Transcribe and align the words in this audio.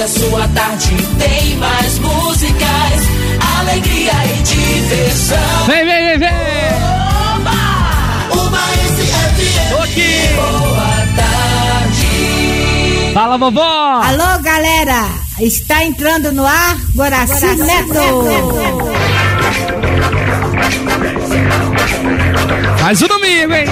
e 0.00 0.02
a 0.02 0.08
sua 0.08 0.48
tarde 0.48 0.96
tem 1.18 1.56
mais 1.58 1.98
músicas, 1.98 3.02
alegria 3.58 4.12
e 4.24 4.42
diversão. 4.42 5.66
Vem, 5.66 5.84
vem, 5.84 6.06
vem, 6.06 6.18
vem! 6.18 6.30
Oba! 7.36 8.40
Uma 8.40 8.58
SFM. 8.96 9.82
Aqui. 9.82 10.12
Boa 10.36 11.06
tarde. 11.16 13.12
Fala, 13.12 13.36
vovó! 13.36 14.00
Alô, 14.02 14.42
galera! 14.42 15.04
Está 15.38 15.84
entrando 15.84 16.32
no 16.32 16.46
ar 16.46 16.78
Guaraci 16.96 17.56
Neto. 17.56 18.24
Mais 22.80 23.02
um 23.02 23.06
domingo, 23.06 23.52
hein? 23.52 23.66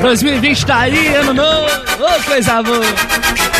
2020 0.00 0.66
tá 0.66 0.78
aí, 0.80 1.14
ano 1.14 1.34
novo, 1.34 1.68
ô 2.00 2.22
coisa 2.24 2.60
boa! 2.64 3.51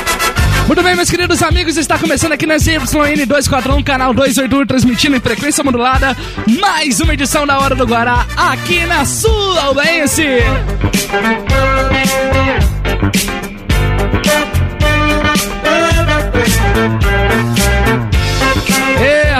Muito 0.73 0.85
bem, 0.85 0.97
meus 0.97 1.11
queridos 1.11 1.43
amigos, 1.43 1.77
está 1.77 1.99
começando 1.99 2.33
aqui 2.33 2.47
na 2.47 2.57
ZYN 2.57 3.27
241, 3.27 3.83
canal 3.83 4.15
281, 4.15 4.65
transmitindo 4.65 5.15
em 5.15 5.21
frequência 5.21 5.63
modulada, 5.63 6.17
mais 6.59 6.99
uma 6.99 7.13
edição 7.13 7.47
da 7.47 7.59
Hora 7.59 7.75
do 7.75 7.85
Guará, 7.85 8.27
aqui 8.35 8.87
na 8.87 9.05
Sul 9.05 9.59
Albense. 9.59 10.25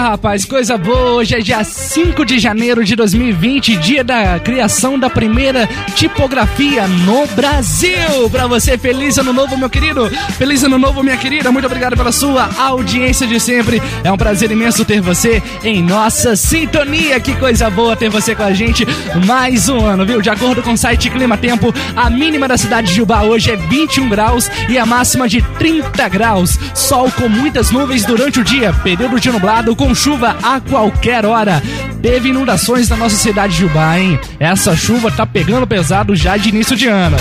Rapaz, 0.03 0.43
coisa 0.43 0.77
boa. 0.77 1.13
Hoje 1.13 1.35
é 1.35 1.39
dia 1.39 1.63
5 1.63 2.25
de 2.25 2.37
janeiro 2.37 2.83
de 2.83 2.93
2020, 2.93 3.77
dia 3.77 4.03
da 4.03 4.37
criação 4.37 4.99
da 4.99 5.09
primeira 5.09 5.65
tipografia 5.95 6.85
no 6.85 7.25
Brasil. 7.27 8.29
Pra 8.29 8.45
você, 8.45 8.77
feliz 8.77 9.17
ano 9.17 9.31
novo, 9.31 9.55
meu 9.55 9.69
querido. 9.69 10.09
Feliz 10.37 10.61
ano 10.61 10.77
novo, 10.77 11.01
minha 11.01 11.15
querida. 11.15 11.53
Muito 11.53 11.67
obrigado 11.67 11.95
pela 11.95 12.11
sua 12.11 12.49
audiência 12.57 13.25
de 13.25 13.39
sempre. 13.39 13.81
É 14.03 14.11
um 14.11 14.17
prazer 14.17 14.51
imenso 14.51 14.83
ter 14.83 14.99
você 14.99 15.41
em 15.63 15.81
nossa 15.81 16.35
sintonia. 16.35 17.17
Que 17.21 17.33
coisa 17.35 17.69
boa 17.69 17.95
ter 17.95 18.09
você 18.09 18.35
com 18.35 18.43
a 18.43 18.51
gente 18.51 18.85
mais 19.25 19.69
um 19.69 19.85
ano, 19.85 20.05
viu? 20.05 20.21
De 20.21 20.29
acordo 20.29 20.61
com 20.61 20.73
o 20.73 20.77
site 20.77 21.09
Clima 21.09 21.37
Tempo, 21.37 21.73
a 21.95 22.09
mínima 22.09 22.45
da 22.45 22.57
cidade 22.57 22.87
de 22.89 22.95
Jubá 22.95 23.21
hoje 23.21 23.51
é 23.51 23.55
21 23.55 24.09
graus 24.09 24.51
e 24.67 24.77
a 24.77 24.85
máxima 24.85 25.29
de 25.29 25.41
30 25.57 26.09
graus. 26.09 26.59
Sol 26.73 27.09
com 27.09 27.29
muitas 27.29 27.71
nuvens 27.71 28.03
durante 28.03 28.41
o 28.41 28.43
dia, 28.43 28.73
período 28.83 29.17
de 29.17 29.31
nublado 29.31 29.73
com 29.73 29.92
chuva 29.95 30.35
a 30.41 30.59
qualquer 30.59 31.25
hora. 31.25 31.61
Teve 32.01 32.29
inundações 32.29 32.89
na 32.89 32.97
nossa 32.97 33.15
cidade 33.15 33.53
de 33.53 33.61
Jubá, 33.61 33.97
hein? 33.97 34.19
Essa 34.39 34.75
chuva 34.75 35.11
tá 35.11 35.25
pegando 35.25 35.67
pesado 35.67 36.15
já 36.15 36.35
de 36.37 36.49
início 36.49 36.75
de 36.75 36.87
ano. 36.87 37.17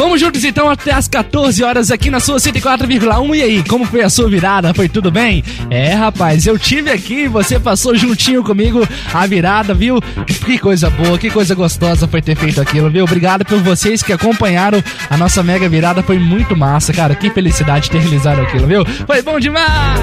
Vamos 0.00 0.18
juntos 0.18 0.42
então 0.46 0.70
até 0.70 0.92
as 0.92 1.06
14 1.06 1.62
horas 1.62 1.90
aqui 1.90 2.08
na 2.08 2.20
sua 2.20 2.38
104,1. 2.38 3.36
E 3.36 3.42
aí, 3.42 3.62
como 3.62 3.84
foi 3.84 4.00
a 4.00 4.08
sua 4.08 4.30
virada? 4.30 4.72
Foi 4.72 4.88
tudo 4.88 5.10
bem? 5.10 5.44
É, 5.68 5.92
rapaz, 5.92 6.46
eu 6.46 6.58
tive 6.58 6.90
aqui, 6.90 7.28
você 7.28 7.60
passou 7.60 7.94
juntinho 7.94 8.42
comigo 8.42 8.88
a 9.12 9.26
virada, 9.26 9.74
viu? 9.74 10.00
Que 10.26 10.58
coisa 10.58 10.88
boa, 10.88 11.18
que 11.18 11.28
coisa 11.28 11.54
gostosa 11.54 12.08
foi 12.08 12.22
ter 12.22 12.34
feito 12.34 12.62
aquilo, 12.62 12.88
viu? 12.88 13.04
Obrigado 13.04 13.44
por 13.44 13.58
vocês 13.58 14.02
que 14.02 14.10
acompanharam 14.10 14.82
a 15.10 15.18
nossa 15.18 15.42
mega 15.42 15.68
virada, 15.68 16.02
foi 16.02 16.18
muito 16.18 16.56
massa, 16.56 16.94
cara. 16.94 17.14
Que 17.14 17.28
felicidade 17.28 17.90
ter 17.90 18.00
realizado 18.00 18.40
aquilo, 18.40 18.66
viu? 18.66 18.86
Foi 19.06 19.20
bom 19.20 19.38
demais! 19.38 20.00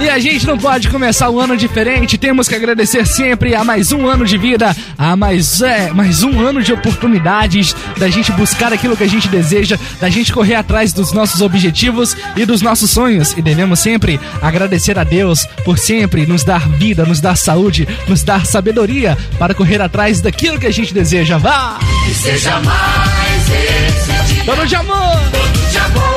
E 0.00 0.08
a 0.08 0.18
gente 0.18 0.46
não 0.46 0.56
pode 0.56 0.88
começar 0.88 1.28
o 1.28 1.38
ano 1.38 1.56
diferente, 1.56 2.16
temos 2.16 2.48
que 2.48 2.54
agradecer 2.54 3.06
sempre 3.06 3.54
a 3.54 3.62
mais 3.62 3.92
um 3.92 4.06
ano 4.06 4.24
de 4.24 4.38
vida, 4.38 4.74
a 4.96 5.14
mais, 5.14 5.60
é, 5.60 5.92
mais 5.92 6.22
um 6.22 6.40
ano 6.40 6.62
de 6.62 6.72
oportunidades, 6.72 7.76
da 7.98 8.08
gente 8.08 8.32
buscar 8.32 8.72
aquilo 8.72 8.96
que 8.96 9.04
a 9.04 9.08
gente 9.08 9.28
deseja, 9.28 9.78
da 10.00 10.08
gente 10.08 10.32
correr 10.32 10.54
atrás 10.54 10.94
dos 10.94 11.12
nossos 11.12 11.42
objetivos 11.42 12.16
e 12.34 12.46
dos 12.46 12.62
nossos 12.62 12.90
sonhos. 12.90 13.36
E 13.36 13.42
devemos 13.42 13.78
sempre 13.80 14.18
agradecer 14.40 14.98
a 14.98 15.04
Deus 15.04 15.44
por 15.66 15.78
sempre 15.78 16.24
nos 16.24 16.44
dar 16.44 16.66
vida, 16.66 17.04
nos 17.04 17.20
dar 17.20 17.36
saúde, 17.36 17.86
nos 18.08 18.22
dar 18.22 18.46
sabedoria 18.46 19.18
para 19.38 19.54
correr 19.54 19.82
atrás 19.82 20.22
daquilo 20.22 20.58
que 20.58 20.66
a 20.66 20.72
gente 20.72 20.94
deseja. 20.94 21.36
Vá! 21.36 21.78
Que 22.06 22.14
seja 22.14 22.58
mais 22.60 23.42
esse 23.48 24.34
dia. 24.34 24.44
Todo 24.44 24.66
de 24.66 24.74
amor! 24.76 25.20
Todo 25.30 25.70
de 25.70 25.78
amor 25.78 26.09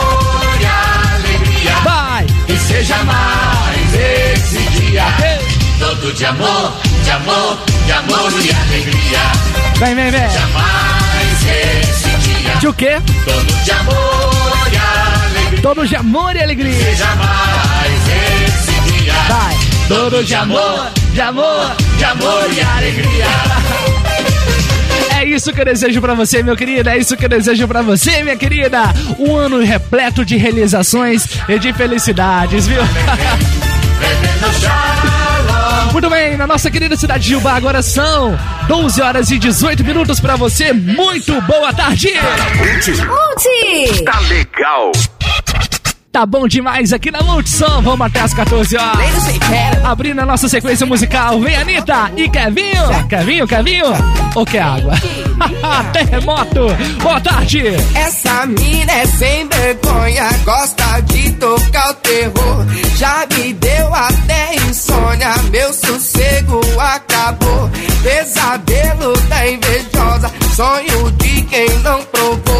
seja 2.83 3.01
mais 3.05 3.94
esse 3.94 4.57
dia. 4.57 5.05
Todo 5.79 6.13
de 6.13 6.25
amor, 6.25 6.73
de 7.03 7.11
amor, 7.11 7.57
de 7.85 7.91
amor 7.94 8.31
e 8.31 8.51
alegria. 8.51 9.19
Vem, 9.77 9.95
vem, 9.95 10.11
vem! 10.11 10.21
Mais 10.53 11.45
esse 11.47 12.09
dia. 12.17 12.55
De 12.55 12.67
o 12.67 12.73
quê? 12.73 13.01
Todo 13.23 13.63
de 13.63 13.71
amor 13.71 14.67
e 14.71 14.77
alegria. 14.77 15.61
Todo 15.61 15.88
de 15.88 15.95
amor 15.95 16.35
e 16.35 16.44
alegria! 16.44 16.83
Seja 16.83 17.16
mais 17.16 18.01
esse 18.47 18.91
dia. 18.91 19.13
Vai! 19.29 19.57
Todo 19.88 20.23
de 20.23 20.35
amor, 20.35 20.91
de 21.13 21.21
amor, 21.21 21.75
de 21.97 22.03
amor 22.03 22.53
e 22.53 22.61
alegria. 22.61 23.93
É 25.23 25.25
isso 25.25 25.53
que 25.53 25.61
eu 25.61 25.63
desejo 25.63 26.01
pra 26.01 26.13
você, 26.13 26.44
meu 26.44 26.53
querido. 26.53 26.89
É 26.89 26.97
isso 26.97 27.16
que 27.16 27.23
eu 27.23 27.29
desejo 27.29 27.66
pra 27.66 27.81
você, 27.81 28.22
minha 28.23 28.35
querida. 28.35 28.94
Um 29.17 29.38
ano 29.38 29.63
repleto 29.63 30.25
de 30.25 30.35
realizações 30.35 31.25
e 31.47 31.57
de 31.57 31.72
felicidades, 31.72 32.67
viu? 32.67 32.81
Muito 35.94 36.09
bem, 36.09 36.35
na 36.35 36.45
nossa 36.45 36.69
querida 36.69 36.97
cidade 36.97 37.23
de 37.23 37.29
Jubá, 37.29 37.53
agora 37.53 37.81
são 37.81 38.38
12 38.67 39.01
horas 39.01 39.31
e 39.31 39.39
18 39.39 39.81
minutos 39.85 40.19
pra 40.19 40.35
você. 40.35 40.73
Muito 40.73 41.39
boa 41.44 41.72
tarde! 41.72 42.09
Monte! 43.06 44.03
Tá 44.03 44.19
legal. 44.19 44.91
Tá 46.13 46.28
bom 46.28 46.47
demais 46.47 46.94
aqui 46.94 47.09
na 47.09 47.24
Multissom. 47.24 47.81
Vamos 47.81 48.06
até 48.06 48.19
as 48.19 48.35
14 48.35 48.78
horas. 48.78 49.84
Abrindo 49.84 50.19
a 50.19 50.25
nossa 50.28 50.47
sequência 50.47 50.85
musical, 50.85 51.41
vem 51.41 51.56
Anitta 51.56 52.12
e 52.16 52.29
Kevinho. 52.29 53.07
Kevinho, 53.09 53.47
Kevinho? 53.47 53.88
Ou 54.35 54.46
quer 54.46 54.62
água? 54.62 54.94
Terremoto. 55.91 56.68
Boa 57.01 57.19
tarde. 57.19 57.63
Essa 57.96 58.46
mina 58.46 58.91
é 58.94 59.07
sem 59.07 59.47
vergonha, 59.47 60.29
gosta 60.46 61.00
de 61.00 61.31
tocar 61.34 61.90
o 61.90 61.94
terror. 61.96 62.66
Já 62.95 63.25
me 63.35 63.51
deu 63.53 63.95
até 63.95 64.56
insônia, 64.69 65.34
meu 65.50 65.74
sossego 65.74 66.62
acabou. 66.80 67.72
Pesadelo 68.03 69.18
da 69.30 69.50
invejosa, 69.50 70.31
sonho 70.56 71.12
de 71.13 71.41
quem 71.41 71.69
não 71.80 72.03
provou. 72.03 72.53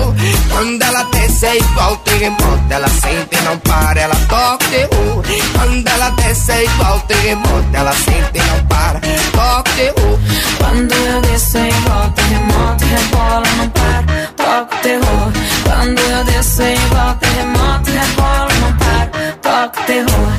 Quando 0.64 0.82
ela 0.82 1.04
desce 1.12 1.46
é 1.46 1.58
igual 1.58 1.98
terremoto, 1.98 2.64
ela 2.70 2.88
sente 2.88 3.36
não 3.44 3.60
para, 3.60 4.00
ela 4.00 4.16
toca 4.30 4.66
terror. 4.70 5.22
Quando 5.52 5.88
ela 5.90 6.10
desce 6.12 6.52
é 6.54 6.64
igual 6.64 7.00
terremoto, 7.02 7.68
ela 7.74 7.92
sente 7.92 8.40
não 8.48 8.66
para, 8.68 9.02
toca 9.34 9.72
terror. 9.72 10.20
Quando 10.60 10.94
eu 10.94 11.22
desço 11.22 11.58
é 11.58 11.68
igual 11.68 12.10
terremoto, 12.12 12.86
rebola, 12.86 13.44
não 13.58 13.70
para, 13.72 14.28
toca 14.38 14.78
terror. 14.78 15.32
Quando 15.66 16.00
eu 16.00 16.24
desço 16.24 16.62
é 16.62 16.76
igual 16.76 17.16
terremoto, 17.16 17.92
rebola, 17.92 18.54
não 18.62 18.78
para, 18.78 19.08
toca 19.42 19.82
terror. 19.84 20.32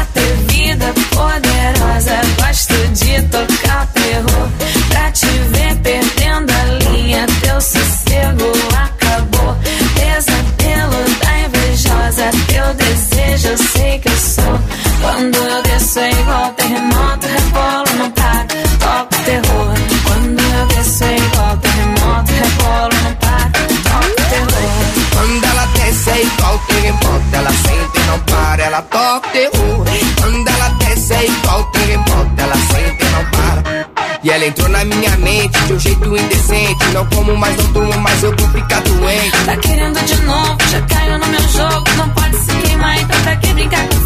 Atrevida, 0.00 0.92
poderosa, 1.14 2.20
gosto 2.36 2.74
de 2.94 3.22
tocar 3.28 3.86
terror. 3.94 4.48
Pra 4.88 5.12
te 5.12 5.26
ver 5.26 5.76
perdendo 5.76 6.50
a 6.52 6.64
linha, 6.90 7.26
teu 7.42 7.60
sossego 7.60 8.77
Quando 15.18 15.36
eu 15.36 15.62
desço 15.64 15.98
é 15.98 16.12
igual 16.12 16.52
terremoto, 16.52 17.26
rebola, 17.26 17.84
não 17.98 18.08
para, 18.12 18.46
toca 18.78 19.02
o 19.02 19.24
terror. 19.24 19.74
Quando 20.04 20.40
eu 20.40 20.66
desço 20.68 21.02
é 21.02 21.16
igual 21.16 21.56
terremoto, 21.56 22.32
rebola, 22.32 22.90
não 23.02 23.14
para, 23.16 23.50
toca 23.82 24.06
o 24.06 24.28
terror. 24.30 24.78
Quando 25.12 25.44
ela 25.44 25.66
desce 25.66 26.10
é 26.10 26.22
igual 26.22 26.58
terremoto, 26.68 27.24
ela 27.32 27.50
sente 27.50 27.98
e 27.98 28.06
não 28.06 28.18
para, 28.20 28.62
ela 28.62 28.82
toca 28.82 29.28
terror. 29.30 29.84
Quando 30.20 30.48
ela 30.48 30.68
desce 30.68 31.12
é 31.12 31.26
igual 31.26 31.64
terremoto, 31.64 32.30
ela 32.38 32.54
sente 32.54 33.04
e 33.04 33.08
não 33.10 33.24
para. 33.24 33.88
E 34.22 34.30
ela 34.30 34.46
entrou 34.46 34.68
na 34.68 34.84
minha 34.84 35.16
mente 35.16 35.58
de 35.64 35.72
um 35.72 35.78
jeito 35.80 36.16
indecente. 36.16 36.84
Não 36.92 37.04
como 37.06 37.36
mais, 37.36 37.56
não 37.56 37.72
tomo 37.72 37.98
mais, 37.98 38.22
eu 38.22 38.36
vou 38.36 38.48
ficar 38.50 38.80
doente. 38.82 39.44
Tá 39.44 39.56
querendo 39.56 39.98
de 40.00 40.16
novo, 40.22 40.56
já 40.70 40.80
caiu 40.82 41.18
no 41.18 41.26
meu 41.26 41.48
jogo. 41.48 41.84
Não 41.96 42.08
pode 42.10 42.36
se 42.36 42.52
queimar, 42.62 43.00
então 43.00 43.20
pra 43.22 43.34
que 43.34 43.52
brincar 43.52 43.88
com 43.88 43.97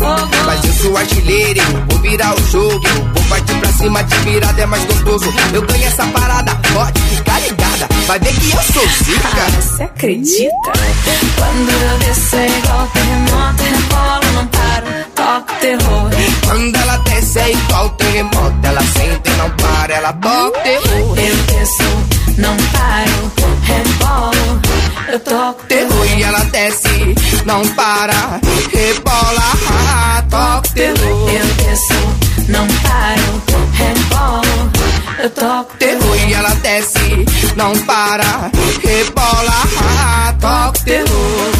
eu 0.83 0.89
sou 0.89 0.97
artilheiro, 0.97 1.61
eu 1.61 1.87
vou 1.89 1.99
virar 2.01 2.35
o 2.35 2.43
jogo. 2.51 2.87
Eu 2.87 3.05
vou 3.13 3.23
partir 3.29 3.55
pra 3.55 3.73
cima, 3.73 4.03
de 4.03 4.17
virada 4.19 4.63
é 4.63 4.67
mais 4.67 4.85
gostoso. 4.85 5.33
Eu 5.53 5.63
ganho 5.63 5.85
essa 5.85 6.07
parada, 6.07 6.55
pode 6.73 7.01
ficar 7.01 7.41
ligada. 7.41 7.89
Vai 8.07 8.19
ver 8.19 8.35
que 8.35 8.51
eu 8.51 8.63
sou 8.63 8.89
zica. 9.05 9.29
Ah, 9.29 9.51
você 9.51 9.83
acredita? 9.85 10.73
Quando 11.37 11.71
eu 11.71 11.99
desço 11.99 12.37
é 12.37 12.49
igual 12.49 12.89
terremoto, 12.89 13.63
rebolo, 13.63 14.33
não 14.35 14.47
paro, 14.49 14.87
toca 15.15 15.53
o 15.53 15.57
terror. 15.59 16.11
Quando 16.47 16.77
ela 16.77 16.97
desce 16.99 17.39
é 17.39 17.53
igual 17.53 17.91
terremoto, 17.91 18.59
ela 18.65 18.83
sente 18.83 19.31
e 19.31 19.37
não 19.37 19.51
para, 19.51 19.95
ela 19.95 20.13
toca 20.15 20.59
o 20.59 20.63
terror. 20.63 21.19
Eu 21.19 21.37
desço, 21.37 21.83
não 22.39 22.57
paro, 22.57 23.33
rebolo. 23.63 24.63
eu 25.13 25.21
toco 25.21 25.63
terror 25.67 26.07
e 26.17 26.23
ela 26.23 26.41
desce, 26.47 27.15
não 27.45 27.67
para, 27.75 28.13
toco 28.13 28.92
terror. 30.73 31.31
Eu 31.31 31.47
desço, 31.57 32.49
não 32.49 32.67
paro, 32.67 33.43
rebolo, 33.75 34.73
eu 35.23 35.31
toco 35.31 35.77
terror 35.77 36.17
e 36.27 36.33
ela 36.33 36.55
desce, 36.55 37.27
não 37.55 37.73
para, 37.81 38.51
rebola, 38.83 40.33
toco 40.41 40.85
terror. 40.85 41.53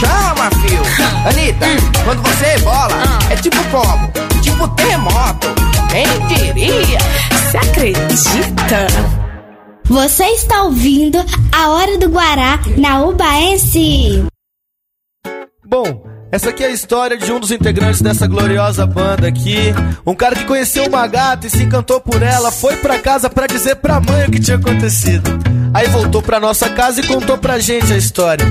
Chama, 0.00 0.50
fio. 0.60 0.82
Anitta, 1.26 1.66
quando 2.04 2.22
você 2.22 2.58
bola, 2.58 3.02
é 3.30 3.36
tipo 3.36 3.56
como? 3.70 4.12
Tipo 4.42 4.68
terremoto. 4.68 5.48
Quem 5.90 6.26
diria? 6.26 6.98
Você 7.30 7.56
acredita? 7.56 8.86
Você 9.84 10.24
está 10.24 10.64
ouvindo 10.64 11.24
a 11.52 11.68
Hora 11.68 11.96
do 11.98 12.08
Guará 12.08 12.58
na 12.76 13.00
Ubaense. 13.02 14.26
Bom, 15.66 16.13
essa 16.34 16.50
aqui 16.50 16.64
é 16.64 16.66
a 16.66 16.70
história 16.70 17.16
de 17.16 17.30
um 17.30 17.38
dos 17.38 17.52
integrantes 17.52 18.02
dessa 18.02 18.26
gloriosa 18.26 18.84
banda 18.84 19.28
aqui. 19.28 19.72
Um 20.04 20.16
cara 20.16 20.34
que 20.34 20.44
conheceu 20.44 20.84
uma 20.86 21.06
gata 21.06 21.46
e 21.46 21.50
se 21.50 21.62
encantou 21.62 22.00
por 22.00 22.20
ela, 22.24 22.50
foi 22.50 22.76
pra 22.78 22.98
casa 22.98 23.30
pra 23.30 23.46
dizer 23.46 23.76
pra 23.76 24.00
mãe 24.00 24.26
o 24.26 24.30
que 24.32 24.40
tinha 24.40 24.56
acontecido. 24.56 25.30
Aí 25.72 25.86
voltou 25.86 26.20
pra 26.20 26.40
nossa 26.40 26.68
casa 26.68 27.00
e 27.00 27.06
contou 27.06 27.38
pra 27.38 27.60
gente 27.60 27.92
a 27.92 27.96
história. 27.96 28.44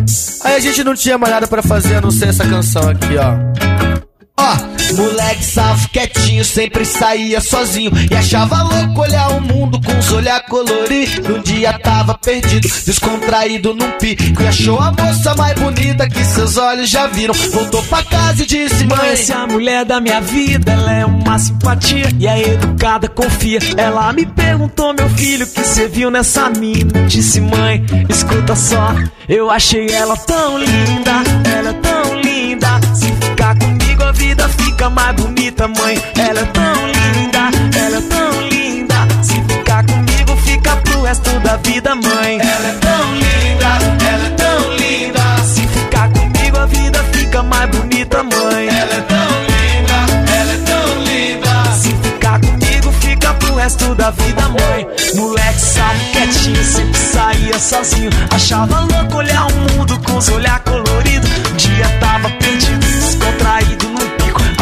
Aí 0.46 0.56
a 0.56 0.60
gente 0.62 0.82
não 0.82 0.96
tinha 0.96 1.18
mais 1.18 1.34
nada 1.34 1.46
pra 1.46 1.62
fazer 1.62 1.96
a 1.96 2.02
não 2.02 2.10
ser 2.10 2.30
essa 2.30 2.46
canção 2.46 2.88
aqui, 2.88 3.18
ó. 3.18 4.13
Ó, 4.44 4.96
moleque 4.98 5.46
safo 5.46 5.90
quietinho, 5.90 6.44
sempre 6.44 6.84
saía 6.84 7.40
sozinho 7.40 7.92
E 8.12 8.16
achava 8.16 8.62
louco 8.62 9.02
olhar 9.02 9.30
o 9.30 9.40
mundo 9.40 9.80
com 9.82 9.98
os 9.98 10.12
olhar 10.12 10.42
colorido 10.46 11.38
Um 11.38 11.42
dia 11.42 11.72
tava 11.80 12.18
perdido, 12.18 12.68
descontraído 12.86 13.74
num 13.74 13.92
pico 13.92 14.42
E 14.42 14.48
achou 14.48 14.80
a 14.80 14.92
moça 14.92 15.34
mais 15.36 15.58
bonita 15.58 16.10
que 16.10 16.26
seus 16.26 16.58
olhos 16.58 16.90
já 16.90 17.08
viram 17.08 17.34
Voltou 17.34 17.82
pra 17.84 18.04
casa 18.04 18.44
e 18.44 18.46
disse, 18.46 18.84
mãe 18.86 19.14
Essa 19.14 19.34
é 19.34 19.38
a 19.38 19.48
mulher 19.48 19.86
da 19.86 20.02
minha 20.02 20.20
vida, 20.20 20.74
ela 20.74 20.92
é 20.92 21.06
uma 21.06 21.40
simpatia 21.40 22.10
e 22.20 22.28
é 22.28 22.54
educada, 22.54 23.08
confia. 23.08 23.60
Ela 23.78 24.12
me 24.14 24.26
perguntou, 24.26 24.94
meu 24.94 25.10
filho, 25.10 25.48
que 25.48 25.62
você 25.62 25.88
viu 25.88 26.12
nessa 26.12 26.50
mina? 26.50 27.06
Disse, 27.08 27.40
mãe, 27.42 27.84
escuta 28.10 28.56
só, 28.56 28.94
eu 29.28 29.50
achei 29.50 29.90
ela 29.90 30.16
tão 30.18 30.58
linda, 30.58 31.24
ela 31.56 31.70
é 31.70 31.74
tão 31.74 32.20
linda. 32.20 32.80
Se 32.94 33.08
ficar 33.08 33.52
a 33.52 33.83
vida 34.14 34.48
fica 34.50 34.90
mais 34.90 35.16
bonita, 35.16 35.68
mãe. 35.68 36.02
Ela 36.18 36.42
é 36.42 36.46
tão 36.46 36.74
linda, 36.88 37.80
ela 37.80 37.98
é 37.98 38.02
tão 38.02 38.42
linda. 38.48 39.24
Se 39.24 39.34
ficar 39.34 39.86
comigo 39.86 40.36
fica 40.44 40.76
pro 40.78 41.02
resto 41.02 41.40
da 41.40 41.58
vida, 41.58 41.96
mãe. 41.96 42.40
Ela 42.40 42.68
é 42.68 42.74
tão 42.80 43.14
linda, 43.16 43.66
ela 44.08 44.26
é 44.26 44.30
tão 44.32 44.74
linda. 44.78 45.44
Se 45.46 45.68
ficar 45.68 46.10
comigo 46.10 46.58
a 46.58 46.66
vida 46.66 47.04
fica 47.12 47.44
mais 47.44 47.70
bonita, 47.70 48.24
mãe. 48.24 48.68
Ela 48.68 48.94
é 48.94 49.02
tão 49.02 49.30
linda, 49.52 50.32
ela 50.34 50.54
é 50.54 50.58
tão 50.66 51.04
linda. 51.04 51.76
Se 51.76 51.90
ficar 51.90 52.40
comigo 52.40 52.92
fica 53.02 53.34
pro 53.36 53.56
resto 53.56 53.96
da 53.96 54.12
vida, 54.12 54.50
mãe. 54.50 54.88
Moleque 55.16 55.62
sabe 55.62 56.00
quietinho, 56.12 56.64
sempre 56.64 57.00
saía 57.00 57.60
sozinho. 57.60 58.10
Achava 58.32 58.80
louco 58.80 59.18
olhar 59.18 59.48
o 59.48 59.78
mundo 59.78 60.00
com 60.00 60.18
os 60.18 60.30
olhar 60.30 60.60
colorido. 60.60 61.28
Um 61.52 61.56
dia 61.56 61.88
tava 62.00 62.30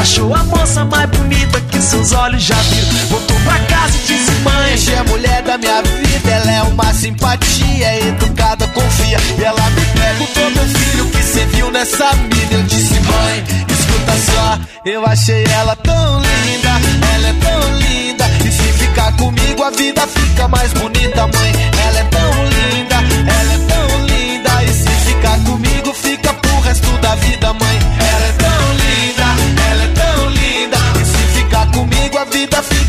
Achou 0.02 0.34
a 0.34 0.44
moça 0.46 0.84
mais 0.84 1.08
bonita 1.12 1.62
que 1.62 1.80
seus 1.80 2.12
olhos 2.12 2.42
já 2.42 2.56
viram. 2.56 3.08
Voltou 3.08 3.40
pra 3.42 3.60
casa 3.60 3.96
e 3.96 4.08
disse: 4.08 4.32
Mãe, 4.42 4.96
é 4.96 4.98
a 4.98 5.04
mulher 5.04 5.44
da 5.44 5.60
minha 5.60 5.80
vida, 5.84 6.32
ela 6.32 6.52
é 6.52 6.64
uma 6.64 6.92
simpatia, 6.92 7.86
é 7.86 8.08
educada, 8.08 8.68
confia. 8.70 9.20
E 9.38 9.44
ela 9.44 9.70
me 9.70 9.86
perguntou, 9.86 10.50
meu 10.50 10.66
filho, 10.66 11.06
o 11.06 11.12
que 11.12 11.22
você 11.22 11.46
viu 11.46 11.70
nessa 11.70 12.12
mina? 12.16 12.52
Eu 12.52 12.64
disse, 12.64 13.00
mãe, 13.00 13.44
escuta 13.70 14.14
só, 14.26 14.60
eu 14.86 15.06
achei 15.06 15.44
ela 15.44 15.76
tão 15.76 16.20
linda, 16.20 16.70
ela 17.14 17.28
é 17.28 17.34
tão 17.34 17.78
linda. 17.78 18.26
E 18.44 18.52
se 18.52 18.74
ficar 18.84 19.16
comigo, 19.18 19.64
a 19.64 19.70
vida 19.70 20.08
fica 20.08 20.48
mais 20.48 20.74
bonita, 20.74 21.28
mãe. 21.28 21.52
Ela 21.86 22.00
é 22.00 22.04
tão 22.06 22.46
linda, 22.46 22.96
ela 23.40 23.54
é 23.54 23.58
tão 23.68 24.06
linda. 24.08 24.64
E 24.64 24.74
se 24.74 24.90
ficar 25.12 25.38
comigo, 25.44 25.94
fica 25.94 26.34
pro 26.34 26.60
resto 26.62 26.90
da 26.98 27.14
vida, 27.18 27.54
mãe. 27.54 28.01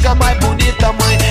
Fica 0.03 0.15
mais 0.17 0.37
bonita, 0.41 0.93
mãe. 0.95 1.22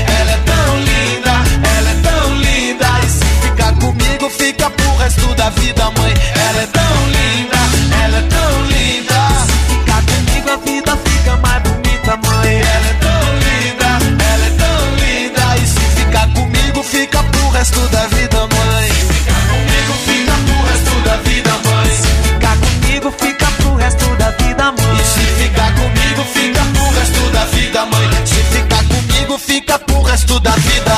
Da 30.39 30.51
vida, 30.51 30.95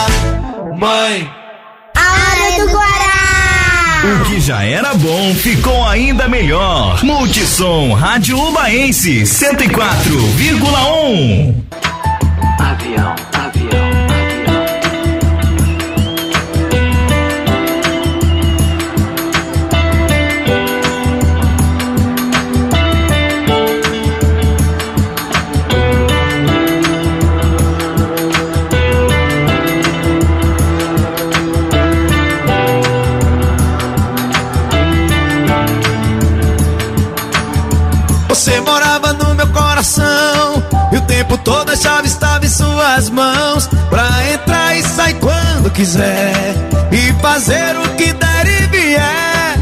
mãe. 0.77 1.27
A 1.95 2.11
Hora 2.11 2.51
do 2.59 2.67
Guará. 2.71 3.13
O 4.03 4.25
que 4.25 4.37
já 4.39 4.63
era 4.63 4.93
bom 4.93 5.33
ficou 5.33 5.83
ainda 5.85 6.27
melhor. 6.27 7.03
Multissom 7.03 7.93
Rádio 7.93 8.37
Ubaense 8.37 9.23
104,1. 9.23 11.55
Avião, 12.59 12.59
avião, 12.59 13.15
avião. 13.33 13.52
Quiser 45.73 46.55
E 46.91 47.11
fazer 47.21 47.75
o 47.77 47.89
que 47.95 48.13
der 48.13 48.47
e 48.47 48.67
vier. 48.67 49.57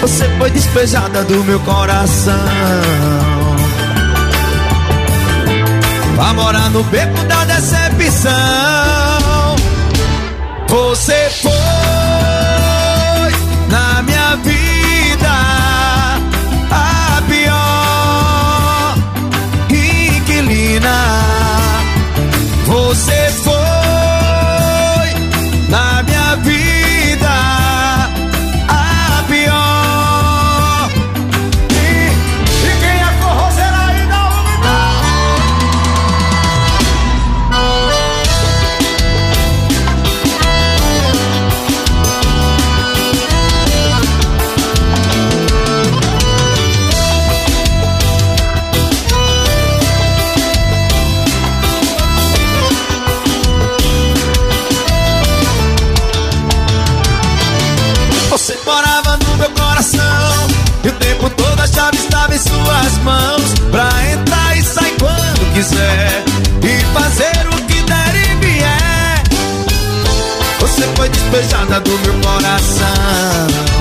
Você 0.00 0.28
foi 0.38 0.50
despejada 0.50 1.22
do 1.24 1.44
meu 1.44 1.60
coração. 1.60 2.32
Vá 6.16 6.32
morar 6.32 6.70
no 6.70 6.82
beco 6.84 7.22
da 7.24 7.44
decepção. 7.44 8.32
Você 10.68 11.30
foi 11.42 11.52
na 13.68 14.02
minha 14.02 14.36
vida 14.36 15.81
mãos 63.02 63.54
Pra 63.70 63.88
entrar 64.12 64.56
e 64.56 64.62
sair 64.62 64.96
quando 64.98 65.54
quiser 65.54 66.24
E 66.62 66.84
fazer 66.94 67.48
o 67.48 67.66
que 67.66 67.82
der 67.82 68.14
e 68.14 68.34
vier 68.44 69.22
Você 70.60 70.82
foi 70.96 71.08
despejada 71.08 71.80
do 71.80 71.90
meu 71.98 72.14
coração. 72.20 73.72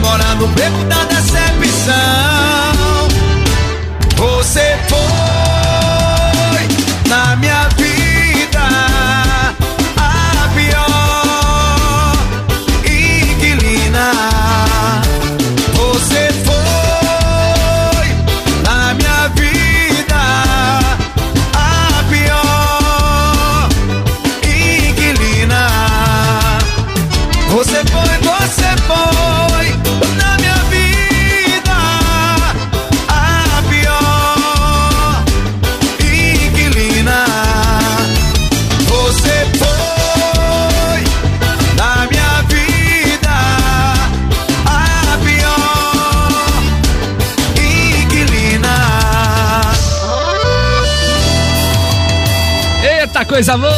Mora 0.00 0.34
no 0.36 0.48
beco 0.48 0.84
da 0.84 1.04
decepção. 1.04 2.29
Coisa 53.40 53.56
boa! 53.56 53.72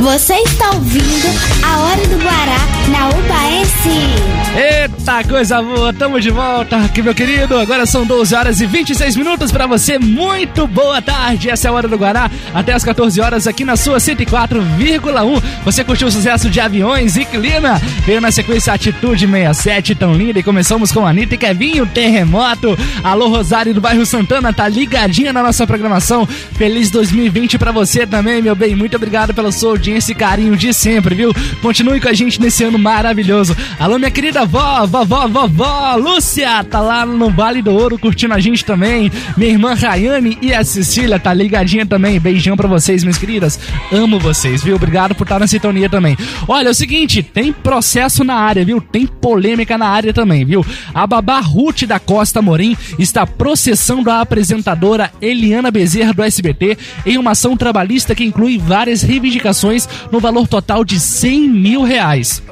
Você 0.00 0.34
está 0.36 0.70
ouvindo 0.70 1.28
a 1.62 1.80
Hora 1.80 2.06
do 2.06 2.16
Guará 2.16 2.66
na 2.88 3.10
Ubaense. 3.10 4.69
Eita, 4.80 5.22
coisa 5.28 5.60
boa, 5.60 5.92
tamo 5.92 6.18
de 6.18 6.30
volta 6.30 6.78
aqui, 6.78 7.02
meu 7.02 7.14
querido. 7.14 7.58
Agora 7.58 7.84
são 7.84 8.06
12 8.06 8.34
horas 8.34 8.60
e 8.62 8.66
26 8.66 9.14
minutos 9.14 9.52
pra 9.52 9.66
você. 9.66 9.98
Muito 9.98 10.66
boa 10.66 11.02
tarde. 11.02 11.50
Essa 11.50 11.68
é 11.68 11.70
a 11.70 11.74
Hora 11.74 11.86
do 11.86 11.98
Guará, 11.98 12.30
até 12.54 12.72
as 12.72 12.82
14 12.82 13.20
horas 13.20 13.46
aqui 13.46 13.62
na 13.62 13.76
sua 13.76 13.98
104,1. 13.98 15.42
Você 15.66 15.84
curtiu 15.84 16.08
o 16.08 16.10
sucesso 16.10 16.48
de 16.48 16.60
aviões 16.60 17.16
e 17.16 17.26
clima? 17.26 17.78
Veio 18.06 18.22
na 18.22 18.30
sequência 18.30 18.72
Atitude 18.72 19.26
67, 19.26 19.94
tão 19.94 20.14
linda. 20.14 20.38
E 20.38 20.42
começamos 20.42 20.90
com 20.90 21.06
Anitta 21.06 21.34
e 21.34 21.38
Kevinho, 21.38 21.84
Terremoto. 21.84 22.78
Alô, 23.04 23.28
Rosário 23.28 23.74
do 23.74 23.82
bairro 23.82 24.06
Santana, 24.06 24.50
tá 24.50 24.66
ligadinha 24.66 25.32
na 25.32 25.42
nossa 25.42 25.66
programação. 25.66 26.26
Feliz 26.26 26.90
2020 26.90 27.58
pra 27.58 27.70
você 27.70 28.06
também, 28.06 28.40
meu 28.40 28.54
bem. 28.54 28.74
Muito 28.74 28.96
obrigado 28.96 29.34
pela 29.34 29.52
sua 29.52 29.72
audiência 29.72 30.12
e 30.12 30.14
carinho 30.14 30.56
de 30.56 30.72
sempre, 30.72 31.14
viu? 31.14 31.34
Continue 31.60 32.00
com 32.00 32.08
a 32.08 32.14
gente 32.14 32.40
nesse 32.40 32.64
ano 32.64 32.78
maravilhoso. 32.78 33.54
Alô, 33.78 33.98
minha 33.98 34.10
querida 34.10 34.46
vó, 34.46 34.69
vovó, 34.86 35.26
vovó, 35.26 35.96
Lúcia, 35.96 36.64
tá 36.64 36.80
lá 36.80 37.04
no 37.04 37.30
Vale 37.30 37.60
do 37.60 37.72
Ouro 37.72 37.98
curtindo 37.98 38.34
a 38.34 38.40
gente 38.40 38.64
também. 38.64 39.10
Minha 39.36 39.50
irmã 39.50 39.74
Rayane 39.74 40.38
e 40.40 40.54
a 40.54 40.64
Cecília 40.64 41.18
tá 41.18 41.34
ligadinha 41.34 41.84
também. 41.84 42.18
Beijão 42.18 42.56
pra 42.56 42.68
vocês, 42.68 43.02
minhas 43.02 43.18
queridas. 43.18 43.58
Amo 43.92 44.18
vocês, 44.18 44.62
viu? 44.62 44.76
Obrigado 44.76 45.14
por 45.14 45.24
estar 45.24 45.38
na 45.38 45.46
sintonia 45.46 45.88
também. 45.88 46.16
Olha, 46.48 46.68
é 46.68 46.70
o 46.70 46.74
seguinte, 46.74 47.22
tem 47.22 47.52
processo 47.52 48.24
na 48.24 48.34
área, 48.34 48.64
viu? 48.64 48.80
Tem 48.80 49.06
polêmica 49.06 49.76
na 49.76 49.88
área 49.88 50.12
também, 50.12 50.44
viu? 50.44 50.64
A 50.94 51.06
babá 51.06 51.40
Ruth 51.40 51.82
da 51.82 51.98
Costa 51.98 52.40
Morim 52.40 52.76
está 52.98 53.26
processando 53.26 54.10
a 54.10 54.20
apresentadora 54.20 55.12
Eliana 55.20 55.70
Bezerra 55.70 56.12
do 56.12 56.22
SBT 56.22 56.78
em 57.04 57.18
uma 57.18 57.32
ação 57.32 57.56
trabalhista 57.56 58.14
que 58.14 58.24
inclui 58.24 58.58
várias 58.58 59.02
reivindicações 59.02 59.88
no 60.10 60.20
valor 60.20 60.46
total 60.46 60.84
de 60.84 60.98
100 60.98 61.48
mil 61.48 61.82
reais. 61.82 62.42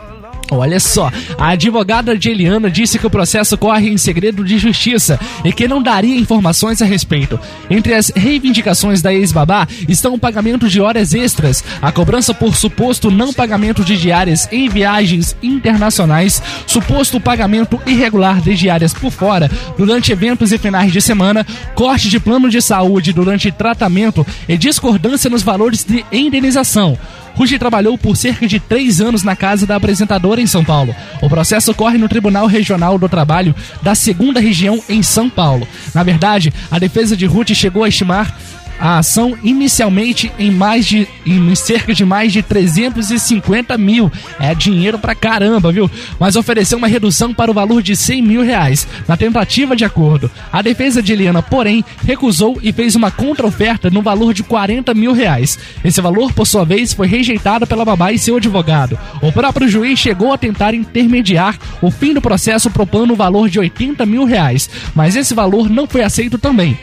Olha 0.50 0.80
só, 0.80 1.12
a 1.36 1.50
advogada 1.50 2.16
de 2.16 2.30
Eliana 2.30 2.70
disse 2.70 2.98
que 2.98 3.06
o 3.06 3.10
processo 3.10 3.56
corre 3.58 3.90
em 3.90 3.98
segredo 3.98 4.42
de 4.42 4.58
justiça 4.58 5.20
e 5.44 5.52
que 5.52 5.68
não 5.68 5.82
daria 5.82 6.18
informações 6.18 6.80
a 6.80 6.86
respeito. 6.86 7.38
Entre 7.68 7.92
as 7.92 8.10
reivindicações 8.14 9.02
da 9.02 9.12
ex-babá 9.12 9.68
estão 9.86 10.14
o 10.14 10.18
pagamento 10.18 10.66
de 10.66 10.80
horas 10.80 11.12
extras, 11.12 11.62
a 11.82 11.92
cobrança 11.92 12.32
por 12.32 12.56
suposto 12.56 13.10
não 13.10 13.32
pagamento 13.32 13.84
de 13.84 13.96
diárias 13.98 14.48
em 14.50 14.68
viagens 14.70 15.36
internacionais, 15.42 16.42
suposto 16.66 17.20
pagamento 17.20 17.78
irregular 17.86 18.40
de 18.40 18.54
diárias 18.54 18.94
por 18.94 19.10
fora 19.10 19.50
durante 19.76 20.12
eventos 20.12 20.50
e 20.50 20.58
finais 20.58 20.92
de 20.92 21.02
semana, 21.02 21.46
corte 21.74 22.08
de 22.08 22.18
plano 22.18 22.48
de 22.48 22.62
saúde 22.62 23.12
durante 23.12 23.52
tratamento 23.52 24.26
e 24.48 24.56
discordância 24.56 25.28
nos 25.28 25.42
valores 25.42 25.84
de 25.84 26.04
indenização. 26.10 26.98
Ruge 27.34 27.58
trabalhou 27.58 27.96
por 27.96 28.16
cerca 28.16 28.46
de 28.46 28.58
três 28.58 29.00
anos 29.00 29.22
na 29.22 29.36
casa 29.36 29.66
da 29.66 29.76
apresentadora 29.76 30.40
em 30.40 30.46
São 30.46 30.64
Paulo. 30.64 30.94
O 31.22 31.28
processo 31.28 31.70
ocorre 31.70 31.98
no 31.98 32.08
Tribunal 32.08 32.46
Regional 32.46 32.98
do 32.98 33.08
Trabalho 33.08 33.54
da 33.82 33.94
segunda 33.94 34.40
região 34.40 34.82
em 34.88 35.02
São 35.02 35.30
Paulo. 35.30 35.66
Na 35.94 36.02
verdade, 36.02 36.52
a 36.70 36.78
defesa 36.78 37.16
de 37.16 37.26
Ruth 37.26 37.50
chegou 37.50 37.84
a 37.84 37.88
estimar 37.88 38.36
a 38.78 38.98
ação 38.98 39.36
inicialmente 39.42 40.32
em 40.38 40.50
mais 40.50 40.86
de 40.86 41.06
em 41.26 41.54
cerca 41.54 41.94
de 41.94 42.04
mais 42.04 42.32
de 42.32 42.42
350 42.42 43.76
mil. 43.76 44.10
É 44.40 44.54
dinheiro 44.54 44.98
pra 44.98 45.14
caramba, 45.14 45.72
viu? 45.72 45.90
Mas 46.18 46.36
ofereceu 46.36 46.78
uma 46.78 46.86
redução 46.86 47.34
para 47.34 47.50
o 47.50 47.54
valor 47.54 47.82
de 47.82 47.94
100 47.94 48.22
mil 48.22 48.42
reais, 48.42 48.86
na 49.06 49.16
tentativa 49.16 49.76
de 49.76 49.84
acordo. 49.84 50.30
A 50.52 50.62
defesa 50.62 51.02
de 51.02 51.12
Eliana, 51.12 51.42
porém, 51.42 51.84
recusou 52.04 52.58
e 52.62 52.72
fez 52.72 52.94
uma 52.94 53.10
contra-oferta 53.10 53.90
no 53.90 54.02
valor 54.02 54.32
de 54.32 54.42
40 54.42 54.94
mil 54.94 55.12
reais. 55.12 55.58
Esse 55.84 56.00
valor, 56.00 56.32
por 56.32 56.46
sua 56.46 56.64
vez, 56.64 56.92
foi 56.92 57.06
rejeitado 57.06 57.66
pela 57.66 57.84
babá 57.84 58.12
e 58.12 58.18
seu 58.18 58.36
advogado. 58.36 58.98
O 59.20 59.32
próprio 59.32 59.68
juiz 59.68 59.98
chegou 59.98 60.32
a 60.32 60.38
tentar 60.38 60.74
intermediar 60.74 61.58
o 61.82 61.90
fim 61.90 62.14
do 62.14 62.20
processo 62.20 62.70
propondo 62.70 63.12
o 63.12 63.16
valor 63.16 63.48
de 63.48 63.58
80 63.58 64.06
mil 64.06 64.24
reais, 64.24 64.70
mas 64.94 65.16
esse 65.16 65.34
valor 65.34 65.68
não 65.68 65.86
foi 65.86 66.02
aceito 66.02 66.38
também. 66.38 66.78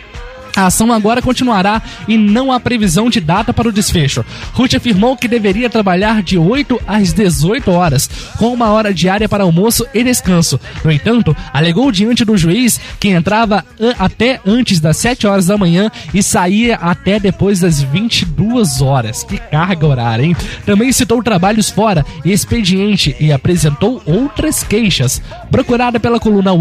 A 0.56 0.68
ação 0.68 0.92
agora 0.94 1.22
continuará 1.22 1.82
e 2.08 2.18
não 2.18 2.52
há 2.52 2.60
previsão 2.60 3.10
de 3.10 3.20
data 3.20 3.54
para 3.54 3.68
o 3.68 3.72
desfecho. 3.72 4.24
Ruth 4.54 4.76
afirmou 4.76 5.18
que 5.18 5.28
deveria 5.28 5.70
trabalhar 5.70 6.24
de 6.24 6.38
8 6.38 6.80
às 6.88 7.12
18 7.12 7.70
horas, 7.72 8.10
com 8.38 8.54
uma 8.54 8.70
hora 8.70 8.94
diária 8.94 9.28
para 9.28 9.44
almoço 9.44 9.86
e 9.94 10.04
descanso. 10.04 10.60
No 10.84 10.92
entanto, 10.92 11.36
alegou 11.52 11.92
diante 11.92 12.24
do 12.24 12.38
juiz 12.38 12.80
que 13.00 13.10
entrava 13.10 13.66
até 14.00 14.40
antes 14.46 14.80
das 14.80 14.98
7 14.98 15.28
horas 15.28 15.48
da 15.48 15.58
manhã 15.58 15.92
e 16.14 16.24
saía 16.24 16.76
até 16.76 17.20
depois 17.20 17.60
das 17.60 17.82
22 17.82 18.82
horas. 18.82 19.24
Que 19.24 19.38
carga 19.38 19.86
horária, 19.86 20.24
hein? 20.24 20.36
Também 20.66 20.92
citou 20.92 21.22
trabalhos 21.22 21.70
fora 21.70 22.06
e 22.24 22.32
expediente 22.32 23.16
e 23.20 23.32
apresentou 23.32 24.02
outras 24.06 24.64
queixas. 24.64 25.22
Procurada 25.52 26.00
pela 26.00 26.20
coluna 26.20 26.52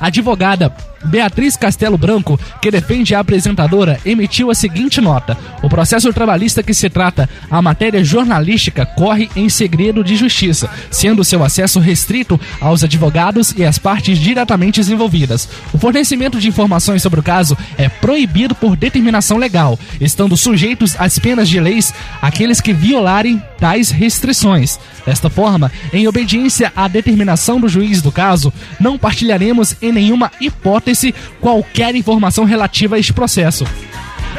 a 0.00 0.06
advogada 0.06 0.74
Beatriz 1.04 1.56
Castelo 1.56 1.98
Branco, 1.98 2.38
que 2.60 2.70
defende 2.70 3.14
a 3.14 3.20
apresentadora, 3.20 3.98
emitiu 4.04 4.50
a 4.50 4.54
seguinte 4.54 5.00
nota: 5.00 5.36
O 5.62 5.68
processo 5.68 6.12
trabalhista 6.12 6.62
que 6.62 6.72
se 6.72 6.88
trata, 6.88 7.28
a 7.50 7.60
matéria 7.60 8.04
jornalística, 8.04 8.86
corre 8.86 9.28
em 9.34 9.48
segredo 9.48 10.04
de 10.04 10.16
justiça, 10.16 10.70
sendo 10.90 11.24
seu 11.24 11.42
acesso 11.42 11.80
restrito 11.80 12.40
aos 12.60 12.84
advogados 12.84 13.52
e 13.56 13.64
às 13.64 13.78
partes 13.78 14.18
diretamente 14.18 14.80
envolvidas. 14.80 15.48
O 15.72 15.78
fornecimento 15.78 16.38
de 16.38 16.48
informações 16.48 17.02
sobre 17.02 17.20
o 17.20 17.22
caso 17.22 17.56
é 17.76 17.88
proibido 17.88 18.54
por 18.54 18.76
determinação 18.76 19.36
legal, 19.36 19.78
estando 20.00 20.36
sujeitos 20.36 20.94
às 20.98 21.18
penas 21.18 21.48
de 21.48 21.60
leis 21.60 21.92
aqueles 22.20 22.60
que 22.60 22.72
violarem 22.72 23.42
tais 23.58 23.90
restrições. 23.90 24.78
Desta 25.04 25.28
forma, 25.28 25.70
em 25.92 26.06
obediência 26.06 26.72
à 26.76 26.86
determinação 26.86 27.60
do 27.60 27.68
juiz 27.68 28.00
do 28.00 28.12
caso, 28.12 28.52
não 28.78 28.98
partilharemos 28.98 29.76
em 29.82 29.92
nenhuma 29.92 30.30
hipótese 30.40 30.91
qualquer 31.40 31.94
informação 31.94 32.44
relativa 32.44 32.96
a 32.96 32.98
este 32.98 33.12
processo. 33.12 33.64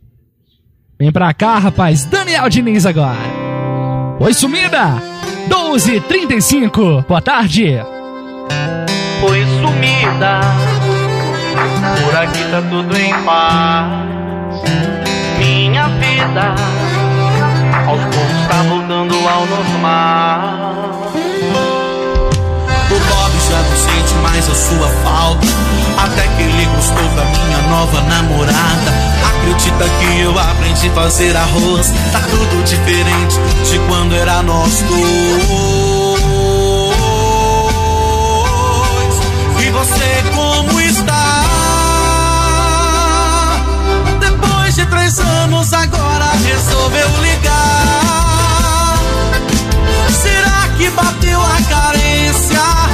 Vem 1.00 1.12
pra 1.12 1.34
cá, 1.34 1.58
rapaz. 1.58 2.06
Daniel 2.06 2.48
Diniz 2.50 2.86
agora. 2.86 3.35
Oi, 4.18 4.34
sumida. 4.34 4.94
12h35. 5.50 7.06
Boa 7.06 7.22
tarde. 7.22 7.84
Foi 9.20 9.46
sumida. 9.62 10.40
Por 12.02 12.16
aqui 12.16 12.44
tá 12.50 12.62
tudo 12.70 12.98
em 12.98 13.14
paz. 13.24 13.92
Minha 15.38 15.88
vida 15.90 16.56
aos 17.88 18.02
poucos 18.04 18.48
tá 18.48 18.64
voltando 18.70 19.16
ao 19.16 19.46
normal. 19.48 21.02
O 22.90 23.00
Bob 23.10 23.34
já 23.50 23.58
não 23.58 23.76
sente 23.76 23.95
mais 24.36 24.50
a 24.50 24.56
sua 24.56 24.90
falta. 25.04 25.48
Até 25.98 26.28
que 26.28 26.42
ele 26.42 26.66
gostou 26.66 27.08
da 27.16 27.24
minha 27.24 27.62
nova 27.70 28.02
namorada. 28.02 28.92
Acredita 29.30 29.86
que 29.86 30.20
eu 30.20 30.38
aprendi 30.38 30.90
a 30.90 30.94
fazer 30.94 31.38
arroz. 31.38 31.94
Tá 32.12 32.20
tudo 32.20 32.64
diferente 32.66 33.40
de 33.70 33.80
quando 33.88 34.14
era 34.14 34.44
nós 34.44 34.82
dois. 34.82 35.06
E 39.62 39.72
você 39.72 40.24
como 40.36 40.82
está? 40.82 41.44
Depois 44.20 44.76
de 44.76 44.86
três 44.86 45.18
anos, 45.18 45.72
agora 45.74 46.26
resolveu 46.44 47.08
ligar. 47.22 49.00
Será 50.22 50.68
que 50.78 50.90
bateu 50.90 51.42
a 51.42 51.62
carência? 51.70 52.85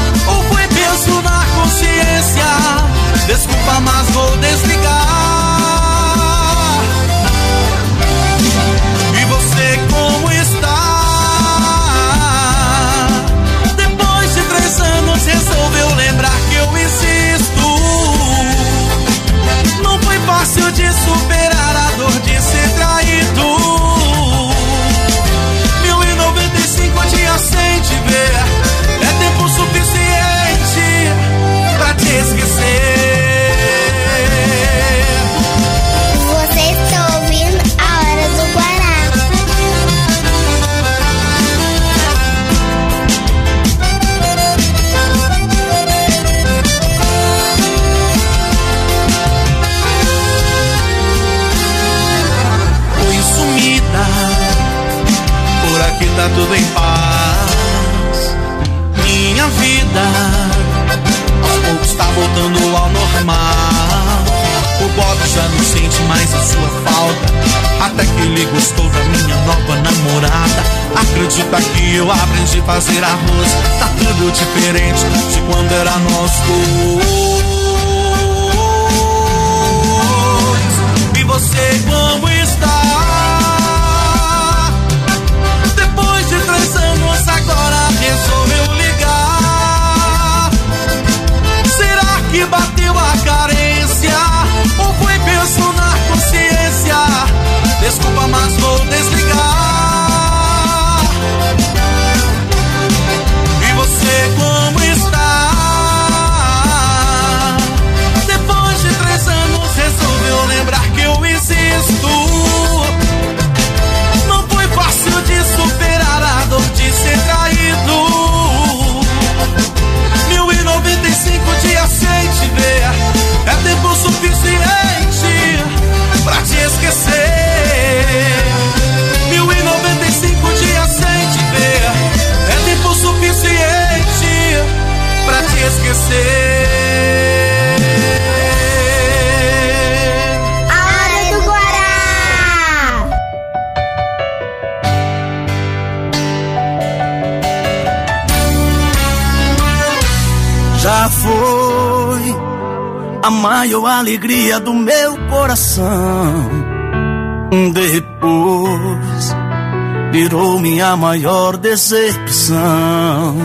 Maior 161.02 161.58
decepção. 161.58 163.36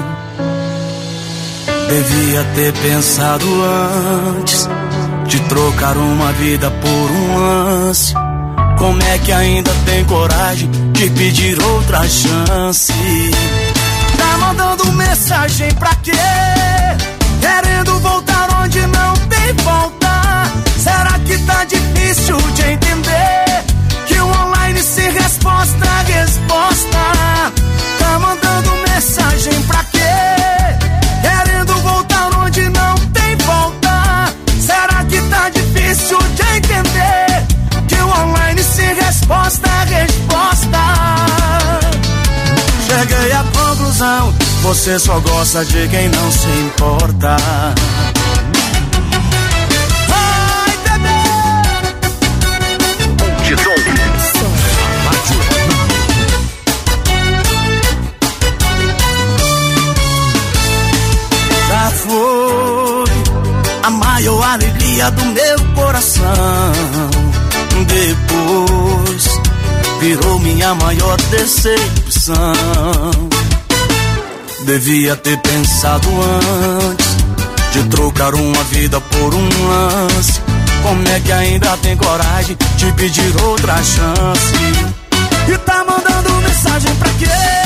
Devia 1.88 2.44
ter 2.54 2.72
pensado 2.74 3.46
antes 4.36 4.68
de 5.26 5.40
trocar 5.48 5.96
uma 5.96 6.32
vida 6.34 6.70
por 6.70 7.10
um 7.10 7.38
lance. 7.38 8.12
Como 8.76 9.02
é 9.02 9.18
que 9.20 9.32
ainda 9.32 9.70
tem 9.86 10.04
coragem 10.04 10.70
de 10.92 11.08
pedir 11.08 11.58
outra 11.62 12.06
chance? 12.06 12.92
Tá 14.18 14.36
mandando 14.38 14.92
mensagem 14.92 15.72
pra 15.76 15.94
quê? 16.02 16.12
Querendo 17.40 17.98
voltar 18.00 18.48
onde 18.62 18.86
não 18.86 19.14
tem 19.30 19.54
voltar. 19.64 20.52
Será 20.76 21.18
que 21.20 21.38
tá 21.38 21.64
difícil 21.64 22.36
de 22.36 22.72
entender? 22.72 23.45
Que 24.76 24.82
o 24.82 24.82
online 24.82 24.82
se 24.82 25.08
resposta, 25.08 25.86
resposta. 26.06 26.98
Tá 27.98 28.18
mandando 28.18 28.70
mensagem 28.88 29.62
pra 29.62 29.82
quê? 29.84 29.98
Querendo 31.22 31.74
voltar 31.80 32.30
onde 32.38 32.68
não 32.68 32.94
tem 33.12 33.36
volta. 33.38 34.34
Será 34.60 35.04
que 35.04 35.20
tá 35.22 35.48
difícil 35.48 36.18
de 36.18 36.56
entender? 36.58 37.46
Que 37.88 37.94
o 37.94 38.08
online 38.08 38.62
se 38.62 38.82
resposta, 38.82 39.68
resposta. 39.84 40.78
Cheguei 42.86 43.32
à 43.32 43.44
conclusão, 43.44 44.34
você 44.62 44.98
só 44.98 45.18
gosta 45.20 45.64
de 45.64 45.88
quem 45.88 46.08
não 46.10 46.30
se 46.30 46.48
importa. 46.48 47.36
A 63.87 63.90
maior 63.90 64.42
alegria 64.42 65.11
do 65.12 65.25
meu 65.27 65.75
coração. 65.77 66.25
Depois 67.87 69.40
virou 70.01 70.40
minha 70.40 70.75
maior 70.75 71.16
decepção. 71.31 72.35
Devia 74.64 75.14
ter 75.14 75.38
pensado 75.38 76.09
antes 76.90 77.16
de 77.72 77.85
trocar 77.85 78.35
uma 78.35 78.64
vida 78.64 79.01
por 79.01 79.33
um 79.33 79.49
lance. 79.68 80.40
Como 80.83 81.09
é 81.09 81.20
que 81.20 81.31
ainda 81.31 81.77
tem 81.77 81.96
coragem 81.96 82.57
de 82.77 82.92
pedir 82.94 83.42
outra 83.44 83.77
chance? 83.77 84.53
E 85.49 85.59
tá 85.59 85.85
mandando 85.85 86.35
mensagem 86.42 86.92
pra 86.96 87.11
quê? 87.11 87.65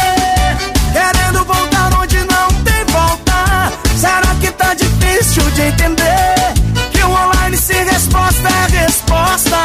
Difícil 5.11 5.51
de 5.51 5.63
entender? 5.63 6.55
Que 6.93 7.03
o 7.03 7.11
online 7.11 7.57
se 7.57 7.73
resposta 7.73 8.49
é 8.49 8.85
resposta. 8.85 9.57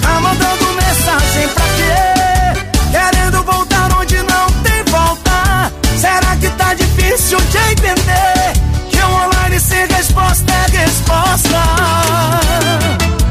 Tá 0.00 0.20
mandando 0.20 0.64
mensagem 0.74 1.48
pra 1.48 1.64
quê? 1.76 2.60
Querendo 2.90 3.42
voltar 3.42 3.92
onde 3.98 4.16
não 4.22 4.46
tem 4.62 4.84
volta. 4.84 5.72
Será 5.98 6.36
que 6.36 6.48
tá 6.50 6.74
difícil 6.74 7.38
de 7.38 7.58
entender? 7.72 8.52
Que 8.90 8.98
o 8.98 9.10
online 9.10 9.60
se 9.60 9.86
resposta 9.86 10.52
é 10.52 10.78
resposta. 10.78 11.60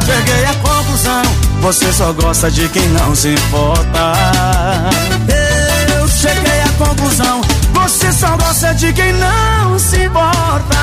Cheguei 0.06 0.46
à 0.46 0.54
conclusão, 0.56 1.22
você 1.62 1.94
só 1.94 2.12
gosta 2.14 2.52
de 2.52 2.68
quem 2.70 2.88
não 2.90 3.16
se 3.16 3.30
importa. 3.30 4.14
Eu 5.98 6.08
cheguei 6.08 6.62
à 6.62 6.86
conclusão, 6.86 7.42
só 8.20 8.36
gosta 8.36 8.76
de 8.76 8.92
quem 8.92 9.14
não 9.14 9.80
se 9.80 10.04
importa. 10.04 10.78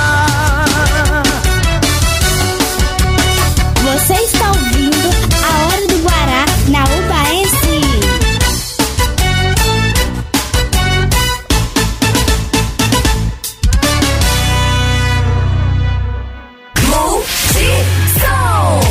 Você 3.84 4.14
está 4.14 4.48
ouvindo 4.48 5.10
a 5.44 5.66
Hora 5.66 5.86
do 5.86 5.98
Guará 6.02 6.46
na 6.68 6.84
Ubaense. 6.84 7.80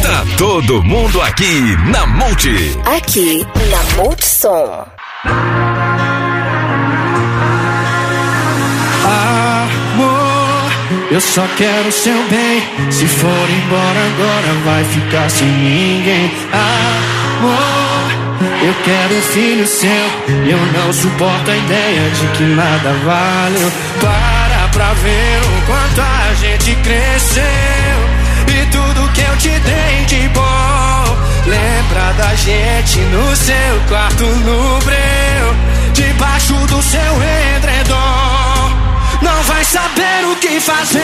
Tá 0.04 0.24
todo 0.38 0.84
mundo 0.84 1.20
aqui 1.22 1.76
na 1.92 2.06
Multi. 2.06 2.78
Aqui 2.86 3.44
na 3.72 4.04
Multissom. 4.04 4.86
Eu 11.16 11.22
só 11.22 11.48
quero 11.56 11.90
seu 11.94 12.28
bem. 12.28 12.92
Se 12.92 13.08
for 13.08 13.50
embora 13.50 14.00
agora, 14.12 14.54
vai 14.66 14.84
ficar 14.84 15.30
sem 15.30 15.48
ninguém. 15.48 16.30
Amor, 16.52 18.12
eu 18.62 18.74
quero 18.84 19.22
filho 19.22 19.66
seu. 19.66 19.90
E 20.46 20.52
eu 20.52 20.58
não 20.58 20.92
suporto 20.92 21.50
a 21.50 21.56
ideia 21.56 22.10
de 22.10 22.28
que 22.38 22.44
nada 22.44 22.92
valeu. 23.06 23.72
Para 24.02 24.68
pra 24.74 24.94
ver 24.96 25.40
o 25.40 25.66
quanto 25.66 26.02
a 26.02 26.34
gente 26.34 26.76
cresceu. 26.84 27.44
E 28.50 28.66
tudo 28.66 29.10
que 29.14 29.22
eu 29.22 29.38
te 29.38 29.58
dei 29.60 30.06
de 30.08 30.28
bom. 30.30 30.76
Lembra 31.48 32.12
da 32.18 32.36
gente 32.36 33.00
no 33.00 33.34
seu 33.38 33.80
quarto 33.88 34.26
no 34.26 34.75
o 40.36 40.40
que 40.40 40.60
fazer 40.60 41.02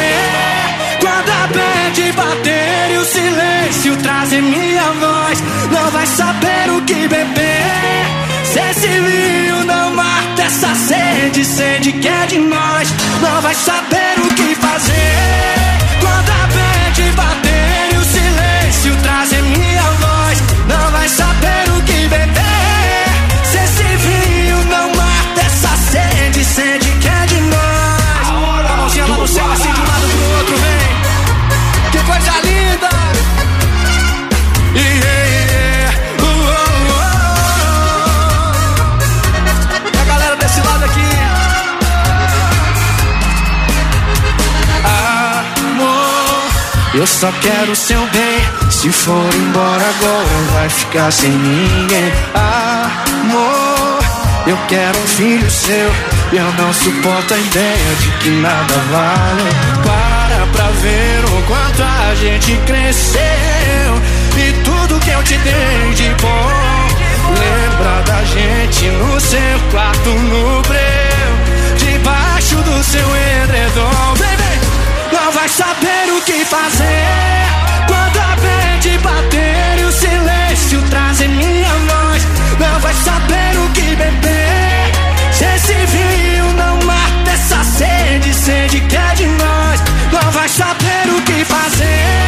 quando 0.99 1.29
a 1.29 1.47
bad 1.47 2.11
bater 2.13 2.91
e 2.93 2.97
o 2.97 3.05
silêncio 3.05 3.95
trazer 3.97 4.41
minha 4.41 4.91
voz. 4.93 5.41
Não 5.71 5.91
vai 5.91 6.05
saber 6.05 6.69
o 6.69 6.81
que 6.81 7.07
beber. 7.07 8.05
Se 8.43 8.59
esse 8.59 8.87
vinho 8.87 9.63
não 9.65 9.95
mata 9.95 10.43
essa 10.43 10.75
sede, 10.75 11.45
sede 11.45 11.93
que 11.93 12.07
é 12.07 12.25
de 12.27 12.39
nós. 12.39 12.89
Não 13.21 13.41
vai 13.41 13.55
saber 13.55 14.19
o 14.19 14.33
que 14.33 14.55
fazer 14.55 15.60
eu 47.01 47.07
só 47.07 47.31
quero 47.41 47.75
seu 47.75 47.99
bem. 48.07 48.69
Se 48.69 48.91
for 48.91 49.33
embora 49.33 49.83
agora, 49.83 50.53
vai 50.53 50.69
ficar 50.69 51.11
sem 51.11 51.31
ninguém. 51.31 52.11
Amor, 52.35 53.99
eu 54.45 54.57
quero 54.67 54.99
um 54.99 55.07
filho 55.07 55.49
seu. 55.49 55.91
Eu 56.31 56.53
não 56.59 56.71
suporto 56.71 57.33
a 57.33 57.37
ideia 57.37 57.95
de 57.99 58.11
que 58.19 58.29
nada 58.29 58.75
vale. 58.91 59.49
Para 59.83 60.45
pra 60.51 60.67
ver 60.79 61.25
o 61.25 61.41
quanto 61.47 61.81
a 61.81 62.13
gente 62.13 62.55
cresceu. 62.67 63.21
E 64.37 64.53
tudo 64.63 64.99
que 64.99 65.09
eu 65.09 65.23
te 65.23 65.37
dei 65.39 65.93
de 65.95 66.09
bom. 66.21 66.51
Lembra 67.39 68.03
da 68.03 68.23
gente 68.25 68.85
no 68.85 69.19
seu 69.19 69.59
quarto 69.71 70.09
no 70.09 70.61
breu. 70.61 71.77
Debaixo 71.77 72.57
do 72.57 72.83
seu 72.83 73.07
edredom. 73.15 74.13
Vem. 74.19 74.40
Não 75.11 75.31
vai 75.31 75.49
saber 75.49 76.11
o 76.17 76.21
que 76.21 76.45
fazer. 76.45 77.51
Quando 77.87 78.17
a 78.17 78.35
bad 78.35 78.97
bater 78.99 79.79
e 79.79 79.83
o 79.83 79.91
silêncio 79.91 80.81
trazer 80.89 81.27
minha 81.27 81.69
voz 81.69 82.27
Não 82.59 82.79
vai 82.79 82.93
saber 82.93 83.57
o 83.57 83.69
que 83.73 83.95
beber. 83.95 85.31
Se 85.31 85.45
esse 85.45 85.73
vinho 85.73 86.53
não 86.53 86.77
mata 86.85 87.31
essa 87.31 87.63
sede, 87.63 88.33
sede 88.33 88.81
que 88.81 88.95
é 88.95 89.13
de 89.15 89.25
nós 89.25 89.81
Não 90.11 90.31
vai 90.31 90.47
saber 90.47 91.09
o 91.09 91.21
que 91.23 91.43
fazer 91.45 92.20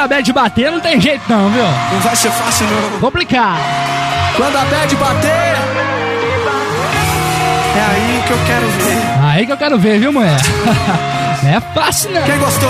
a 0.00 0.08
bad 0.08 0.32
bater, 0.32 0.70
não 0.72 0.80
tem 0.80 1.00
jeito 1.00 1.22
não, 1.28 1.48
viu? 1.50 1.62
Não 1.62 2.00
vai 2.00 2.16
ser 2.16 2.30
fácil 2.30 2.66
não. 2.66 3.00
Complicado. 3.00 3.60
Quando 4.36 4.56
a 4.56 4.64
bad 4.64 4.96
bater, 4.96 5.56
é 7.76 7.80
aí 7.80 8.22
que 8.26 8.32
eu 8.32 8.38
quero 8.46 8.66
ver. 8.66 9.26
Aí 9.28 9.46
que 9.46 9.52
eu 9.52 9.56
quero 9.56 9.78
ver, 9.78 9.98
viu, 9.98 10.12
mulher? 10.12 10.36
É 11.42 11.58
fácil, 11.74 12.10
né? 12.10 12.22
Quem 12.26 12.38
gostou, 12.38 12.68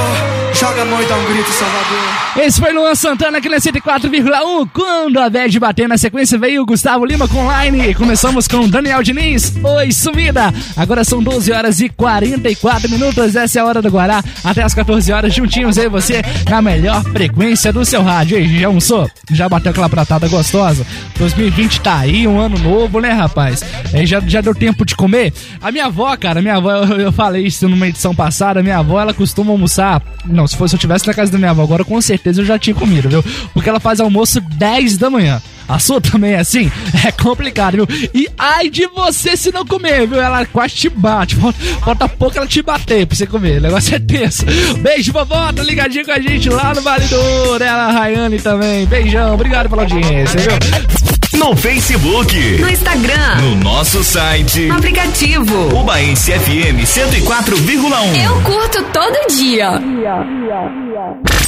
joga 0.60 0.82
a 0.82 0.84
dá 0.84 1.16
um 1.16 1.24
grito, 1.24 1.50
Salvador. 1.52 2.20
Esse 2.36 2.60
foi 2.60 2.72
Luan 2.72 2.94
Santana 2.94 3.38
aqui 3.38 3.48
na 3.48 3.56
104,1. 3.56 4.68
Quando 4.74 5.18
a 5.18 5.30
Bad 5.30 5.58
bater 5.58 5.88
na 5.88 5.96
sequência, 5.96 6.38
veio 6.38 6.62
o 6.62 6.66
Gustavo 6.66 7.06
Lima 7.06 7.26
com 7.26 7.48
Line. 7.50 7.94
Começamos 7.94 8.46
com 8.46 8.68
Daniel 8.68 9.02
Diniz. 9.02 9.54
Oi, 9.64 9.90
sumida. 9.90 10.52
Agora 10.76 11.02
são 11.02 11.22
12 11.22 11.50
horas 11.50 11.80
e 11.80 11.88
44 11.88 12.90
minutos. 12.90 13.34
Essa 13.34 13.58
é 13.58 13.62
a 13.62 13.64
hora 13.64 13.80
do 13.80 13.88
Guará. 13.88 14.22
Até 14.44 14.62
as 14.62 14.74
14 14.74 15.10
horas, 15.10 15.34
juntinhos 15.34 15.78
aí 15.78 15.88
você 15.88 16.22
na 16.48 16.60
melhor 16.60 17.02
frequência 17.04 17.72
do 17.72 17.82
seu 17.82 18.02
rádio. 18.02 18.38
E 18.38 18.60
já 18.60 18.66
almoçou? 18.66 19.10
Já 19.32 19.48
bateu 19.48 19.70
aquela 19.70 19.88
pratada 19.88 20.28
gostosa? 20.28 20.86
2020 21.18 21.80
tá 21.80 22.00
aí, 22.00 22.28
um 22.28 22.38
ano 22.38 22.58
novo, 22.58 23.00
né, 23.00 23.12
rapaz? 23.12 23.64
É, 23.94 24.04
já, 24.04 24.20
já 24.20 24.42
deu 24.42 24.54
tempo 24.54 24.84
de 24.84 24.94
comer? 24.94 25.32
A 25.60 25.72
minha 25.72 25.86
avó, 25.86 26.14
cara, 26.18 26.42
minha 26.42 26.56
avó, 26.56 26.70
eu, 26.70 27.00
eu 27.00 27.12
falei 27.12 27.46
isso 27.46 27.66
numa 27.66 27.88
edição 27.88 28.14
passada. 28.14 28.62
Minha 28.62 28.78
avó, 28.78 29.00
ela 29.00 29.14
costuma 29.14 29.52
almoçar. 29.52 30.02
Não, 30.26 30.49
se 30.50 30.56
fosse 30.56 30.74
eu 30.74 30.78
tivesse 30.80 31.06
na 31.06 31.14
casa 31.14 31.30
da 31.30 31.38
minha 31.38 31.50
avó 31.50 31.62
agora, 31.62 31.84
com 31.84 32.00
certeza 32.00 32.40
eu 32.40 32.44
já 32.44 32.58
tinha 32.58 32.74
comido, 32.74 33.08
viu? 33.08 33.24
Porque 33.54 33.68
ela 33.68 33.80
faz 33.80 34.00
almoço 34.00 34.40
10 34.40 34.96
da 34.98 35.08
manhã. 35.08 35.40
A 35.68 35.78
sua 35.78 36.00
também 36.02 36.32
é 36.32 36.40
assim? 36.40 36.70
É 37.06 37.12
complicado, 37.12 37.76
viu? 37.76 37.88
E 38.12 38.28
ai 38.36 38.68
de 38.68 38.86
você 38.88 39.36
se 39.36 39.52
não 39.52 39.64
comer, 39.64 40.06
viu? 40.08 40.20
Ela 40.20 40.44
quase 40.46 40.74
te 40.74 40.88
bate. 40.88 41.36
Falta, 41.84 42.08
pouco 42.08 42.36
ela 42.36 42.46
te 42.46 42.60
bater 42.60 43.06
pra 43.06 43.16
você 43.16 43.26
comer. 43.26 43.58
O 43.58 43.62
negócio 43.62 43.94
é 43.94 43.98
tenso. 44.00 44.44
Beijo, 44.82 45.12
vovó. 45.12 45.52
Tá 45.52 45.62
ligadinho 45.62 46.04
com 46.04 46.12
a 46.12 46.18
gente 46.18 46.48
lá 46.48 46.74
no 46.74 46.82
Vale 46.82 47.06
do 47.06 47.16
Ouro. 47.16 47.62
Ela, 47.62 47.84
a 47.84 47.92
Rayane 47.92 48.40
também. 48.40 48.84
Beijão. 48.86 49.34
Obrigado 49.34 49.70
pela 49.70 49.82
audiência, 49.82 50.40
viu? 50.40 51.29
No 51.40 51.56
Facebook, 51.56 52.36
No 52.60 52.68
Instagram. 52.68 53.36
no 53.40 53.54
nosso 53.56 54.04
site, 54.04 54.66
No 54.66 54.74
aplicativo. 54.76 55.74
Ubaense 55.80 56.30
FM 56.32 56.84
104,1. 56.84 58.22
Eu 58.22 58.40
curto 58.42 58.82
todo 58.92 59.16
dia. 59.34 59.70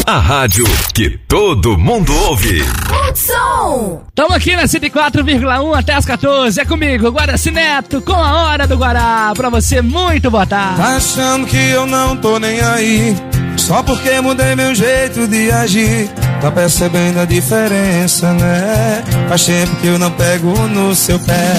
A 0.06 0.18
rádio 0.18 0.64
que 0.94 1.10
todo 1.28 1.76
mundo 1.76 2.10
ouve. 2.24 2.62
Hudson. 3.06 4.02
Tamo 4.14 4.34
aqui 4.34 4.56
na 4.56 4.64
104,1 4.66 5.74
até 5.78 5.92
as 5.92 6.06
14. 6.06 6.58
É 6.58 6.64
comigo, 6.64 7.10
Guaraci 7.10 7.50
Neto, 7.50 8.00
com 8.00 8.14
a 8.14 8.44
hora 8.44 8.66
do 8.66 8.76
Guará. 8.78 9.32
Pra 9.36 9.50
você, 9.50 9.82
muito 9.82 10.30
boa 10.30 10.46
tarde. 10.46 10.80
Tá 10.80 10.96
achando 10.96 11.46
que 11.46 11.56
eu 11.56 11.84
não 11.86 12.16
tô 12.16 12.38
nem 12.38 12.58
aí 12.62 13.14
Só 13.62 13.80
porque 13.82 14.20
mudei 14.20 14.56
meu 14.56 14.74
jeito 14.74 15.28
de 15.28 15.50
agir 15.52 16.10
Tá 16.42 16.50
percebendo 16.50 17.20
a 17.20 17.24
diferença, 17.24 18.32
né? 18.32 19.04
Faz 19.28 19.44
tempo 19.44 19.76
que 19.76 19.86
eu 19.86 19.96
não 19.96 20.10
pego 20.10 20.50
no 20.66 20.92
seu 20.92 21.16
pé. 21.20 21.54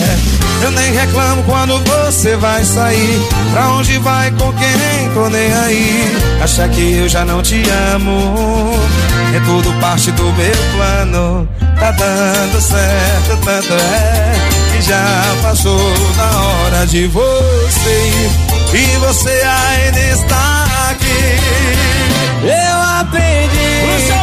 Eu 0.62 0.72
nem 0.72 0.92
reclamo 0.92 1.42
quando 1.44 1.80
você 1.80 2.36
vai 2.36 2.62
sair. 2.66 3.22
Pra 3.54 3.70
onde 3.70 3.98
vai, 4.00 4.30
com 4.32 4.52
quem, 4.52 5.10
tô 5.14 5.30
nem 5.30 5.54
aí. 5.54 6.18
Acha 6.42 6.68
que 6.68 6.98
eu 6.98 7.08
já 7.08 7.24
não 7.24 7.42
te 7.42 7.64
amo? 7.94 8.74
É 9.34 9.40
tudo 9.40 9.72
parte 9.80 10.12
do 10.12 10.24
meu 10.34 10.54
plano. 10.76 11.48
Tá 11.80 11.92
dando 11.92 12.60
certo, 12.60 13.46
tanto 13.46 13.74
é 13.74 14.53
já 14.84 15.36
passou 15.42 15.94
da 16.18 16.42
hora 16.42 16.86
de 16.86 17.08
você 17.08 18.12
ir 18.74 18.78
e 18.78 18.98
você 18.98 19.30
ainda 19.30 20.00
está 20.00 20.66
aqui. 20.90 21.40
Eu 22.44 23.00
aprendi 23.00 23.72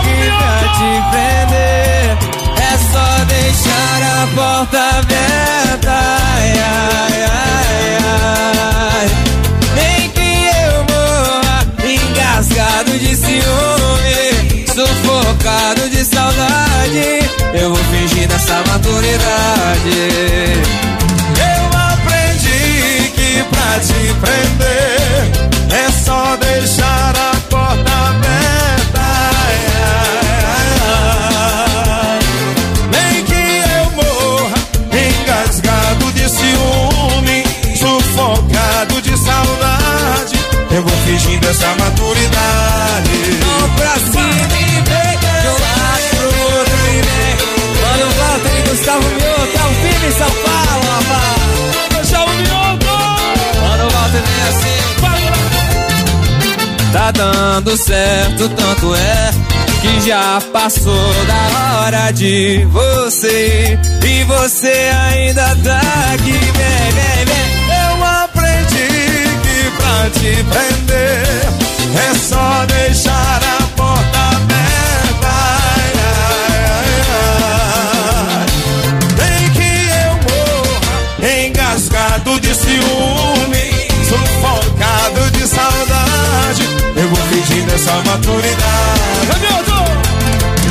que 0.03 0.31
pra 0.39 0.61
te 0.77 0.91
prender 1.11 2.19
é 2.59 2.73
só 2.93 3.25
deixar 3.25 4.01
a 4.13 4.27
porta 4.35 4.81
aberta. 4.99 5.93
Ai, 5.93 6.53
ai, 6.59 7.17
ai, 7.31 7.99
ai. 8.93 9.09
Nem 9.77 10.11
que 10.11 10.31
eu 10.67 10.73
morra 10.91 11.59
engasgado 11.83 12.99
de 12.99 13.17
ciúme, 13.17 14.67
sufocado 14.67 15.89
de. 15.89 16.10
Eu 17.53 17.69
vou 17.71 17.85
fingir 17.85 18.29
dessa 18.29 18.63
maturidade. 18.69 19.91
Eu 21.37 21.79
aprendi 21.79 23.11
que 23.15 23.45
pra 23.51 23.81
te 23.81 24.15
prender 24.21 25.31
é 25.71 25.91
só 25.91 26.37
deixar 26.37 27.15
a 27.17 27.37
porta 27.51 27.93
aberta. 28.09 29.09
Nem 32.93 33.25
que 33.25 33.63
eu 33.79 33.91
morra 33.97 34.55
engasgado 34.93 36.13
de 36.13 36.29
ciúme, 36.29 37.45
sufocado 37.77 39.03
de 39.03 39.17
saudade. 39.19 40.39
Eu 40.71 40.83
vou 40.83 40.97
fingindo 41.05 41.49
essa 41.49 41.75
maturidade. 41.75 43.11
Não 43.41 43.69
pra 43.71 43.95
cima 44.13 44.30
Tá 56.93 57.11
dando 57.13 57.77
certo, 57.77 58.49
tanto 58.49 58.95
é 58.95 59.31
que 59.81 60.01
já 60.09 60.41
passou 60.53 61.15
da 61.27 61.81
hora 61.85 62.11
de 62.13 62.65
você. 62.67 63.79
E 64.05 64.25
você 64.25 64.91
ainda 65.09 65.57
tá 65.63 65.81
aqui, 66.15 66.33
vem, 66.33 66.91
vem, 66.93 67.25
vem. 67.27 67.49
Eu 67.87 68.05
aprendi 68.05 68.89
que 69.43 69.71
pra 69.77 70.11
te 70.11 70.33
prender 70.45 71.49
é 71.97 72.15
só 72.19 72.67
deixar 72.67 73.41
a 73.43 73.63
porta 73.77 74.19
aberta. 74.37 75.29
Ai, 75.29 75.93
ai, 76.75 76.91
ai. 78.37 78.47
Nem 79.17 79.51
que 79.51 79.71
eu 80.03 80.13
morra 80.27 81.31
engasgado 81.47 82.31
de 82.41 82.53
ciúme, 82.55 83.60
Fingindo 87.41 87.73
essa 87.75 87.93
maturidade. 88.03 89.01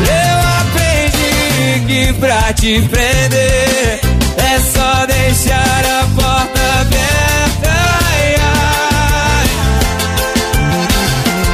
Eu 0.05 0.37
aprendi 0.61 1.81
que 1.87 2.13
pra 2.19 2.53
te 2.53 2.79
prender 2.81 3.99
é 4.37 4.59
só 4.71 5.05
deixar 5.07 5.83
a 5.83 6.05
porta 6.15 6.61
aberta. 6.81 7.71
Ai, 8.05 8.35
ai. 8.39 9.47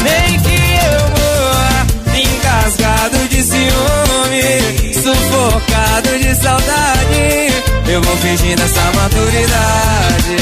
Nem 0.04 0.38
que 0.42 0.60
eu 0.84 1.02
morra 1.16 1.86
engasgado 2.14 3.18
de 3.30 3.42
ciúme, 3.42 4.94
sufocado 4.96 6.20
de 6.20 6.36
saudade. 6.36 7.54
Eu 7.88 8.02
vou 8.02 8.18
fingindo 8.18 8.62
essa 8.62 8.84
maturidade. 8.92 10.36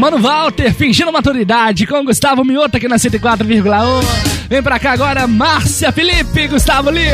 Mano 0.00 0.18
Walter, 0.18 0.72
fingindo 0.72 1.12
maturidade, 1.12 1.86
com 1.86 2.02
Gustavo 2.02 2.42
Mioto 2.42 2.78
aqui 2.78 2.88
na 2.88 2.96
104,1. 2.96 4.02
Vem 4.48 4.62
pra 4.62 4.78
cá 4.78 4.92
agora, 4.92 5.26
Márcia 5.26 5.92
Felipe, 5.92 6.48
Gustavo 6.48 6.88
Lima, 6.88 7.12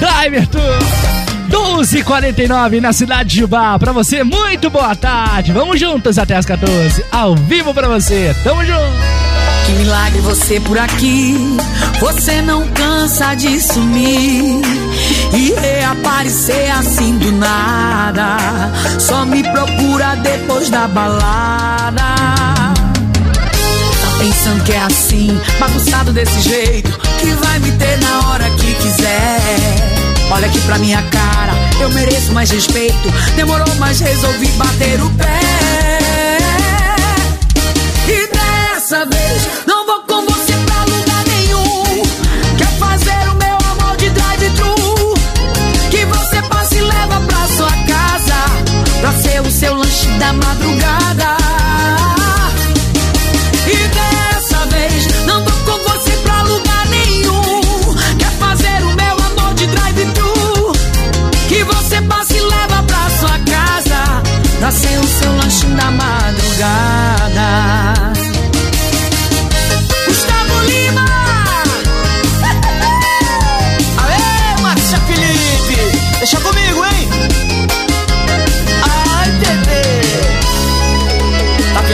Driver 0.00 0.44
Tour. 0.48 0.60
12h49 1.48 2.80
na 2.80 2.92
cidade 2.92 3.30
de 3.30 3.44
Ubá. 3.44 3.78
Pra 3.78 3.92
você, 3.92 4.24
muito 4.24 4.68
boa 4.68 4.96
tarde. 4.96 5.52
Vamos 5.52 5.78
juntos 5.78 6.18
até 6.18 6.34
as 6.34 6.44
14. 6.44 7.04
Ao 7.12 7.36
vivo 7.36 7.72
pra 7.72 7.86
você. 7.86 8.34
Tamo 8.42 8.64
junto. 8.64 9.09
Que 9.70 9.76
milagre 9.76 10.20
você 10.22 10.58
por 10.58 10.76
aqui. 10.76 11.56
Você 12.00 12.42
não 12.42 12.66
cansa 12.68 13.34
de 13.36 13.60
sumir 13.60 14.62
e 15.32 15.54
reaparecer 15.60 16.76
assim 16.76 17.16
do 17.18 17.30
nada. 17.30 18.36
Só 18.98 19.24
me 19.24 19.44
procura 19.44 20.16
depois 20.16 20.70
da 20.70 20.88
balada. 20.88 22.02
Tá 24.02 24.10
pensando 24.18 24.64
que 24.64 24.72
é 24.72 24.80
assim, 24.80 25.40
bagunçado 25.60 26.12
desse 26.12 26.40
jeito, 26.40 26.90
que 27.20 27.32
vai 27.34 27.60
me 27.60 27.70
ter 27.72 27.96
na 28.00 28.28
hora 28.28 28.50
que 28.50 28.74
quiser. 28.74 30.00
Olha 30.32 30.48
aqui 30.48 30.60
pra 30.62 30.78
minha 30.78 31.02
cara, 31.02 31.52
eu 31.80 31.90
mereço 31.90 32.32
mais 32.32 32.50
respeito. 32.50 33.08
Demorou, 33.36 33.72
mas 33.78 34.00
resolvi 34.00 34.48
bater 34.48 35.00
o 35.00 35.10
pé. 35.10 35.49
dessa 38.90 39.06
vez 39.06 39.48
não 39.68 39.86
vou 39.86 40.00
com 40.02 40.26
você 40.26 40.52
pra 40.66 40.84
lugar 40.84 41.24
nenhum. 41.28 42.02
Quer 42.58 42.78
fazer 42.78 43.28
o 43.30 43.34
meu 43.36 43.56
amor 43.70 43.96
de 43.96 44.10
drive-thru? 44.10 45.14
Que 45.90 46.04
você 46.06 46.42
passe 46.48 46.76
e 46.76 46.80
leva 46.80 47.20
pra 47.20 47.46
sua 47.56 47.70
casa, 47.86 48.34
pra 49.00 49.12
ser 49.12 49.40
o 49.42 49.50
seu 49.50 49.74
lanche 49.74 50.08
da 50.18 50.32
madrugada. 50.32 51.36
E 53.68 53.76
dessa 53.76 54.66
vez 54.66 55.24
não 55.24 55.44
vou 55.44 55.52
com 55.52 55.90
você 55.90 56.10
pra 56.24 56.42
lugar 56.42 56.86
nenhum. 56.86 57.60
Quer 58.18 58.32
fazer 58.40 58.82
o 58.82 58.92
meu 58.96 59.16
amor 59.24 59.54
de 59.54 59.66
drive-thru? 59.68 60.72
Que 61.48 61.62
você 61.62 62.02
passe 62.02 62.34
e 62.34 62.40
leva 62.40 62.82
pra 62.82 63.10
sua 63.20 63.38
casa, 63.38 64.22
pra 64.58 64.70
ser 64.72 64.98
o 64.98 65.06
seu 65.06 65.36
lanche 65.36 65.66
da 65.66 65.90
madrugada. 65.92 67.09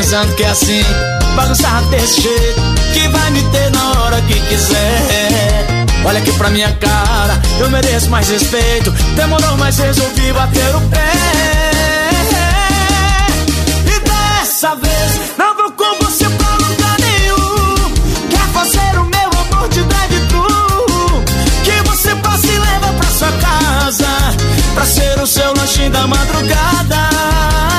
Pensando 0.07 0.37
que 0.37 0.45
é 0.45 0.51
assim, 0.51 0.85
bagunçado 1.35 1.85
desse 1.89 2.21
jeito, 2.21 2.61
que 2.93 3.09
vai 3.09 3.29
me 3.33 3.43
ter 3.51 3.71
na 3.73 4.03
hora 4.03 4.23
que 4.23 4.39
quiser. 4.39 5.67
Olha 6.05 6.21
aqui 6.21 6.31
pra 6.35 6.49
minha 6.49 6.73
cara, 6.75 7.43
eu 7.59 7.69
mereço 7.71 8.09
mais 8.09 8.29
respeito. 8.29 8.93
Demorou, 9.17 9.57
mas 9.57 9.77
resolvi 9.77 10.33
bater 10.33 10.77
o 10.77 10.81
pé. 10.83 11.11
E 13.85 13.99
dessa 14.09 14.77
vez, 14.77 15.21
não 15.37 15.57
vou 15.57 15.73
com 15.73 16.05
você 16.05 16.29
pra 16.29 16.55
lugar 16.55 16.97
nenhum. 17.01 17.93
Quer 18.31 18.49
fazer 18.53 18.99
o 19.01 19.05
meu 19.07 19.41
amor 19.41 19.69
de 19.71 19.83
drive-thru? 19.83 21.25
Que 21.65 21.89
você 21.89 22.15
passe 22.15 22.47
e 22.47 22.59
leva 22.59 22.93
pra 22.93 23.11
sua 23.11 23.33
casa. 23.33 24.07
Pra 24.73 24.87
ser 24.87 25.21
o 25.21 25.27
seu 25.27 25.53
lanchinho 25.53 25.91
da 25.91 26.07
madrugada. 26.07 27.76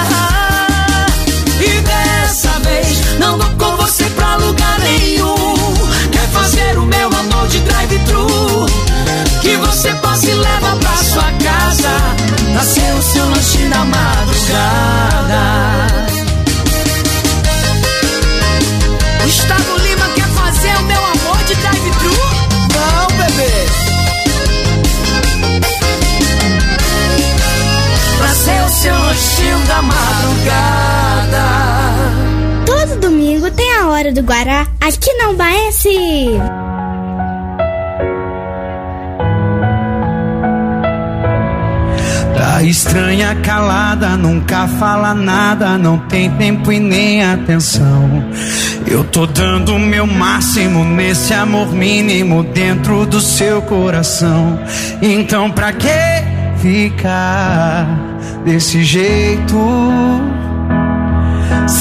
Aqui 34.40 35.12
na 35.16 35.32
Ubaense. 35.32 35.90
A 42.56 42.62
estranha 42.62 43.34
calada 43.42 44.10
nunca 44.10 44.68
fala 44.68 45.16
nada, 45.16 45.76
não 45.80 45.98
tem 45.98 46.30
tempo 46.38 46.72
e 46.72 46.80
nem 46.80 47.24
atenção. 47.24 48.32
Eu 48.86 49.04
tô 49.06 49.26
dando 49.26 49.74
o 49.74 49.80
meu 49.80 50.06
máximo 50.06 50.86
nesse 50.86 51.34
amor 51.34 51.74
mínimo 51.74 52.44
dentro 52.44 53.08
do 53.08 53.20
seu 53.20 53.60
coração. 53.64 54.60
Então 55.02 55.50
pra 55.50 55.74
que 55.74 55.88
ficar 56.62 57.88
desse 58.46 58.84
jeito? 58.84 60.47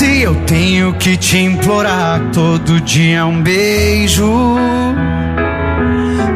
Se 0.06 0.22
eu 0.22 0.36
tenho 0.46 0.94
que 0.94 1.16
te 1.16 1.36
implorar 1.36 2.20
todo 2.32 2.80
dia 2.80 3.26
um 3.26 3.42
beijo. 3.42 4.56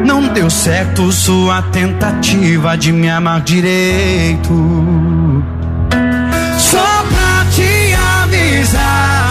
Não 0.05 0.27
deu 0.33 0.49
certo 0.49 1.09
sua 1.09 1.61
tentativa 1.61 2.75
de 2.75 2.91
me 2.91 3.09
amar 3.09 3.39
direito. 3.39 4.51
Só 6.57 7.05
pra 7.09 7.45
te 7.49 7.93
avisar, 8.23 9.30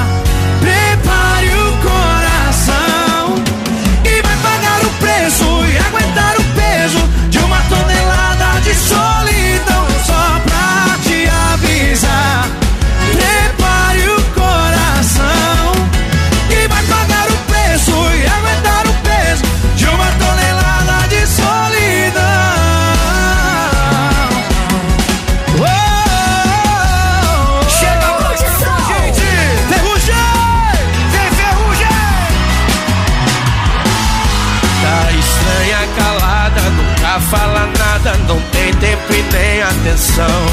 atenção. 40.00 40.46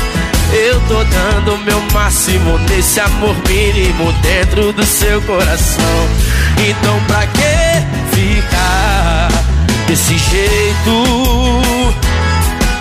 Eu 0.52 0.80
tô 0.88 1.04
dando 1.04 1.56
o 1.56 1.58
meu 1.60 1.82
máximo 1.94 2.58
nesse 2.70 3.00
amor 3.00 3.36
mínimo 3.48 4.12
dentro 4.22 4.74
do 4.74 4.86
seu 4.86 5.22
coração. 5.22 6.10
Então 6.68 7.00
pra 7.08 7.26
que 7.28 8.16
ficar 8.16 9.30
desse 9.88 10.18
jeito? 10.18 11.04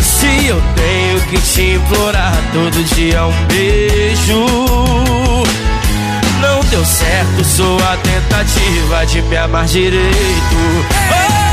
Se 0.02 0.46
eu 0.46 0.62
tenho 0.74 1.20
que 1.22 1.38
te 1.38 1.74
implorar 1.74 2.36
todo 2.52 2.84
dia 2.94 3.24
um 3.24 3.46
beijo. 3.46 4.46
Não 6.40 6.60
deu 6.70 6.84
certo 6.84 7.44
sua 7.44 7.96
tentativa 7.98 9.06
de 9.06 9.22
me 9.22 9.36
amar 9.36 9.66
direito. 9.66 10.56
Oh, 11.10 11.45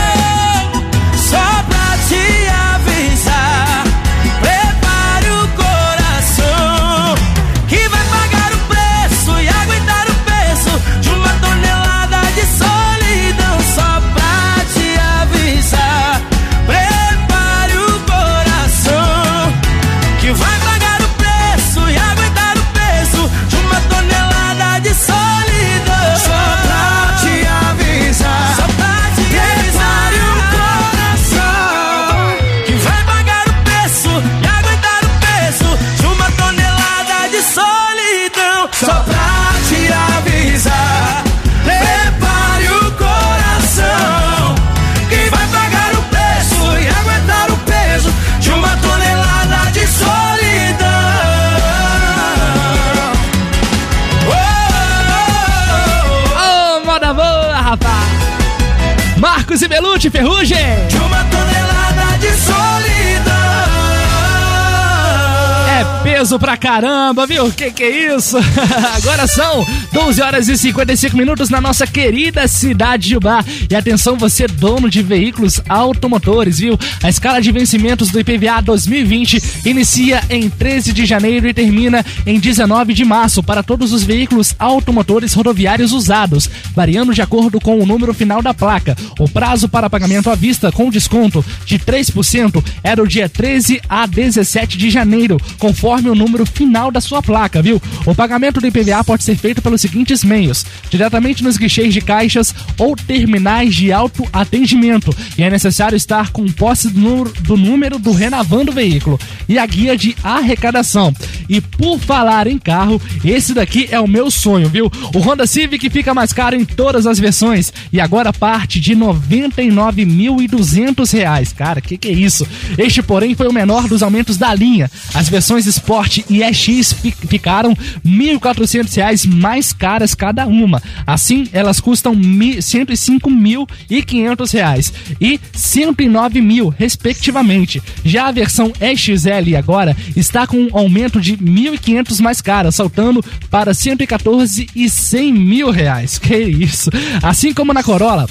caramba, 66.64 67.28
viu? 67.28 67.52
Que 67.52 67.70
que 67.72 67.84
é 67.84 68.16
isso? 68.16 68.38
Agora 68.96 69.28
são 69.28 69.68
12 69.92 70.22
horas 70.22 70.48
e 70.48 70.58
55 70.58 71.18
minutos 71.18 71.50
na 71.50 71.60
nossa 71.60 71.86
querida 71.86 72.48
cidade 72.48 73.10
de 73.10 73.18
Ubá. 73.18 73.44
E 73.70 73.76
atenção, 73.76 74.16
você 74.16 74.48
dono 74.48 74.90
de 74.90 75.04
veículos 75.04 75.60
automotores, 75.68 76.60
viu? 76.60 76.80
A 77.04 77.10
escala 77.10 77.42
de 77.42 77.52
vencimentos 77.52 78.12
do 78.12 78.20
IPVA 78.22 78.62
2020 78.62 79.44
inicia 79.66 80.24
em 80.30 80.50
13 80.50 80.94
de 80.94 81.06
janeiro 81.06 81.50
e 81.50 81.54
termina 81.54 82.06
em 82.26 82.40
19 82.40 82.94
de 82.94 83.04
março 83.04 83.44
para 83.44 83.62
todos 83.62 83.92
os 83.92 84.04
veículos 84.04 84.56
automotores 84.58 85.34
rodoviários 85.34 85.92
usados, 85.92 86.50
variando 86.74 87.14
de 87.14 87.22
acordo 87.22 87.60
com 87.60 87.78
o 87.78 87.86
número 87.86 88.14
final 88.14 88.42
da 88.42 88.54
placa. 88.54 88.96
O 89.20 89.28
prazo 89.28 89.68
para 89.68 89.90
pagamento 89.90 90.30
à 90.30 90.36
vista 90.36 90.72
com 90.72 90.90
desconto 90.90 91.44
de 91.66 91.78
3% 91.78 92.64
era 92.82 93.04
o 93.04 93.08
dia 93.08 93.28
13 93.28 93.82
a 93.90 94.06
17 94.06 94.78
de 94.78 94.90
janeiro, 94.90 95.38
conforme 95.60 96.10
o 96.10 96.16
número 96.16 96.53
final 96.54 96.92
da 96.92 97.02
sua 97.02 97.22
placa, 97.22 97.62
viu? 97.62 97.82
O 98.06 98.16
pagamento 98.16 98.62
do 98.62 98.68
IPVA 98.68 99.04
pode 99.04 99.24
ser 99.24 99.36
feito 99.36 99.62
pelos 99.62 99.82
seguintes 99.82 100.24
meios: 100.24 100.66
diretamente 100.90 101.44
nos 101.44 101.58
guichês 101.58 101.94
de 101.94 102.00
caixas 102.02 102.56
ou 102.78 102.96
terminais 102.96 103.76
de 103.76 103.92
autoatendimento. 103.92 105.14
E 105.38 105.44
é 105.44 105.50
necessário 105.50 105.96
estar 105.96 106.32
com 106.32 106.46
posse 106.46 106.90
do 106.90 107.00
número 107.00 107.34
do, 107.42 107.58
número 107.58 107.98
do 108.00 108.12
Renovando 108.12 108.72
Veículo 108.72 109.20
e 109.48 109.58
a 109.58 109.66
guia 109.66 109.98
de 109.98 110.16
arrecadação. 110.24 111.12
E 111.50 111.60
por 111.60 111.98
falar 112.00 112.46
em 112.48 112.60
carro, 112.60 113.02
esse 113.26 113.54
daqui 113.54 113.90
é 113.92 114.00
o 114.00 114.08
meu 114.08 114.32
sonho, 114.32 114.70
viu? 114.70 114.90
O 115.14 115.20
Honda 115.20 115.46
Civic 115.48 115.90
fica 115.90 116.14
mais 116.14 116.32
caro 116.32 116.56
em 116.56 116.64
todas 116.64 117.08
as 117.08 117.20
versões 117.20 117.74
e 117.92 118.00
agora 118.00 118.32
parte 118.32 118.80
de 118.80 118.96
99.200 118.96 121.12
reais. 121.12 121.52
Cara, 121.52 121.82
que 121.82 121.98
que 121.98 122.10
é 122.10 122.14
isso? 122.14 122.48
Este, 122.78 123.02
porém, 123.02 123.34
foi 123.36 123.48
o 123.48 123.54
menor 123.54 123.88
dos 123.88 124.04
aumentos 124.04 124.38
da 124.38 124.54
linha. 124.54 124.92
As 125.14 125.30
versões 125.30 125.66
Sport 125.66 126.20
e 126.30 126.43
EX 126.50 126.94
fi- 126.94 127.12
ficaram 127.28 127.74
R$ 127.74 127.78
1.400 128.06 129.28
mais 129.28 129.72
caras 129.74 130.14
cada 130.16 130.46
uma. 130.48 130.82
Assim, 131.06 131.48
elas 131.54 131.80
custam 131.80 132.14
R$ 132.14 132.58
105.500 132.58 134.94
e 135.20 135.32
R$ 135.32 135.40
109 135.54 136.42
mil, 136.42 136.70
respectivamente. 136.70 137.82
Já 138.04 138.28
a 138.28 138.32
versão 138.32 138.72
XL 138.96 139.56
agora 139.58 139.96
está 140.16 140.46
com 140.48 140.58
um 140.58 140.70
aumento 140.78 141.20
de 141.22 141.38
1.500 141.38 142.22
mais 142.22 142.42
cara, 142.42 142.72
saltando 142.72 143.24
para 143.50 143.74
114 143.74 144.68
e 144.76 144.90
100 144.90 145.34
mil 145.34 145.70
reais. 145.72 146.18
Que 146.18 146.38
isso! 146.38 146.90
Assim 147.22 147.54
como 147.54 147.74
na 147.74 147.84
Corolla, 147.84 148.28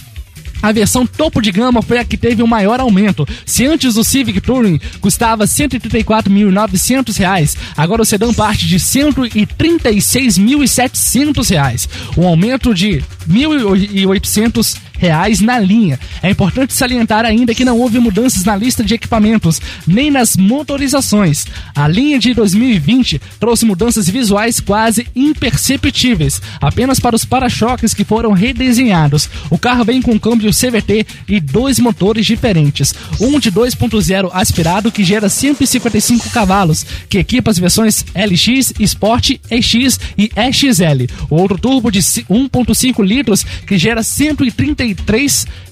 a 0.62 0.72
versão 0.72 1.06
topo 1.06 1.42
de 1.42 1.50
gama 1.50 1.82
foi 1.82 1.98
a 1.98 2.04
que 2.04 2.16
teve 2.16 2.40
o 2.42 2.46
maior 2.46 2.80
aumento. 2.80 3.28
Se 3.44 3.66
antes 3.66 3.96
o 3.96 4.04
Civic 4.04 4.40
Touring 4.40 4.80
custava 5.00 5.44
134.900 5.44 7.18
reais, 7.18 7.56
agora 7.76 8.02
o 8.02 8.04
sedã 8.04 8.32
parte 8.32 8.64
de 8.66 8.78
136.700 8.78 11.50
reais. 11.50 11.88
um 12.16 12.26
aumento 12.26 12.74
de 12.74 12.92
R$ 12.92 13.04
1.800 13.28 14.91
reais 15.02 15.40
na 15.40 15.58
linha. 15.58 15.98
É 16.22 16.30
importante 16.30 16.72
salientar 16.72 17.24
ainda 17.24 17.54
que 17.54 17.64
não 17.64 17.78
houve 17.80 17.98
mudanças 17.98 18.44
na 18.44 18.54
lista 18.54 18.84
de 18.84 18.94
equipamentos, 18.94 19.60
nem 19.84 20.12
nas 20.12 20.36
motorizações. 20.36 21.44
A 21.74 21.88
linha 21.88 22.20
de 22.20 22.32
2020 22.32 23.20
trouxe 23.40 23.64
mudanças 23.66 24.08
visuais 24.08 24.60
quase 24.60 25.08
imperceptíveis, 25.16 26.40
apenas 26.60 27.00
para 27.00 27.16
os 27.16 27.24
para-choques 27.24 27.92
que 27.92 28.04
foram 28.04 28.30
redesenhados. 28.30 29.28
O 29.50 29.58
carro 29.58 29.84
vem 29.84 30.00
com 30.00 30.20
câmbio 30.20 30.52
CVT 30.52 31.04
e 31.26 31.40
dois 31.40 31.80
motores 31.80 32.24
diferentes. 32.24 32.94
Um 33.20 33.40
de 33.40 33.50
2.0 33.50 34.30
aspirado 34.32 34.92
que 34.92 35.02
gera 35.02 35.28
155 35.28 36.30
cavalos, 36.30 36.86
que 37.08 37.18
equipa 37.18 37.50
as 37.50 37.58
versões 37.58 38.04
LX, 38.14 38.74
Sport, 38.78 39.30
EX 39.50 39.98
e 40.16 40.30
EXL. 40.36 41.06
O 41.28 41.36
outro 41.36 41.58
turbo 41.58 41.90
de 41.90 41.98
1.5 41.98 43.04
litros 43.04 43.42
que 43.66 43.76
gera 43.76 44.02
133, 44.02 44.91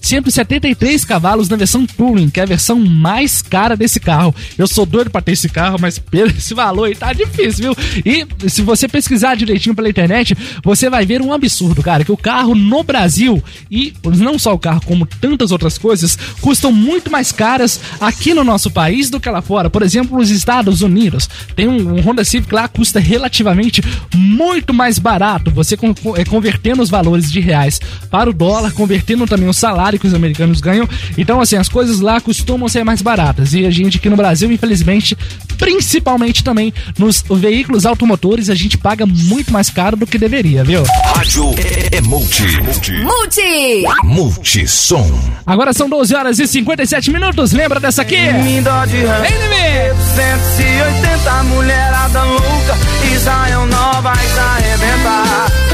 173 0.00 1.04
cavalos 1.04 1.48
na 1.48 1.56
versão 1.56 1.86
Touring, 1.86 2.30
que 2.30 2.40
é 2.40 2.42
a 2.42 2.46
versão 2.46 2.78
mais 2.80 3.42
cara 3.42 3.76
desse 3.76 4.00
carro. 4.00 4.34
Eu 4.56 4.66
sou 4.66 4.86
doido 4.86 5.10
pra 5.10 5.20
ter 5.20 5.32
esse 5.32 5.48
carro, 5.48 5.76
mas 5.80 5.98
pelo 5.98 6.30
esse 6.30 6.54
valor 6.54 6.84
aí 6.86 6.94
tá 6.94 7.12
difícil, 7.12 7.74
viu? 7.74 7.76
E 8.04 8.48
se 8.48 8.62
você 8.62 8.88
pesquisar 8.88 9.34
direitinho 9.36 9.74
pela 9.74 9.88
internet, 9.88 10.36
você 10.64 10.88
vai 10.88 11.04
ver 11.04 11.20
um 11.20 11.32
absurdo, 11.32 11.82
cara, 11.82 12.04
que 12.04 12.12
o 12.12 12.16
carro 12.16 12.54
no 12.54 12.82
Brasil 12.82 13.42
e 13.70 13.92
não 14.04 14.38
só 14.38 14.54
o 14.54 14.58
carro, 14.58 14.80
como 14.84 15.04
tantas 15.06 15.50
outras 15.52 15.76
coisas, 15.76 16.16
custam 16.40 16.72
muito 16.72 17.10
mais 17.10 17.32
caras 17.32 17.80
aqui 18.00 18.32
no 18.34 18.44
nosso 18.44 18.70
país 18.70 19.10
do 19.10 19.20
que 19.20 19.28
lá 19.28 19.42
fora. 19.42 19.68
Por 19.68 19.82
exemplo, 19.82 20.16
nos 20.18 20.30
Estados 20.30 20.82
Unidos, 20.82 21.28
tem 21.54 21.68
um, 21.68 21.96
um 21.96 22.00
Honda 22.00 22.24
Civic 22.24 22.54
lá 22.54 22.68
custa 22.68 22.98
relativamente 23.00 23.82
muito 24.14 24.72
mais 24.72 24.98
barato. 24.98 25.50
Você 25.50 25.76
con- 25.76 25.94
é, 26.16 26.24
convertendo 26.24 26.82
os 26.82 26.90
valores 26.90 27.30
de 27.30 27.40
reais 27.40 27.80
para 28.10 28.30
o 28.30 28.32
dólar, 28.32 28.72
convertendo 28.72 28.99
também 29.26 29.48
o 29.48 29.52
salário 29.52 29.98
que 29.98 30.06
os 30.06 30.14
americanos 30.14 30.60
ganham. 30.60 30.88
Então, 31.16 31.40
assim, 31.40 31.56
as 31.56 31.68
coisas 31.68 32.00
lá 32.00 32.20
costumam 32.20 32.68
ser 32.68 32.84
mais 32.84 33.02
baratas. 33.02 33.52
E 33.54 33.66
a 33.66 33.70
gente 33.70 33.98
aqui 33.98 34.08
no 34.08 34.16
Brasil, 34.16 34.50
infelizmente, 34.50 35.16
principalmente 35.58 36.42
também 36.42 36.72
nos 36.98 37.22
veículos 37.30 37.86
automotores, 37.86 38.50
a 38.50 38.54
gente 38.54 38.78
paga 38.78 39.06
muito 39.06 39.52
mais 39.52 39.70
caro 39.70 39.96
do 39.96 40.06
que 40.06 40.18
deveria, 40.18 40.64
viu? 40.64 40.82
Rádio 41.14 41.54
é, 41.58 41.96
é 41.96 42.00
multi. 42.00 42.60
Multi. 42.62 42.92
Multi! 42.92 43.84
Multissom. 44.04 45.20
Agora 45.46 45.72
são 45.72 45.88
12 45.88 46.14
horas 46.14 46.38
e 46.38 46.46
57 46.46 47.10
minutos. 47.10 47.52
Lembra 47.52 47.78
dessa 47.80 48.02
aqui? 48.02 48.16
De. 48.16 48.22
Vem, 48.22 48.60
Limi! 48.60 49.94
280 50.14 51.42
mulherada 51.44 52.22
louca, 52.24 52.76
Israel 53.14 53.66
não 53.66 54.02
vai 54.02 54.16
se 54.16 54.38
arrebentar. 54.38 55.69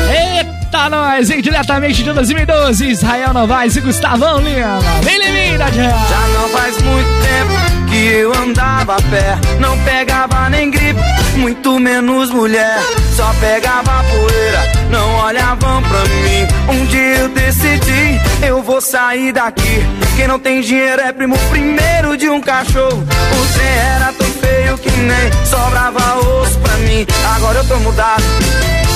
Eita, 0.77 0.91
nós, 0.91 1.31
hein? 1.31 1.41
Diretamente 1.41 2.03
de 2.03 2.13
2012, 2.13 2.87
Israel 2.87 3.33
Novaes 3.33 3.77
e 3.77 3.81
Gustavão 3.81 4.41
Lima. 4.41 4.79
Vem, 5.03 5.17
Já 5.57 6.29
não 6.35 6.49
faz 6.51 6.83
muito 6.83 7.09
tempo 7.23 7.87
que 7.91 7.97
eu 7.97 8.33
andava 8.35 8.97
a 8.97 9.03
pé, 9.03 9.39
não 9.59 9.79
pegava 9.85 10.51
nem 10.51 10.71
gripe, 10.71 11.01
muito 11.37 11.81
menos 11.81 12.29
mulher, 12.29 12.79
só 13.17 13.33
pegava 13.41 14.05
poeira, 14.05 14.63
não 14.91 15.25
olhavam 15.25 15.83
pra 15.83 16.01
mim. 16.05 16.79
Um 16.79 16.87
dia 16.87 17.17
eu 17.21 17.29
decidi, 17.31 18.21
eu 18.47 18.63
vou 18.63 18.81
sair 18.83 19.33
daqui. 19.33 19.83
Quem 20.15 20.29
não 20.29 20.39
tem 20.39 20.61
dinheiro 20.61 21.01
é 21.01 21.11
primo 21.11 21.39
primeiro 21.51 22.19
de 22.19 22.29
um 22.29 22.41
cachorro. 22.41 23.03
O 23.03 23.55
trem 23.55 23.79
era 23.95 24.13
tão 24.13 24.27
feio 24.27 24.79
que 24.79 24.91
nem 24.91 25.47
sobrava 25.47 26.19
osso 26.19 26.59
pra 26.59 26.75
mim. 26.79 27.07
Agora 27.35 27.61
eu 27.61 27.67
tô 27.67 27.77
mudado, 27.79 28.25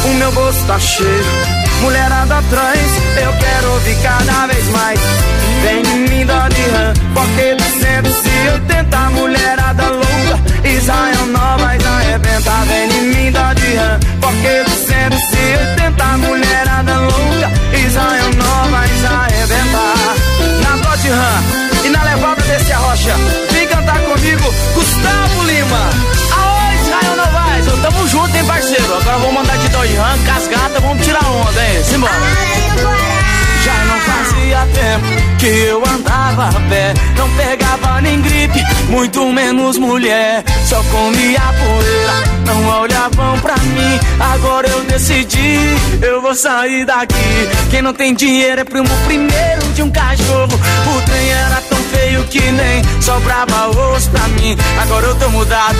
o 0.05 0.09
meu 0.15 0.31
bolso 0.33 0.63
tá 0.67 0.79
cheio. 0.79 1.60
Mulherada 1.81 2.39
atrás, 2.39 2.79
eu 3.23 3.33
quero 3.33 3.73
ouvir 3.73 3.97
cada 4.03 4.47
vez 4.47 4.67
mais. 4.69 5.01
Vem 5.63 5.83
em 5.83 5.99
mim, 6.09 6.27
de 6.27 6.71
rã, 6.71 6.93
porque 7.15 7.55
280 7.55 9.11
mulherada 9.11 9.89
louca. 9.89 10.69
Israel 10.69 11.27
Novas 11.27 11.87
arrebenta, 11.87 12.53
vem 12.69 12.91
em 12.99 13.03
mim, 13.15 13.33
de 13.33 13.77
rã, 13.77 14.01
porque 14.21 14.63
280 14.65 16.05
mulherada 16.19 16.50
casgata, 30.81 30.87
vamos 30.87 31.05
tirar 31.05 31.31
onda, 31.31 31.69
hein? 31.69 31.85
Simbora. 31.85 32.13
Já 33.65 33.85
não 33.85 34.01
fazia 34.01 34.67
tempo 34.73 35.39
que 35.39 35.47
eu 35.47 35.83
andava 35.87 36.49
a 36.49 36.61
pé, 36.69 36.95
não 37.17 37.29
pegava 37.31 38.01
nem 38.01 38.21
gripe, 38.21 38.63
muito 38.89 39.25
menos 39.33 39.77
mulher, 39.77 40.43
só 40.67 40.83
comia 40.85 41.41
poeira, 41.41 42.25
não 42.47 42.81
olhavam 42.81 43.39
pra 43.41 43.57
mim. 43.57 44.01
Agora 44.19 44.67
eu 44.67 44.83
decidi, 44.85 45.59
eu 46.03 46.23
vou 46.23 46.35
sair 46.35 46.87
daqui. 46.87 47.49
Quem 47.71 47.83
não 47.83 47.93
tem 47.93 48.15
dinheiro 48.15 48.63
é 48.63 48.65
primo 48.65 48.89
primeiro 49.05 49.63
de 49.75 49.83
um 49.83 49.91
cachorro. 49.91 50.61
O 50.97 51.03
trem 51.03 51.31
era 51.31 51.61
tão 51.63 51.79
feio 51.85 52.25
que 52.25 52.41
nem 52.41 52.83
sobrava 53.03 53.69
osso 53.69 54.11
pra 54.11 54.27
mim. 54.29 54.57
Agora 54.81 55.07
eu 55.07 55.15
tô 55.17 55.29
mudado, 55.29 55.77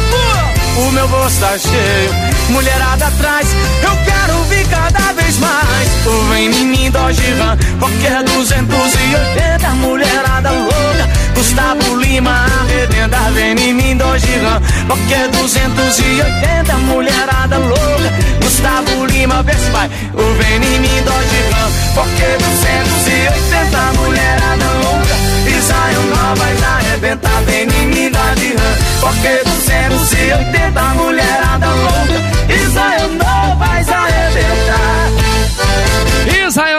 o 0.77 0.91
meu 0.93 1.09
bolso 1.09 1.41
tá 1.41 1.57
cheio, 1.59 2.15
mulherada 2.51 3.07
atrás, 3.07 3.47
eu 3.83 3.97
quero 4.05 4.39
ouvir 4.39 4.67
cada 4.69 5.13
vez 5.13 5.39
mais. 5.39 5.89
Tu 6.05 6.11
vem 6.31 6.47
em 6.47 6.67
mim, 6.67 6.91
Dodge 6.91 7.33
Ram, 7.35 7.57
qualquer 7.79 8.23
280 8.25 9.69
mulherada 9.77 10.51
louca. 10.51 11.09
Gustavo 11.35 11.97
Lima, 11.97 12.47
arredenda, 12.61 13.19
vem 13.33 13.59
em 13.59 13.75
mim, 13.75 13.97
Dodge 13.97 14.39
Ram, 14.39 14.61
qualquer 14.87 15.29
280 15.29 16.79
mulherada 16.79 17.59
louca. 17.59 18.13
Gustavo 18.43 19.07
Lima, 19.07 19.43
vê 19.43 19.53
se 19.55 19.71
vai. 19.71 19.89
O 20.15 20.35
vem 20.35 20.57
em 20.57 20.81
mim, 20.81 21.03
Dodge 21.05 21.43
Ram, 21.53 21.95
qualquer 21.95 22.39
280 22.39 23.93
mulherada 24.01 24.67
louca. 24.83 25.15
Israel 25.57 26.03
Novas 26.03 26.63
arrebentar, 26.63 27.43
vem 27.47 27.63
em 27.63 27.87
mim, 27.87 28.11
Dodge 28.11 28.55
Ram, 28.55 29.01
qualquer 29.01 29.43
280 29.45 30.83
mulherada 30.95 31.67
louca. 31.69 32.40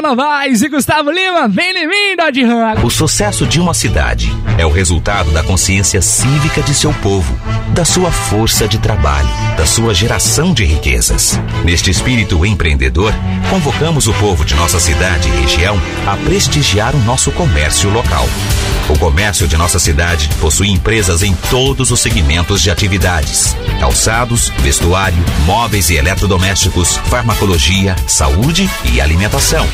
Israel 0.01 0.15
Novaes 0.15 0.61
e 0.63 0.67
Gustavo 0.67 1.11
Lima, 1.11 1.47
vem 1.47 1.77
em 1.77 1.87
mim, 1.87 2.15
dó 2.17 2.29
de 2.31 2.43
rã. 2.43 2.73
O 2.83 2.89
sucesso 2.89 3.45
de 3.45 3.59
uma 3.59 3.73
cidade 3.73 4.31
é 4.57 4.65
o 4.65 4.71
resultado 4.71 5.31
da 5.31 5.43
consciência 5.43 6.01
cívica 6.01 6.61
de 6.61 6.73
seu 6.73 6.91
povo, 6.95 7.39
da 7.69 7.85
sua 7.85 8.11
força 8.11 8.67
de 8.67 8.79
trabalho, 8.79 9.29
da 9.55 9.65
sua 9.65 9.93
geração 9.93 10.53
de 10.53 10.65
riquezas. 10.65 11.39
Neste 11.63 11.91
espírito 11.91 12.43
empreendedor, 12.45 13.13
convocamos 13.49 14.07
o 14.07 14.13
povo 14.13 14.43
de 14.43 14.55
nossa 14.55 14.79
cidade 14.79 15.29
e 15.29 15.41
região 15.41 15.79
a 16.07 16.17
prestigiar 16.17 16.95
o 16.95 16.99
nosso 16.99 17.31
comércio 17.31 17.89
local. 17.91 18.27
O 18.89 18.97
comércio 18.97 19.47
de 19.47 19.55
nossa 19.55 19.79
cidade 19.79 20.29
possui 20.39 20.69
empresas 20.69 21.21
em 21.23 21.33
todos 21.49 21.91
os 21.91 21.99
segmentos 21.99 22.61
de 22.61 22.71
atividades: 22.71 23.55
calçados, 23.79 24.49
vestuário, 24.59 25.23
móveis 25.45 25.89
e 25.89 25.95
eletrodomésticos, 25.95 26.97
farmacologia, 26.97 27.95
saúde 28.07 28.69
e 28.91 28.99
alimentação. 28.99 29.67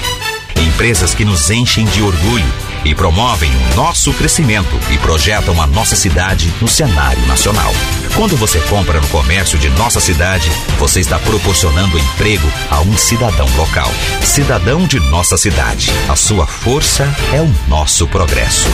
Empresas 0.60 1.14
que 1.14 1.24
nos 1.24 1.50
enchem 1.50 1.86
de 1.86 2.02
orgulho 2.02 2.54
e 2.84 2.96
promovem 2.96 3.52
o 3.52 3.76
nosso 3.76 4.14
crescimento 4.14 4.80
e 4.92 4.98
projetam 4.98 5.62
a 5.62 5.68
nossa 5.68 5.96
cidade 5.96 6.52
no 6.60 6.68
cenário 6.68 7.26
nacional. 7.28 7.72
Quando 8.16 8.36
você 8.36 8.60
compra 8.62 9.00
no 9.00 9.08
comércio 9.10 9.58
de 9.60 9.70
nossa 9.70 10.00
cidade, 10.00 10.50
você 10.80 11.00
está 11.00 11.20
proporcionando 11.20 12.00
emprego 12.00 12.48
a 12.72 12.82
um 12.82 12.98
cidadão 12.98 13.48
local. 13.56 13.92
Cidadão 14.22 14.86
de 14.88 15.00
nossa 15.00 15.38
cidade. 15.38 15.92
A 16.10 16.16
sua 16.16 16.48
força 16.48 17.08
é 17.34 17.42
o 17.42 17.54
nosso 17.68 18.08
progresso. 18.08 18.68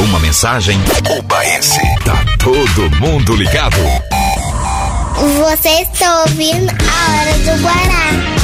Uma 0.00 0.18
mensagem. 0.18 0.80
Ubaense. 1.18 1.80
Tá 2.04 2.24
todo 2.38 2.90
mundo 2.96 3.36
ligado. 3.36 3.76
Você 5.38 5.68
está 5.82 6.22
ouvindo 6.22 6.70
a 6.70 7.12
Hora 7.12 7.38
do 7.38 7.62
Guará. 7.62 8.43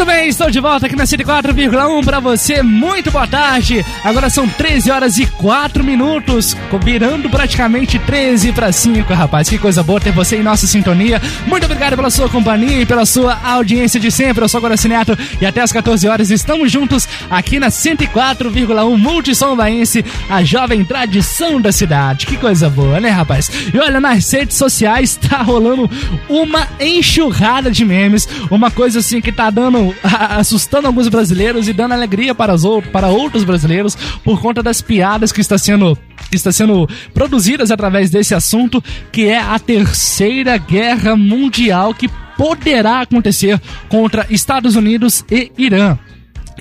Muito 0.00 0.04
bem, 0.06 0.28
estou 0.28 0.50
de 0.50 0.60
volta 0.60 0.86
aqui 0.86 0.96
na 0.96 1.04
104,1 1.04 2.04
para 2.04 2.20
você. 2.20 2.62
Muito 2.62 3.10
boa 3.10 3.26
tarde. 3.26 3.84
Agora 4.02 4.30
são 4.30 4.48
13 4.48 4.90
horas 4.90 5.18
e 5.18 5.26
4 5.26 5.84
minutos, 5.84 6.56
virando 6.82 7.28
praticamente 7.28 7.98
13 7.98 8.52
para 8.52 8.72
5, 8.72 9.12
rapaz. 9.12 9.50
Que 9.50 9.58
coisa 9.58 9.82
boa 9.82 10.00
ter 10.00 10.10
você 10.12 10.36
em 10.36 10.42
nossa 10.42 10.66
sintonia. 10.66 11.20
Muito 11.46 11.64
obrigado 11.64 11.96
pela 11.96 12.08
sua 12.08 12.30
companhia 12.30 12.80
e 12.80 12.86
pela 12.86 13.04
sua 13.04 13.38
audiência 13.44 14.00
de 14.00 14.10
sempre. 14.10 14.42
Eu 14.42 14.48
sou 14.48 14.60
Guaraci 14.62 14.88
Neto 14.88 15.18
e 15.38 15.44
até 15.44 15.60
as 15.60 15.70
14 15.70 16.08
horas 16.08 16.30
estamos 16.30 16.72
juntos 16.72 17.06
aqui 17.30 17.58
na 17.60 17.68
104,1 17.68 18.96
Multissom 18.96 19.54
Baense, 19.54 20.02
a 20.30 20.42
jovem 20.42 20.82
tradição 20.82 21.60
da 21.60 21.72
cidade. 21.72 22.24
Que 22.24 22.38
coisa 22.38 22.70
boa, 22.70 23.00
né, 23.00 23.10
rapaz? 23.10 23.50
E 23.74 23.78
olha, 23.78 24.00
nas 24.00 24.32
redes 24.32 24.56
sociais 24.56 25.16
tá 25.16 25.42
rolando 25.42 25.90
uma 26.26 26.66
enxurrada 26.80 27.70
de 27.70 27.84
memes, 27.84 28.26
uma 28.50 28.70
coisa 28.70 29.00
assim 29.00 29.20
que 29.20 29.30
tá 29.30 29.49
dando 29.50 29.94
assustando 30.02 30.86
alguns 30.86 31.08
brasileiros 31.08 31.68
e 31.68 31.72
dando 31.72 31.92
alegria 31.92 32.34
para, 32.34 32.54
os, 32.54 32.62
para 32.92 33.08
outros 33.08 33.44
brasileiros 33.44 33.96
por 34.24 34.40
conta 34.40 34.62
das 34.62 34.80
piadas 34.80 35.32
que 35.32 35.40
está 35.40 35.58
sendo 35.58 35.96
que 36.28 36.36
está 36.36 36.52
sendo 36.52 36.88
produzidas 37.12 37.72
através 37.72 38.08
desse 38.08 38.34
assunto, 38.34 38.82
que 39.10 39.26
é 39.26 39.38
a 39.38 39.58
terceira 39.58 40.56
guerra 40.58 41.16
mundial 41.16 41.92
que 41.92 42.08
poderá 42.36 43.00
acontecer 43.00 43.60
contra 43.88 44.26
Estados 44.30 44.76
Unidos 44.76 45.24
e 45.30 45.50
Irã. 45.58 45.98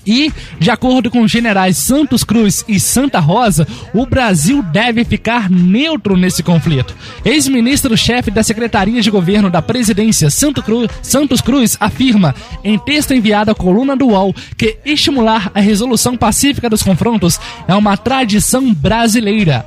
E, 0.06 0.32
de 0.60 0.70
acordo 0.72 1.10
com 1.10 1.22
os 1.22 1.32
generais 1.32 1.78
Santos 1.78 2.24
Cruz 2.24 2.64
e 2.68 2.80
Santa 2.80 3.20
Rosa, 3.20 3.68
o 3.93 4.06
Brasil 4.06 4.62
deve 4.64 5.04
ficar 5.04 5.50
neutro 5.50 6.16
nesse 6.16 6.43
conflito. 6.43 6.95
Ex-ministro-chefe 7.24 8.32
da 8.32 8.43
Secretaria 8.43 9.02
de 9.02 9.12
Governo 9.12 9.50
da 9.50 9.62
Presidência, 9.62 10.30
Santos 10.30 11.41
Cruz, 11.41 11.78
afirma, 11.80 12.36
em 12.64 12.78
texto 12.78 13.14
enviado 13.14 13.52
à 13.52 13.56
coluna 13.56 13.95
do 13.95 14.08
UOL, 14.08 14.36
que 14.58 14.78
estimular 14.86 15.52
a 15.54 15.60
resolução 15.60 16.18
pacífica 16.18 16.70
dos 16.70 16.84
confrontos 16.84 17.39
é 17.68 17.76
uma 17.76 17.97
tradição 17.97 18.74
brasileira. 18.74 19.66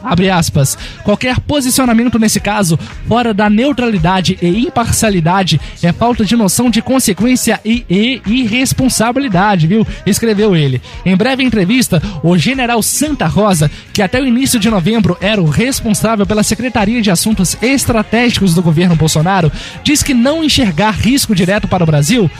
Qualquer 1.04 1.40
posicionamento 1.40 2.18
nesse 2.18 2.40
caso, 2.40 2.78
fora 3.06 3.32
da 3.34 3.48
neutralidade 3.48 4.38
e 4.40 4.66
imparcialidade, 4.66 5.60
é 5.82 5.92
falta 5.92 6.24
de 6.24 6.36
noção 6.36 6.70
de 6.70 6.82
consequência 6.82 7.60
e, 7.64 7.84
e 7.88 8.22
irresponsabilidade, 8.26 9.66
viu? 9.66 9.86
Escreveu 10.22 10.54
ele. 10.54 10.80
Em 11.04 11.16
breve 11.16 11.42
entrevista, 11.42 12.00
o 12.22 12.38
general 12.38 12.80
Santa 12.82 13.26
Rosa, 13.26 13.70
que 13.92 14.00
até 14.00 14.20
o 14.20 14.26
início 14.26 14.60
de 14.60 14.70
novembro 14.70 15.16
era 15.20 15.42
o 15.42 15.48
responsável 15.48 16.24
pela 16.24 16.44
Secretaria 16.44 17.02
de 17.02 17.10
Assuntos 17.10 17.56
Estratégicos 17.60 18.54
do 18.54 18.62
governo 18.62 18.94
Bolsonaro, 18.94 19.50
diz 19.82 20.02
que 20.02 20.14
não 20.14 20.44
enxergar 20.44 20.92
risco 20.92 21.34
direto 21.34 21.66
para 21.66 21.82
o 21.82 21.86
Brasil 21.86 22.30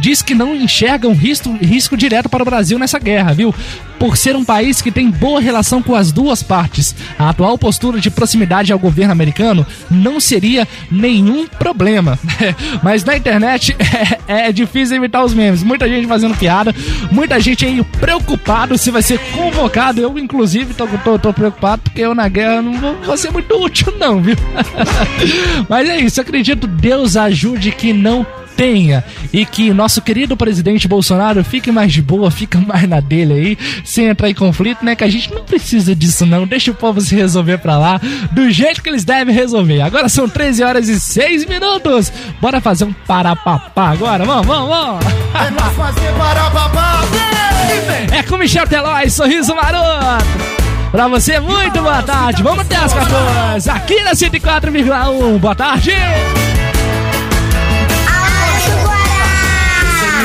diz 0.00 0.22
que 0.22 0.34
não 0.34 0.54
enxergam 0.54 1.12
risco, 1.12 1.52
risco 1.52 1.96
direto 1.96 2.28
para 2.28 2.42
o 2.42 2.46
Brasil 2.46 2.78
nessa 2.78 2.98
guerra, 2.98 3.32
viu? 3.32 3.54
Por 3.98 4.16
ser 4.16 4.34
um 4.34 4.44
país 4.44 4.80
que 4.80 4.90
tem 4.90 5.10
boa 5.10 5.40
relação 5.40 5.82
com 5.82 5.94
as 5.94 6.10
duas 6.10 6.42
partes, 6.42 6.94
a 7.18 7.28
atual 7.28 7.58
postura 7.58 8.00
de 8.00 8.10
proximidade 8.10 8.72
ao 8.72 8.78
governo 8.78 9.12
americano 9.12 9.66
não 9.90 10.18
seria 10.18 10.66
nenhum 10.90 11.46
problema. 11.46 12.18
Mas 12.82 13.04
na 13.04 13.14
internet 13.14 13.76
é, 14.26 14.48
é, 14.48 14.52
difícil 14.52 14.96
evitar 14.96 15.22
os 15.22 15.34
memes. 15.34 15.62
Muita 15.62 15.86
gente 15.86 16.06
fazendo 16.06 16.34
piada, 16.34 16.74
muita 17.10 17.38
gente 17.38 17.66
aí 17.66 17.84
preocupado 18.00 18.78
se 18.78 18.90
vai 18.90 19.02
ser 19.02 19.18
convocado. 19.32 20.00
Eu, 20.00 20.18
inclusive, 20.18 20.72
tô, 20.72 20.86
tô, 21.04 21.18
tô 21.18 21.32
preocupado 21.32 21.82
porque 21.82 22.00
eu 22.00 22.14
na 22.14 22.26
guerra 22.26 22.62
não 22.62 22.72
vou, 22.80 22.96
vou 23.02 23.16
ser 23.18 23.30
muito 23.30 23.54
útil, 23.54 23.92
não, 23.98 24.22
viu? 24.22 24.36
Mas 25.68 25.88
é 25.88 26.00
isso, 26.00 26.20
acredito 26.20 26.66
Deus 26.66 27.16
ajude 27.16 27.70
que 27.70 27.92
não 27.92 28.26
tenha 28.60 29.02
e 29.32 29.46
que 29.46 29.72
nosso 29.72 30.02
querido 30.02 30.36
presidente 30.36 30.86
Bolsonaro 30.86 31.42
fique 31.42 31.72
mais 31.72 31.90
de 31.90 32.02
boa, 32.02 32.30
fica 32.30 32.60
mais 32.60 32.86
na 32.86 33.00
dele 33.00 33.32
aí, 33.32 33.58
sem 33.82 34.08
entrar 34.08 34.28
em 34.28 34.34
conflito, 34.34 34.84
né? 34.84 34.94
Que 34.94 35.02
a 35.02 35.08
gente 35.08 35.32
não 35.32 35.42
precisa 35.42 35.96
disso 35.96 36.26
não, 36.26 36.46
deixa 36.46 36.70
o 36.70 36.74
povo 36.74 37.00
se 37.00 37.14
resolver 37.14 37.56
pra 37.56 37.78
lá, 37.78 37.98
do 38.32 38.50
jeito 38.50 38.82
que 38.82 38.90
eles 38.90 39.02
devem 39.02 39.34
resolver. 39.34 39.80
Agora 39.80 40.10
são 40.10 40.28
13 40.28 40.62
horas 40.62 40.88
e 40.90 41.00
6 41.00 41.46
minutos, 41.46 42.12
bora 42.38 42.60
fazer 42.60 42.84
um 42.84 42.92
parapapá 42.92 43.88
agora, 43.88 44.26
vamos, 44.26 44.46
vamos, 44.46 44.68
vamos! 44.68 45.06
É 45.06 45.70
fazer 45.70 46.12
parapapá, 46.18 47.00
É 48.12 48.22
com 48.24 48.36
Michel 48.36 48.66
Telói, 48.66 49.08
sorriso 49.08 49.54
maroto! 49.54 50.26
Pra 50.90 51.06
você, 51.06 51.38
muito 51.38 51.80
boa 51.80 52.02
tarde. 52.02 52.42
Vamos 52.42 52.60
até 52.60 52.74
as 52.74 52.92
14 52.92 53.70
aqui 53.70 54.02
na 54.02 54.10
104,1. 54.10 55.38
Boa 55.38 55.54
tarde. 55.54 55.92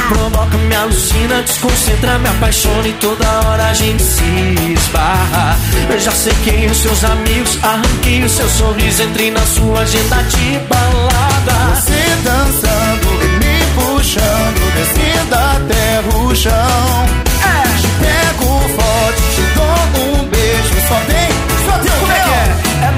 Provoca, 0.10 0.58
me 0.58 0.76
alucina, 0.76 1.42
desconcentra, 1.42 2.18
me 2.20 2.30
apaixona 2.30 2.88
e 2.88 2.94
toda 2.94 3.28
hora 3.46 3.66
a 3.68 3.74
gente 3.74 4.04
se 4.04 4.74
esbarra. 4.74 5.58
Eu 5.90 6.00
já 6.00 6.12
sei 6.12 6.34
quem 6.44 6.68
os 6.68 6.78
seus 6.78 7.04
amigos, 7.04 7.60
arranquei 7.64 8.24
o 8.24 8.30
seu 8.30 8.50
sorriso, 8.50 9.04
entrei 9.04 9.32
na 9.32 9.46
sua 9.46 9.82
agenda 9.82 10.24
de 10.24 10.60
balada. 10.68 11.76
Você 11.76 12.16
dançando 12.24 13.24
e 13.24 13.28
me 13.40 13.66
puxando, 13.76 14.74
descendo 14.76 15.36
até 15.36 16.18
o 16.18 16.36
chão. 16.36 17.25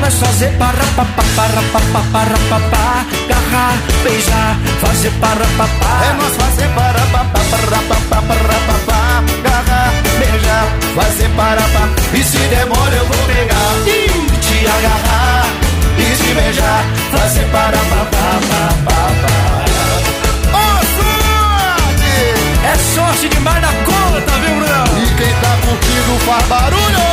Nós 0.07 0.19
fazer 0.19 0.49
para 0.57 0.85
papá, 0.95 1.23
para 1.35 1.61
papá, 1.73 2.01
para 2.13 2.37
papá, 2.49 3.05
agarrar, 3.25 3.75
beijar, 4.03 4.57
fazer 4.79 5.11
para 5.19 5.45
papá. 5.57 6.05
É 6.05 6.13
nós 6.13 6.33
fazer 6.37 6.69
para 6.69 7.01
papá, 7.11 7.41
para 7.51 7.77
papá, 7.77 8.21
para 8.21 8.57
papá, 8.67 9.23
agarrar, 9.37 9.91
beijar, 10.17 10.65
fazer 10.95 11.29
para 11.31 11.61
papá. 11.61 11.89
E 12.13 12.23
se 12.23 12.37
demora 12.37 12.95
eu 12.95 13.05
vou 13.05 13.17
pegar 13.27 13.73
e 13.85 14.07
te 14.39 14.67
agarrar 14.67 15.45
e 15.97 16.15
te 16.15 16.33
beijar, 16.33 16.85
fazer 17.11 17.45
para 17.51 17.77
papá, 17.77 18.39
papá, 18.47 19.01
papá. 19.11 19.65
É 22.63 22.77
sorte 22.95 23.27
demais 23.27 23.61
da 23.61 23.67
conta, 23.67 24.31
viu, 24.39 24.55
Bruno? 24.55 25.03
E 25.03 25.15
quem 25.15 25.33
tá 25.41 25.57
curtindo 25.65 26.25
faz 26.25 26.47
barulho. 26.47 27.07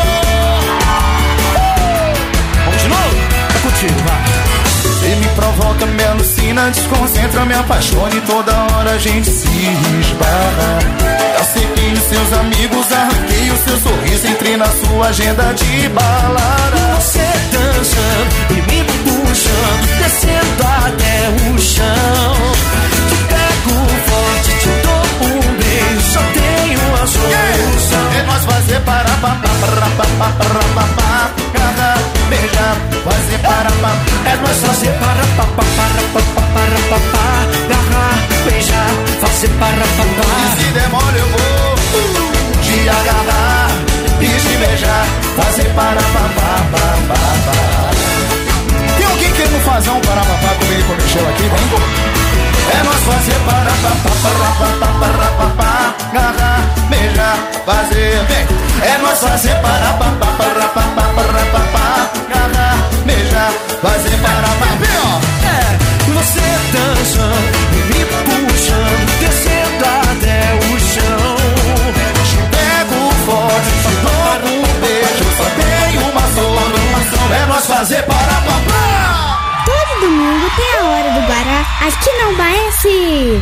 De 2.84 2.90
novo? 2.90 3.16
É 3.48 3.58
contigo, 3.60 3.94
vai. 4.06 4.22
Você 4.82 5.14
me 5.16 5.28
provoca, 5.28 5.86
me 5.86 6.04
alucina, 6.04 6.70
desconcentra, 6.70 7.46
me 7.46 7.54
apaixona 7.54 8.14
e 8.14 8.20
toda 8.20 8.52
hora 8.52 8.90
a 8.90 8.98
gente 8.98 9.30
se 9.30 9.48
esbarra. 9.48 10.78
Eu 11.38 11.44
sei 11.44 11.66
que 11.66 11.94
os 11.94 12.04
seus 12.04 12.32
amigos, 12.40 12.92
arranquei 12.92 13.50
o 13.50 13.56
seu 13.56 13.80
sorriso, 13.80 14.26
entrei 14.26 14.56
na 14.58 14.66
sua 14.66 15.08
agenda 15.08 15.54
de 15.54 15.88
balada. 15.88 16.94
Você 16.96 17.26
dançando 17.52 18.34
e 18.50 18.54
me 18.54 18.84
puxando, 18.84 19.98
descendo 19.98 20.62
até 20.86 21.30
o 21.48 21.58
chão. 21.58 22.36
Te 23.08 23.16
pego 23.24 23.76
forte, 24.06 24.50
te 24.60 24.68
dou 24.84 25.04
um 25.26 25.40
beijo, 25.56 26.43
solução. 27.06 28.12
É 28.12 28.22
nós 28.22 28.44
fazer 28.44 28.80
para 28.80 29.04
papá, 29.04 29.36
para 29.42 29.88
papá, 29.90 30.32
para 30.38 30.60
papá, 30.74 31.30
cada 31.52 31.94
beijar, 32.28 32.76
fazer 33.04 33.38
para 33.38 33.70
papá. 33.70 33.96
É 34.26 34.36
nós 34.36 34.56
fazer 34.58 34.92
para 34.92 35.24
papá, 35.36 35.64
para 35.76 36.02
papá, 36.12 36.42
para 36.54 36.78
papá, 36.88 37.26
agarrar, 37.64 38.18
beijar, 38.44 38.90
fazer 39.20 39.48
para 39.48 39.84
papá. 39.96 40.34
E 40.44 40.62
se 40.62 40.70
demora 40.72 41.18
eu 41.18 41.28
vou 41.28 41.74
te 42.62 42.88
agarrar 42.88 43.70
e 44.20 44.26
te 44.26 44.56
beijar, 44.56 45.06
fazer 45.36 45.68
para 45.74 46.00
papá, 46.00 46.64
papá, 46.72 46.98
papá. 47.08 47.90
Tem 48.96 49.06
alguém 49.06 49.32
querendo 49.32 49.64
fazer 49.64 49.90
um 49.90 50.00
para 50.00 50.20
papá 50.20 50.54
comigo 50.58 50.92
e 50.92 51.02
Michel 51.02 51.28
aqui, 51.28 51.42
vem? 51.42 52.33
É 52.70 52.82
nós 52.82 53.00
fazer 53.00 53.38
para 53.46 53.74
agarrar, 56.10 56.60
beijar, 56.88 57.36
fazer, 57.66 58.24
vem. 58.28 58.46
É 58.82 58.98
nós 58.98 59.18
fazer 59.20 59.54
para 59.56 59.88
agarrar, 62.30 62.76
beijar, 63.04 63.52
fazer 63.82 64.16
para 64.18 64.48
ó. 64.96 65.20
É, 65.46 66.12
você 66.12 66.46
dançando 66.72 67.53
Dance! 82.84 83.40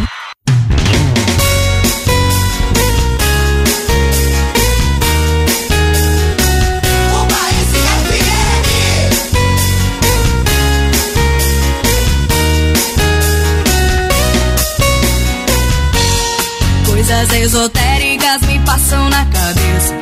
Coisas 16.87 17.33
esotéricas 17.33 18.43
me 18.43 18.61
passam 18.61 19.11
na 19.11 19.25
cabeça. 19.27 19.99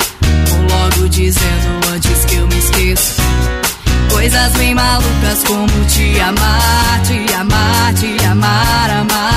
Vou 0.49 0.63
logo 0.69 1.09
dizendo 1.09 1.89
antes 1.95 2.25
que 2.27 2.37
eu 2.37 2.47
me 2.47 2.59
esqueça. 2.59 3.23
Coisas 4.11 4.53
bem 4.53 4.75
malucas 4.75 5.43
como 5.47 5.85
te 5.87 6.21
amar, 6.21 7.01
te 7.07 7.35
amar, 7.35 7.95
te 7.95 8.25
amar, 8.27 8.91
amar. 8.91 9.30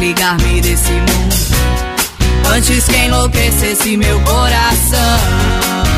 Desligar-me 0.00 0.62
desse 0.62 0.92
mundo. 0.92 1.36
Antes 2.56 2.86
que 2.86 2.96
enlouquecesse 2.96 3.96
meu 3.98 4.18
coração. 4.22 5.89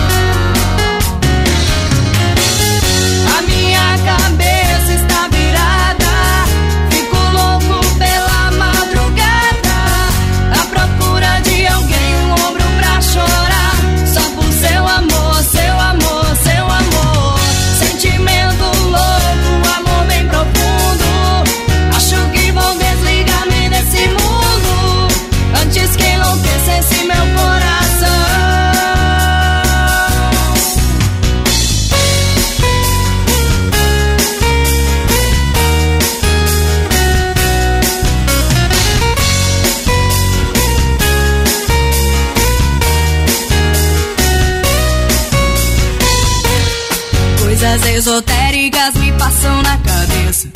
Passam 49.42 49.62
na 49.62 49.76
cabeça. 49.78 50.48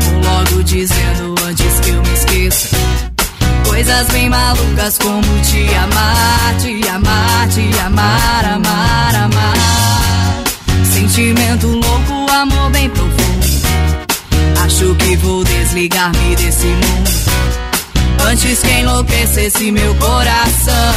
Vou 0.00 0.20
logo 0.20 0.62
dizendo 0.64 1.34
antes 1.46 1.80
que 1.80 1.90
eu 1.90 2.02
me 2.02 2.12
esqueça. 2.12 2.76
Coisas 3.64 4.08
bem 4.08 4.28
malucas 4.28 4.98
como 4.98 5.22
te 5.42 5.74
amar, 5.74 6.54
te 6.60 6.88
amar, 6.88 7.48
te 7.48 7.78
amar, 7.78 8.44
amar, 8.44 9.14
amar. 9.14 10.44
Sentimento 10.92 11.68
louco, 11.68 12.32
amor 12.32 12.70
bem 12.70 12.90
profundo. 12.90 13.46
Acho 14.64 14.94
que 14.96 15.16
vou 15.16 15.44
desligar-me 15.44 16.36
desse 16.36 16.66
mundo. 16.66 17.10
Antes 18.28 18.60
que 18.60 18.70
enlouquecesse 18.70 19.70
meu 19.70 19.94
coração. 19.96 20.94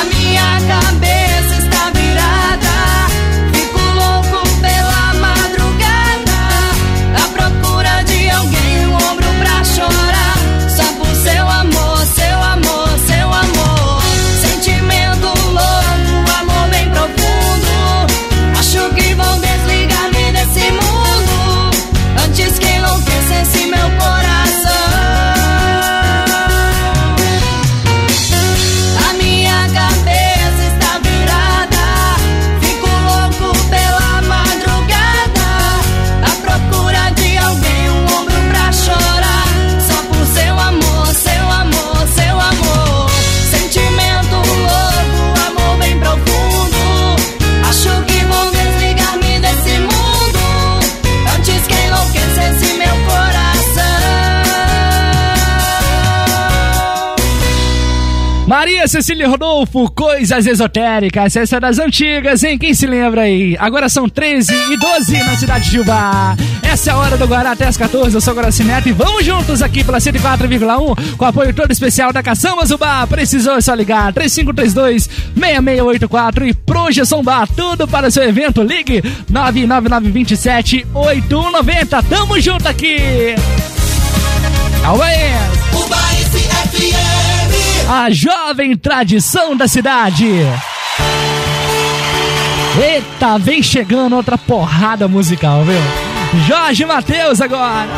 A 0.00 0.04
minha 0.04 0.60
cabeça 0.68 1.21
Maria 58.62 58.86
Cecília 58.86 59.26
Rodolfo, 59.26 59.90
coisas 59.90 60.46
esotéricas, 60.46 61.34
essa 61.34 61.56
é 61.56 61.60
das 61.60 61.80
antigas, 61.80 62.44
hein? 62.44 62.56
Quem 62.56 62.72
se 62.72 62.86
lembra 62.86 63.22
aí? 63.22 63.56
Agora 63.58 63.88
são 63.88 64.08
13 64.08 64.54
e 64.54 64.76
12 64.76 65.18
na 65.18 65.34
cidade 65.34 65.68
de 65.68 65.80
Ubá. 65.80 66.36
Essa 66.62 66.90
é 66.90 66.92
a 66.92 66.96
hora 66.96 67.16
do 67.16 67.26
Guará 67.26 67.50
até 67.50 67.66
as 67.66 67.76
14, 67.76 68.14
eu 68.14 68.20
sou 68.20 68.32
Guaraci 68.32 68.62
Neto 68.62 68.88
e 68.88 68.92
vamos 68.92 69.26
juntos 69.26 69.62
aqui 69.62 69.82
pela 69.82 69.98
104,1 69.98 71.16
com 71.16 71.24
apoio 71.24 71.52
todo 71.52 71.72
especial 71.72 72.12
da 72.12 72.22
Caçambas 72.22 72.70
Ubá. 72.70 73.04
Precisou 73.04 73.56
é 73.56 73.60
só 73.60 73.74
ligar 73.74 74.12
3532-6684 74.12 76.46
e 76.46 76.54
Projeção 76.54 77.20
Bar, 77.20 77.48
tudo 77.48 77.88
para 77.88 78.06
o 78.06 78.12
seu 78.12 78.22
evento. 78.22 78.62
Ligue 78.62 79.02
99927 79.28 80.86
8190. 80.94 82.00
Tamo 82.04 82.40
junto 82.40 82.68
aqui. 82.68 83.34
Always. 84.84 85.18
Ubaense 85.74 86.38
FM. 86.70 87.11
A 87.88 88.10
jovem 88.10 88.76
tradição 88.76 89.56
da 89.56 89.68
cidade. 89.68 90.26
Eita, 92.80 93.38
vem 93.38 93.62
chegando 93.62 94.16
outra 94.16 94.38
porrada 94.38 95.06
musical, 95.06 95.62
viu? 95.64 95.80
Jorge 96.46 96.86
Matheus 96.86 97.40
agora. 97.40 97.88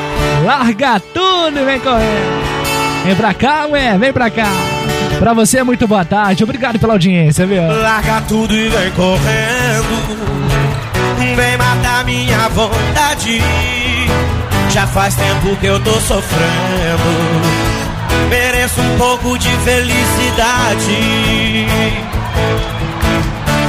Larga 0.44 0.98
tudo 1.00 1.58
e 1.60 1.64
vem 1.64 1.78
correndo. 1.80 3.04
Vem 3.04 3.14
pra 3.14 3.32
cá, 3.34 3.66
ué, 3.66 3.96
vem 3.96 4.12
pra 4.12 4.30
cá. 4.30 4.48
Pra 5.18 5.32
você, 5.32 5.62
muito 5.62 5.86
boa 5.86 6.04
tarde. 6.04 6.42
Obrigado 6.42 6.78
pela 6.78 6.94
audiência, 6.94 7.46
viu? 7.46 7.62
Larga 7.62 8.20
tudo 8.22 8.52
e 8.54 8.68
vem 8.68 8.90
correndo. 8.92 10.34
Vem 11.36 11.56
matar 11.56 12.04
minha 12.04 12.48
vontade. 12.48 13.40
Já 14.70 14.86
faz 14.88 15.14
tempo 15.14 15.56
que 15.56 15.66
eu 15.66 15.78
tô 15.80 15.92
sofrendo. 16.00 17.43
Mereço 18.34 18.80
um 18.80 18.98
pouco 18.98 19.38
de 19.38 19.48
felicidade. 19.58 20.98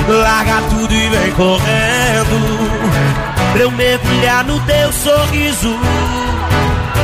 Larga 0.08 0.60
tudo 0.72 0.92
e 0.92 1.08
vem 1.08 1.32
correndo. 1.34 2.90
Pra 3.52 3.62
eu 3.62 3.70
mergulhar 3.70 4.44
no 4.44 4.60
teu 4.62 4.92
sorriso. 4.92 5.70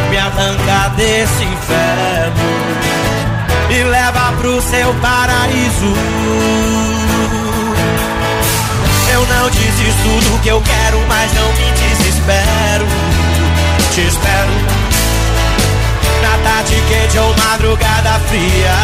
Me 0.10 0.18
arrancar 0.18 0.90
desse 0.96 1.44
inferno. 1.44 2.36
E 3.70 3.84
leva 3.84 4.34
pro 4.40 4.60
seu 4.60 4.92
paraíso. 4.96 5.94
Eu 9.14 9.28
não 9.28 9.50
desisto 9.52 10.32
do 10.32 10.42
que 10.42 10.50
eu 10.50 10.60
quero, 10.62 11.00
mas 11.08 11.32
não 11.36 11.48
me 11.54 11.72
desespero. 11.74 12.88
Te 13.94 14.02
espero 14.02 14.71
tarde 16.44 16.76
quente 16.88 17.18
ou 17.18 17.36
madrugada 17.38 18.20
fria, 18.28 18.76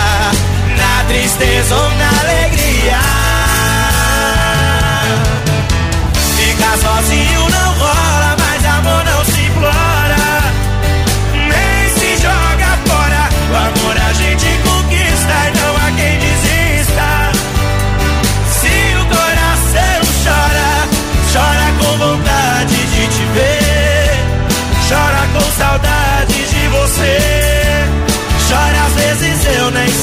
na 0.77 1.03
tristeza 1.07 1.75
ou 1.75 1.89
na 1.91 2.09
alegria. 2.21 2.99
Ficar 6.35 6.77
sozinho 6.77 7.49
não 7.49 7.73
rola, 7.73 8.36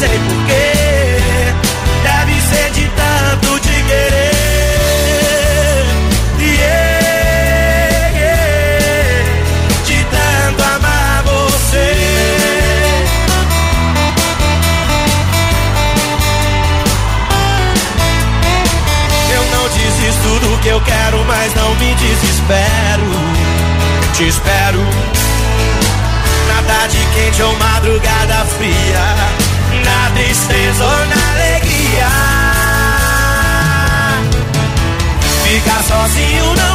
sei 0.07 0.19
porquê. 0.19 0.73
Deve 2.03 2.41
ser 2.43 2.71
de 2.73 2.87
tanto 2.89 3.59
te 3.61 3.83
querer. 3.89 4.35
Yeah, 6.39 8.09
yeah, 8.19 9.25
de 9.87 10.05
tanto 10.05 10.63
amar 10.63 11.23
você. 11.23 11.91
Eu 19.33 19.43
não 19.53 19.65
desisto 19.69 20.41
do 20.41 20.59
que 20.61 20.69
eu 20.69 20.81
quero, 20.83 21.25
mas 21.25 21.55
não 21.55 21.75
me 21.77 21.95
desespero. 21.95 23.11
Te 24.13 24.29
espero 24.29 24.81
na 26.49 26.63
tarde 26.63 26.99
quente 27.15 27.43
ou 27.43 27.57
madrugada 27.57 28.45
fria, 28.57 29.54
na 29.85 30.11
tristeza 30.15 30.85
ou 30.85 31.07
na 31.07 31.33
alegria. 31.33 32.09
Ficar 35.45 35.83
sozinho 35.85 36.55
não 36.57 36.74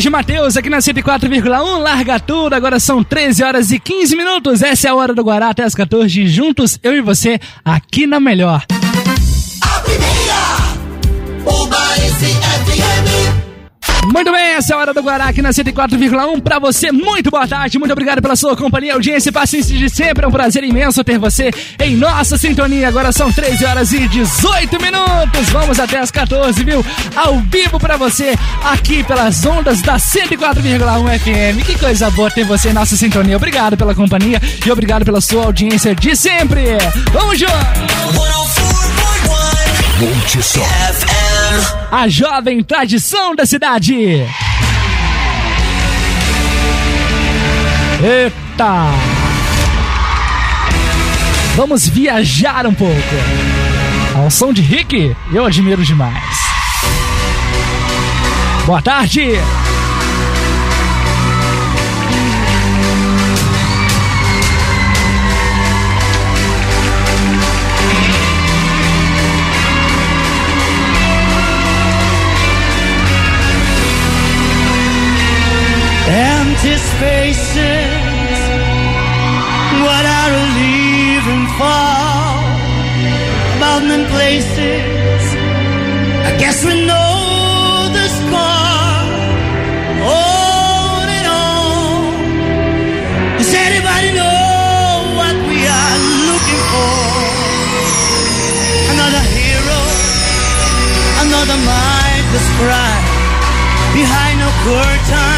Jorge 0.00 0.08
Matheus 0.08 0.56
aqui 0.56 0.70
na 0.70 0.78
104,1, 0.78 1.78
larga 1.78 2.18
tudo. 2.18 2.54
Agora 2.54 2.80
são 2.80 3.04
13 3.04 3.44
horas 3.44 3.70
e 3.70 3.78
15 3.78 4.16
minutos. 4.16 4.62
Essa 4.62 4.88
é 4.88 4.90
a 4.90 4.94
hora 4.94 5.12
do 5.12 5.22
Guará 5.22 5.50
até 5.50 5.62
as 5.62 5.74
14. 5.74 6.26
Juntos, 6.26 6.78
eu 6.82 6.96
e 6.96 7.02
você, 7.02 7.38
aqui 7.62 8.06
na 8.06 8.18
Melhor. 8.18 8.64
Muito 14.06 14.32
bem, 14.32 14.54
essa 14.54 14.72
é 14.72 14.76
a 14.76 14.78
hora 14.78 14.94
do 14.94 15.02
Guará 15.02 15.26
aqui 15.26 15.42
na 15.42 15.50
104,1 15.50 16.40
pra 16.40 16.58
você. 16.58 16.90
Muito 16.90 17.30
boa 17.30 17.46
tarde, 17.46 17.78
muito 17.78 17.92
obrigado 17.92 18.20
pela 18.20 18.34
sua 18.34 18.56
companhia, 18.56 18.94
audiência 18.94 19.28
e 19.28 19.32
paciência 19.32 19.76
de 19.76 19.88
sempre. 19.88 20.24
É 20.24 20.28
um 20.28 20.32
prazer 20.32 20.64
imenso 20.64 21.04
ter 21.04 21.18
você 21.18 21.50
em 21.78 21.96
nossa 21.96 22.36
sintonia. 22.36 22.88
Agora 22.88 23.12
são 23.12 23.30
13 23.30 23.64
horas 23.64 23.92
e 23.92 24.08
18 24.08 24.80
minutos. 24.80 25.48
Vamos 25.50 25.78
até 25.78 25.98
as 25.98 26.10
14, 26.10 26.64
viu? 26.64 26.84
Ao 27.14 27.38
vivo 27.40 27.78
pra 27.78 27.96
você 27.96 28.34
aqui 28.64 29.04
pelas 29.04 29.44
ondas 29.44 29.80
da 29.82 29.96
104,1 29.96 31.18
FM. 31.18 31.64
Que 31.64 31.78
coisa 31.78 32.10
boa 32.10 32.30
ter 32.30 32.44
você 32.44 32.70
em 32.70 32.74
nossa 32.74 32.96
sintonia. 32.96 33.36
Obrigado 33.36 33.76
pela 33.76 33.94
companhia 33.94 34.40
e 34.64 34.70
obrigado 34.70 35.04
pela 35.04 35.20
sua 35.20 35.44
audiência 35.44 35.94
de 35.94 36.16
sempre. 36.16 36.78
Vamos 37.12 37.38
juntos! 37.38 38.99
Multissom. 40.00 40.64
A 41.90 42.08
jovem 42.08 42.64
tradição 42.64 43.34
da 43.36 43.44
cidade. 43.44 43.94
Eita! 48.02 48.86
Vamos 51.54 51.86
viajar 51.86 52.66
um 52.66 52.72
pouco. 52.72 52.94
Ao 54.16 54.30
som 54.30 54.54
de 54.54 54.62
Rick, 54.62 55.14
eu 55.34 55.44
admiro 55.44 55.84
demais. 55.84 56.34
Boa 58.64 58.80
tarde! 58.80 59.32
Spaces, 76.60 77.56
what 79.80 80.04
are 80.04 80.30
we 80.36 80.44
leaving 80.60 81.46
for? 81.56 81.88
Mountain 83.64 84.04
places, 84.12 85.22
I 86.28 86.36
guess 86.38 86.62
we 86.62 86.84
know 86.84 87.88
the 87.96 88.06
score. 88.12 89.08
On 90.04 91.08
and 91.08 91.26
on. 91.32 92.12
Does 93.38 93.54
anybody 93.54 94.12
know 94.20 95.16
what 95.16 95.36
we 95.48 95.64
are 95.64 95.98
looking 96.28 96.62
for? 96.72 97.00
Another 98.92 99.24
hero, 99.32 99.80
another 101.24 101.56
mindless 101.56 102.48
cry 102.60 103.00
behind 103.96 104.42
a 104.44 104.52
curtain 104.60 105.29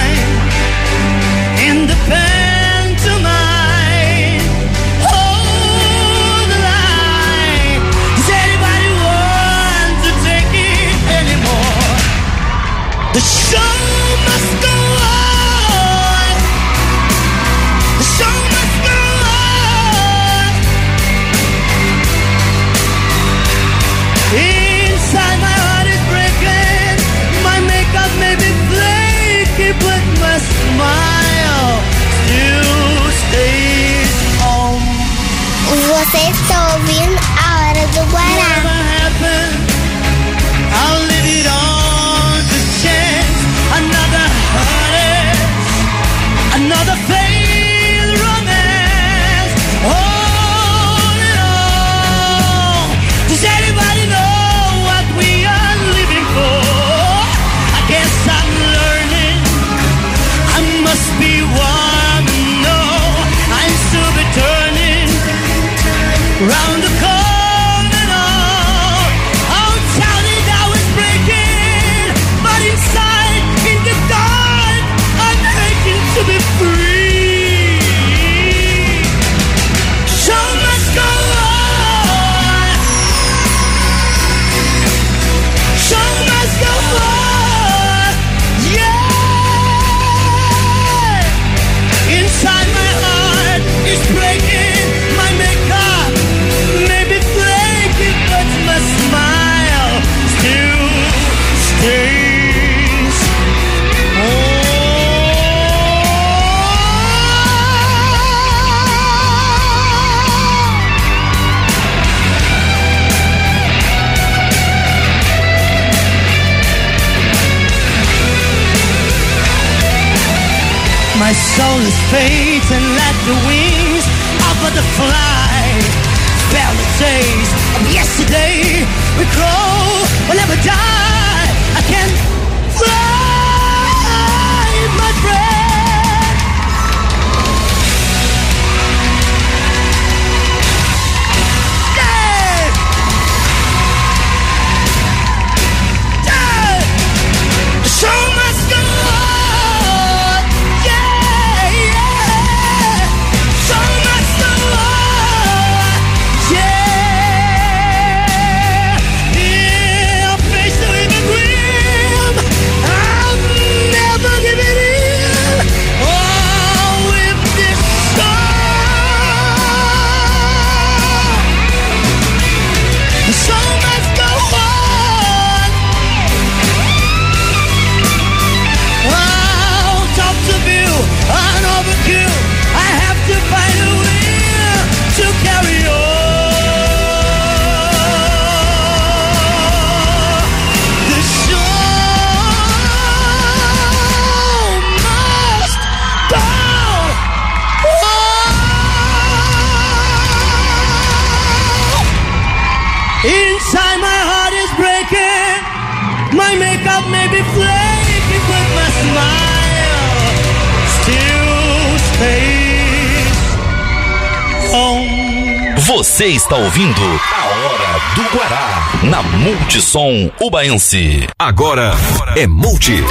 Você 216.13 216.27
está 216.27 216.57
ouvindo 216.57 217.01
a 217.01 217.47
Hora 217.47 217.99
do 218.15 218.37
Guará 218.37 218.91
na 219.05 219.23
Multissom 219.23 220.31
Ubaense. 220.43 221.27
Agora 221.39 221.95
é 222.37 222.47
Multi. 222.47 223.03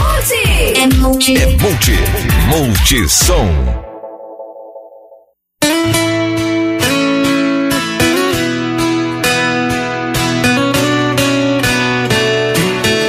É 0.76 0.86
multi. 0.98 1.36
É 1.36 1.48
Multi. 1.48 1.94
Multissom. 2.46 3.50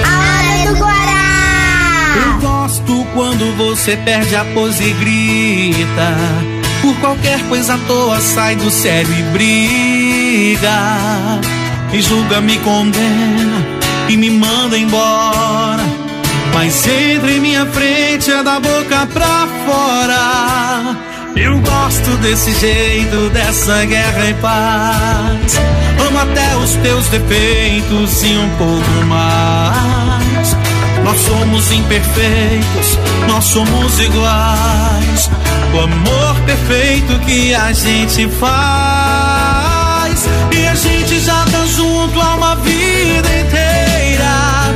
A 0.07 0.09
hora 0.09 0.71
do 0.71 0.79
Guará. 0.79 2.15
Eu 2.17 2.41
gosto 2.41 3.07
quando 3.13 3.55
você 3.59 3.95
perde 3.99 4.37
a 4.37 4.45
pose 4.55 4.85
e 4.85 4.93
grita. 4.95 6.62
Por 6.83 6.97
qualquer 6.97 7.41
coisa 7.49 7.75
à 7.75 7.79
toa 7.79 8.21
sai 8.21 8.57
do 8.57 8.71
sério 8.71 9.15
e 9.15 9.23
briga. 9.33 10.71
Me 11.93 12.03
julga, 12.03 12.41
me 12.41 12.59
condena 12.59 13.65
e 14.09 14.17
me 14.17 14.31
manda 14.31 14.77
embora. 14.77 15.83
Mas 16.53 16.87
entra 16.87 17.31
em 17.31 17.41
minha 17.41 17.65
frente 17.67 18.31
é 18.31 18.43
da 18.43 18.59
boca 18.59 19.07
pra 19.13 19.49
fora. 19.65 20.97
Eu 21.37 21.59
gosto 21.61 22.11
desse 22.19 22.53
jeito, 22.53 23.31
dessa 23.31 23.85
guerra 23.87 24.29
e 24.29 24.35
paz. 24.35 25.61
Amo 26.07 26.19
até 26.19 26.57
os 26.57 26.75
teus 26.75 27.07
defeitos 27.09 28.23
e 28.23 28.37
um 28.37 28.49
pouco 28.59 29.07
mais. 29.07 30.72
Nós 31.05 31.21
somos 31.21 31.71
imperfeitos, 31.73 32.99
nós 33.29 33.45
somos 33.45 34.01
iguais. 34.01 35.31
O 35.75 35.81
amor 35.81 36.37
perfeito 36.47 37.19
que 37.21 37.55
a 37.55 37.73
gente 37.73 38.29
faz. 38.29 40.27
E 40.53 40.67
a 40.67 40.75
gente 40.75 41.21
já 41.21 41.45
tá 41.47 41.65
junto 41.67 42.21
há 42.21 42.35
uma 42.35 42.57
vida 42.57 43.29
inteira. 43.41 44.75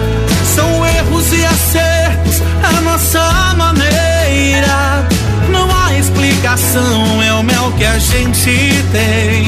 São 0.55 0.87
erros 0.87 1.33
e 1.33 1.45
acertos, 1.45 2.43
a 2.63 2.81
nossa 2.81 3.55
maneira. 3.57 5.07
Não 5.51 5.69
há 5.71 5.95
explicação, 5.97 7.23
é 7.23 7.33
o 7.35 7.43
mel 7.43 7.73
que 7.79 7.85
a 7.85 7.99
gente 7.99 8.85
tem. 8.93 9.47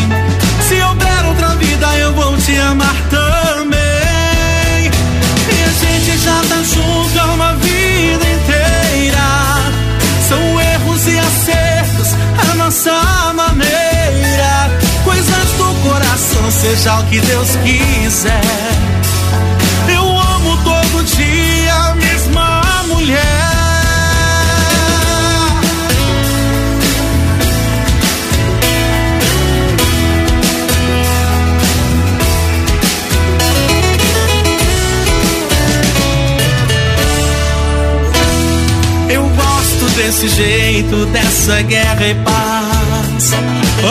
Se 0.69 0.81
houver 0.83 1.25
outra 1.27 1.49
vida, 1.57 1.87
eu 1.97 2.13
vou 2.13 2.37
te 2.37 2.57
amar 2.59 2.95
também. 3.11 3.28
Seja 16.51 16.99
o 17.01 17.05
que 17.05 17.21
Deus 17.21 17.49
quiser. 17.57 18.41
Eu 19.93 20.03
amo 20.03 20.57
todo 20.65 21.05
dia 21.05 21.75
a 21.75 21.95
mesma 21.95 22.63
mulher. 22.87 23.19
Eu 39.11 39.23
gosto 39.29 39.97
desse 39.97 40.29
jeito, 40.29 41.07
dessa 41.07 41.63
guerra 41.63 42.07
e 42.07 42.15
paz. 42.15 42.58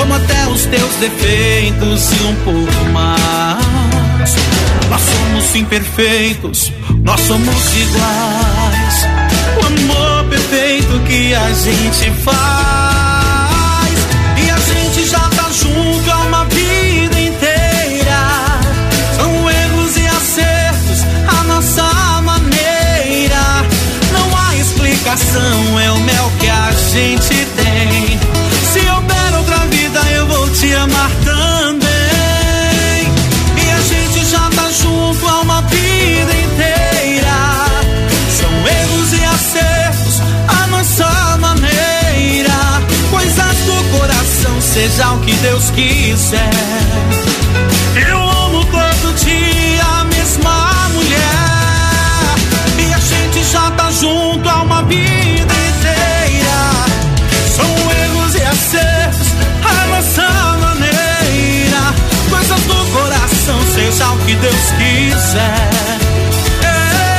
Amo 0.01 0.15
até 0.15 0.47
os 0.47 0.65
teus 0.67 0.95
defeitos 0.95 2.11
e 2.13 2.23
um 2.23 2.35
pouco 2.45 2.85
mais. 2.93 4.35
Nós 4.89 5.01
somos 5.01 5.53
imperfeitos, 5.53 6.71
nós 7.03 7.19
somos 7.19 7.75
iguais. 7.75 9.07
O 9.57 9.65
amor 9.65 10.23
perfeito 10.29 10.97
que 11.05 11.35
a 11.35 11.51
gente 11.51 12.09
faz. 12.23 13.97
E 14.45 14.49
a 14.49 14.57
gente 14.59 15.09
já 15.09 15.19
tá 15.19 15.49
junto 15.51 16.09
há 16.09 16.19
uma 16.19 16.45
vida 16.45 17.19
inteira. 17.19 18.59
São 19.17 19.49
erros 19.49 19.97
e 19.97 20.07
acertos, 20.07 21.03
a 21.27 21.43
nossa 21.43 22.21
maneira. 22.21 23.65
Não 24.13 24.37
há 24.37 24.55
explicação, 24.55 25.79
é 25.81 25.91
o 25.91 25.99
mel 25.99 26.31
que 26.39 26.47
a 26.47 26.71
gente 26.93 27.36
amar 30.87 31.11
também. 31.23 31.87
E 33.57 33.71
a 33.71 33.81
gente 33.81 34.25
já 34.25 34.49
tá 34.49 34.69
junto 34.71 35.27
há 35.27 35.41
uma 35.41 35.61
vida 35.63 36.33
inteira. 36.33 37.37
São 38.39 38.51
erros 38.67 39.13
e 39.13 39.23
acertos, 39.23 40.21
a 40.47 40.67
nossa 40.67 41.37
maneira. 41.37 42.81
Coisas 43.09 43.57
do 43.65 43.97
coração, 43.97 44.61
seja 44.61 45.11
o 45.11 45.19
que 45.21 45.33
Deus 45.33 45.69
quiser. 45.71 46.49
Eu 48.09 48.29
amo 48.29 48.65
todo 48.65 49.15
dia 49.15 49.46
que 64.27 64.35
Deus 64.35 64.71
quiser. 64.77 65.69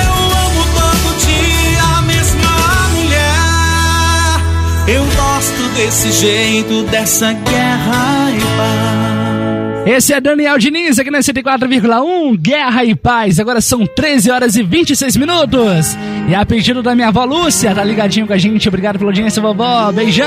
Eu 0.04 0.12
amo 0.12 0.62
todo 0.74 1.16
dia 1.24 1.82
a 1.96 2.02
mesma 2.02 2.50
mulher. 2.94 4.40
Eu 4.86 5.04
gosto 5.16 5.74
desse 5.74 6.12
jeito, 6.12 6.82
dessa 6.84 7.32
guerra 7.32 8.30
e 8.30 8.40
paz. 8.56 9.88
Esse 9.88 10.12
é 10.12 10.20
Daniel 10.20 10.58
Diniz 10.58 10.98
aqui 10.98 11.10
na 11.10 11.20
104,1 11.20 12.36
Guerra 12.36 12.84
e 12.84 12.94
Paz. 12.94 13.40
Agora 13.40 13.62
são 13.62 13.86
13 13.86 14.30
horas 14.30 14.54
e 14.54 14.62
26 14.62 15.16
minutos. 15.16 15.96
E 16.28 16.34
a 16.34 16.44
pedido 16.44 16.82
da 16.82 16.94
minha 16.94 17.08
avó 17.08 17.24
Lúcia, 17.24 17.74
tá 17.74 17.82
ligadinho 17.82 18.26
com 18.26 18.34
a 18.34 18.38
gente. 18.38 18.68
Obrigado 18.68 18.98
pela 18.98 19.10
audiência, 19.10 19.40
vovó. 19.40 19.90
Beijão. 19.90 20.26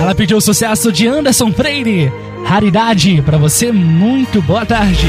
Ela 0.00 0.14
pediu 0.14 0.36
o 0.36 0.40
sucesso 0.40 0.92
de 0.92 1.08
Anderson 1.08 1.50
Freire. 1.50 2.12
Raridade 2.44 3.20
pra 3.26 3.38
você. 3.38 3.72
Muito 3.72 4.40
boa 4.42 4.64
tarde. 4.64 5.08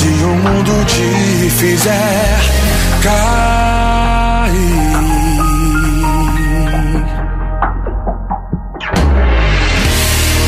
Se 0.00 0.08
o 0.08 0.28
mundo 0.28 0.84
te 0.86 1.50
fizer 1.50 2.40
cair. 3.02 4.50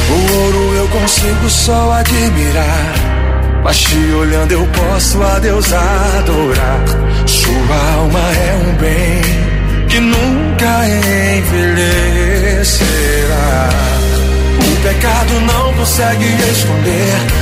O 0.08 0.14
ouro 0.38 0.74
eu 0.74 0.88
consigo 0.88 1.50
só 1.50 1.92
admirar. 1.92 2.94
Mas 3.62 3.78
te 3.78 3.98
olhando 4.14 4.52
eu 4.52 4.66
posso 4.68 5.22
a 5.22 5.38
Deus 5.38 5.70
adorar. 5.70 6.84
Sua 7.26 7.76
alma 7.96 8.20
é 8.32 8.54
um 8.56 8.74
bem 8.76 9.20
que 9.86 10.00
nunca 10.00 10.88
envelhecerá. 11.36 12.08
O 14.60 14.76
pecado 14.82 15.40
não 15.42 15.74
consegue 15.74 16.24
esconder 16.24 17.41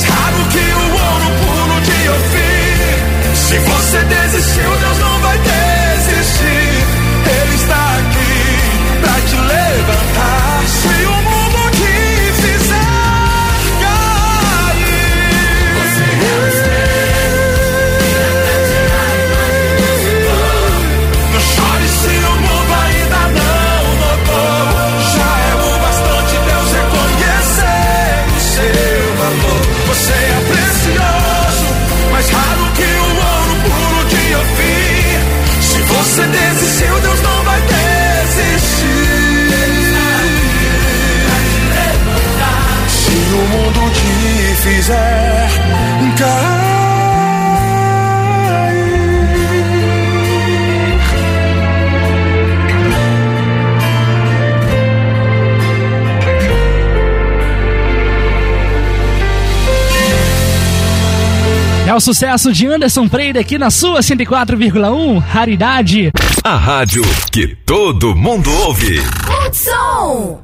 Mais 0.00 0.04
raro 0.04 0.44
que 0.48 0.58
o 0.58 0.92
ouro 0.92 1.30
puro 1.40 1.80
de 1.80 2.08
Ofir. 2.08 3.36
Se 3.36 3.58
você 3.58 3.98
desistiu, 4.04 4.19
o 62.00 62.02
sucesso 62.02 62.50
de 62.50 62.66
Anderson 62.66 63.06
Freire 63.10 63.38
aqui 63.38 63.58
na 63.58 63.70
sua 63.70 64.00
104,1 64.00 65.18
Raridade. 65.18 66.10
A 66.42 66.56
rádio 66.56 67.02
que 67.30 67.46
todo 67.66 68.16
mundo 68.16 68.50
ouve. 68.50 68.98
Hudson! 69.28 70.40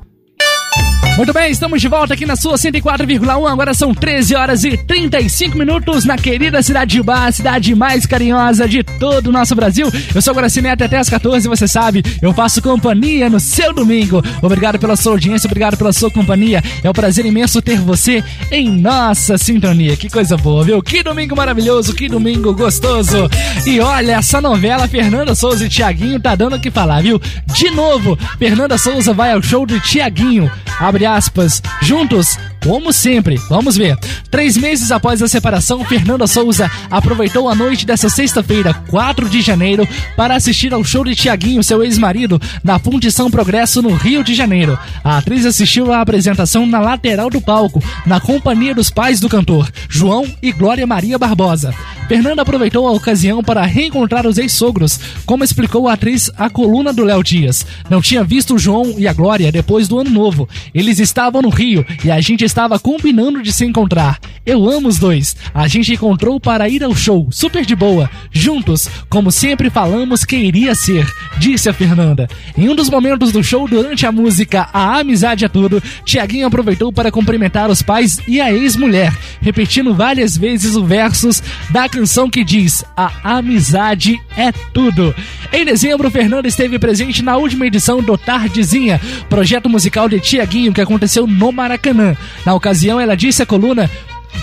Muito 1.16 1.32
bem, 1.32 1.50
estamos 1.50 1.80
de 1.80 1.88
volta 1.88 2.12
aqui 2.12 2.26
na 2.26 2.36
sua 2.36 2.56
104,1. 2.56 3.50
Agora 3.50 3.72
são 3.72 3.94
13 3.94 4.34
horas 4.34 4.64
e 4.64 4.76
35 4.76 5.56
minutos 5.56 6.04
na 6.04 6.18
querida 6.18 6.62
cidade 6.62 6.90
de 6.90 7.00
Ubá, 7.00 7.26
a 7.26 7.32
cidade 7.32 7.74
mais 7.74 8.04
carinhosa 8.04 8.68
de 8.68 8.84
todo 8.84 9.28
o 9.28 9.32
nosso 9.32 9.54
Brasil. 9.54 9.90
Eu 10.14 10.20
sou 10.20 10.34
Guaracineto 10.34 10.84
até 10.84 10.98
as 10.98 11.08
14, 11.08 11.48
você 11.48 11.66
sabe, 11.66 12.02
eu 12.20 12.34
faço 12.34 12.60
companhia 12.60 13.30
no 13.30 13.40
seu 13.40 13.72
domingo. 13.72 14.22
Obrigado 14.42 14.78
pela 14.78 14.94
sua 14.94 15.12
audiência, 15.12 15.46
obrigado 15.48 15.78
pela 15.78 15.90
sua 15.90 16.10
companhia. 16.10 16.62
É 16.84 16.90
um 16.90 16.92
prazer 16.92 17.24
imenso 17.24 17.62
ter 17.62 17.80
você 17.80 18.22
em 18.52 18.68
nossa 18.68 19.38
sintonia. 19.38 19.96
Que 19.96 20.10
coisa 20.10 20.36
boa, 20.36 20.64
viu? 20.64 20.82
Que 20.82 21.02
domingo 21.02 21.34
maravilhoso, 21.34 21.94
que 21.94 22.10
domingo 22.10 22.54
gostoso. 22.54 23.26
E 23.64 23.80
olha, 23.80 24.16
essa 24.16 24.38
novela 24.38 24.86
Fernanda 24.86 25.34
Souza 25.34 25.64
e 25.64 25.68
Tiaguinho 25.70 26.20
tá 26.20 26.34
dando 26.34 26.56
o 26.56 26.60
que 26.60 26.70
falar, 26.70 27.02
viu? 27.02 27.18
De 27.54 27.70
novo, 27.70 28.18
Fernanda 28.38 28.76
Souza 28.76 29.14
vai 29.14 29.32
ao 29.32 29.42
show 29.42 29.64
de 29.64 29.80
Tiaguinho. 29.80 30.52
Abre 30.86 31.04
aspas, 31.04 31.60
juntos, 31.82 32.38
como 32.66 32.92
sempre. 32.92 33.36
Vamos 33.48 33.76
ver. 33.76 33.96
Três 34.28 34.56
meses 34.56 34.90
após 34.90 35.22
a 35.22 35.28
separação, 35.28 35.84
Fernanda 35.84 36.26
Souza 36.26 36.68
aproveitou 36.90 37.48
a 37.48 37.54
noite 37.54 37.86
dessa 37.86 38.08
sexta-feira, 38.08 38.74
4 38.90 39.28
de 39.28 39.40
janeiro, 39.40 39.86
para 40.16 40.34
assistir 40.34 40.74
ao 40.74 40.82
show 40.82 41.04
de 41.04 41.14
Tiaguinho, 41.14 41.62
seu 41.62 41.84
ex-marido, 41.84 42.40
na 42.64 42.78
Fundição 42.78 43.30
Progresso, 43.30 43.80
no 43.80 43.94
Rio 43.94 44.24
de 44.24 44.34
Janeiro. 44.34 44.76
A 45.04 45.18
atriz 45.18 45.46
assistiu 45.46 45.92
à 45.92 46.00
apresentação 46.00 46.66
na 46.66 46.80
lateral 46.80 47.30
do 47.30 47.40
palco, 47.40 47.82
na 48.04 48.18
companhia 48.18 48.74
dos 48.74 48.90
pais 48.90 49.20
do 49.20 49.28
cantor, 49.28 49.70
João 49.88 50.26
e 50.42 50.50
Glória 50.50 50.86
Maria 50.86 51.18
Barbosa. 51.18 51.72
Fernanda 52.08 52.42
aproveitou 52.42 52.86
a 52.86 52.92
ocasião 52.92 53.42
para 53.42 53.66
reencontrar 53.66 54.26
os 54.26 54.38
ex-sogros, 54.38 54.98
como 55.24 55.42
explicou 55.42 55.88
a 55.88 55.94
atriz 55.94 56.30
à 56.36 56.48
coluna 56.48 56.92
do 56.92 57.04
Léo 57.04 57.22
Dias. 57.22 57.66
Não 57.90 58.00
tinha 58.00 58.22
visto 58.22 58.54
o 58.54 58.58
João 58.58 58.94
e 58.96 59.08
a 59.08 59.12
Glória 59.12 59.50
depois 59.50 59.88
do 59.88 59.98
ano 59.98 60.10
novo. 60.10 60.48
Eles 60.72 61.00
estavam 61.00 61.42
no 61.42 61.48
Rio 61.48 61.84
e 62.04 62.10
a 62.10 62.20
gente 62.20 62.44
estava 62.56 62.78
combinando 62.78 63.42
de 63.42 63.52
se 63.52 63.66
encontrar. 63.66 64.18
Eu 64.46 64.66
amo 64.66 64.88
os 64.88 64.98
dois. 64.98 65.36
A 65.52 65.68
gente 65.68 65.92
encontrou 65.92 66.40
para 66.40 66.66
ir 66.70 66.82
ao 66.82 66.94
show, 66.94 67.28
super 67.30 67.66
de 67.66 67.76
boa, 67.76 68.08
juntos, 68.32 68.88
como 69.10 69.30
sempre 69.30 69.68
falamos 69.68 70.24
que 70.24 70.36
iria 70.36 70.74
ser, 70.74 71.06
disse 71.36 71.68
a 71.68 71.74
Fernanda. 71.74 72.26
Em 72.56 72.66
um 72.66 72.74
dos 72.74 72.88
momentos 72.88 73.30
do 73.30 73.44
show, 73.44 73.68
durante 73.68 74.06
a 74.06 74.12
música 74.12 74.70
A 74.72 75.00
Amizade 75.00 75.44
é 75.44 75.48
Tudo, 75.48 75.82
Tiaguinho 76.02 76.46
aproveitou 76.46 76.90
para 76.90 77.12
cumprimentar 77.12 77.68
os 77.68 77.82
pais 77.82 78.20
e 78.26 78.40
a 78.40 78.50
ex-mulher, 78.50 79.14
repetindo 79.42 79.94
várias 79.94 80.34
vezes 80.38 80.76
o 80.76 80.84
versos 80.84 81.42
da 81.68 81.90
canção 81.90 82.30
que 82.30 82.42
diz 82.42 82.82
A 82.96 83.36
amizade 83.36 84.18
é 84.34 84.50
tudo. 84.72 85.14
Em 85.52 85.64
dezembro, 85.64 86.10
Fernanda 86.10 86.48
esteve 86.48 86.78
presente 86.78 87.22
na 87.22 87.36
última 87.36 87.66
edição 87.66 88.00
do 88.00 88.16
Tardezinha, 88.16 88.98
projeto 89.28 89.68
musical 89.68 90.08
de 90.08 90.20
Tiaguinho 90.20 90.72
que 90.72 90.80
aconteceu 90.80 91.26
no 91.26 91.52
Maracanã. 91.52 92.16
Na 92.46 92.54
ocasião, 92.54 93.00
ela 93.00 93.16
disse 93.16 93.42
à 93.42 93.46
coluna 93.46 93.90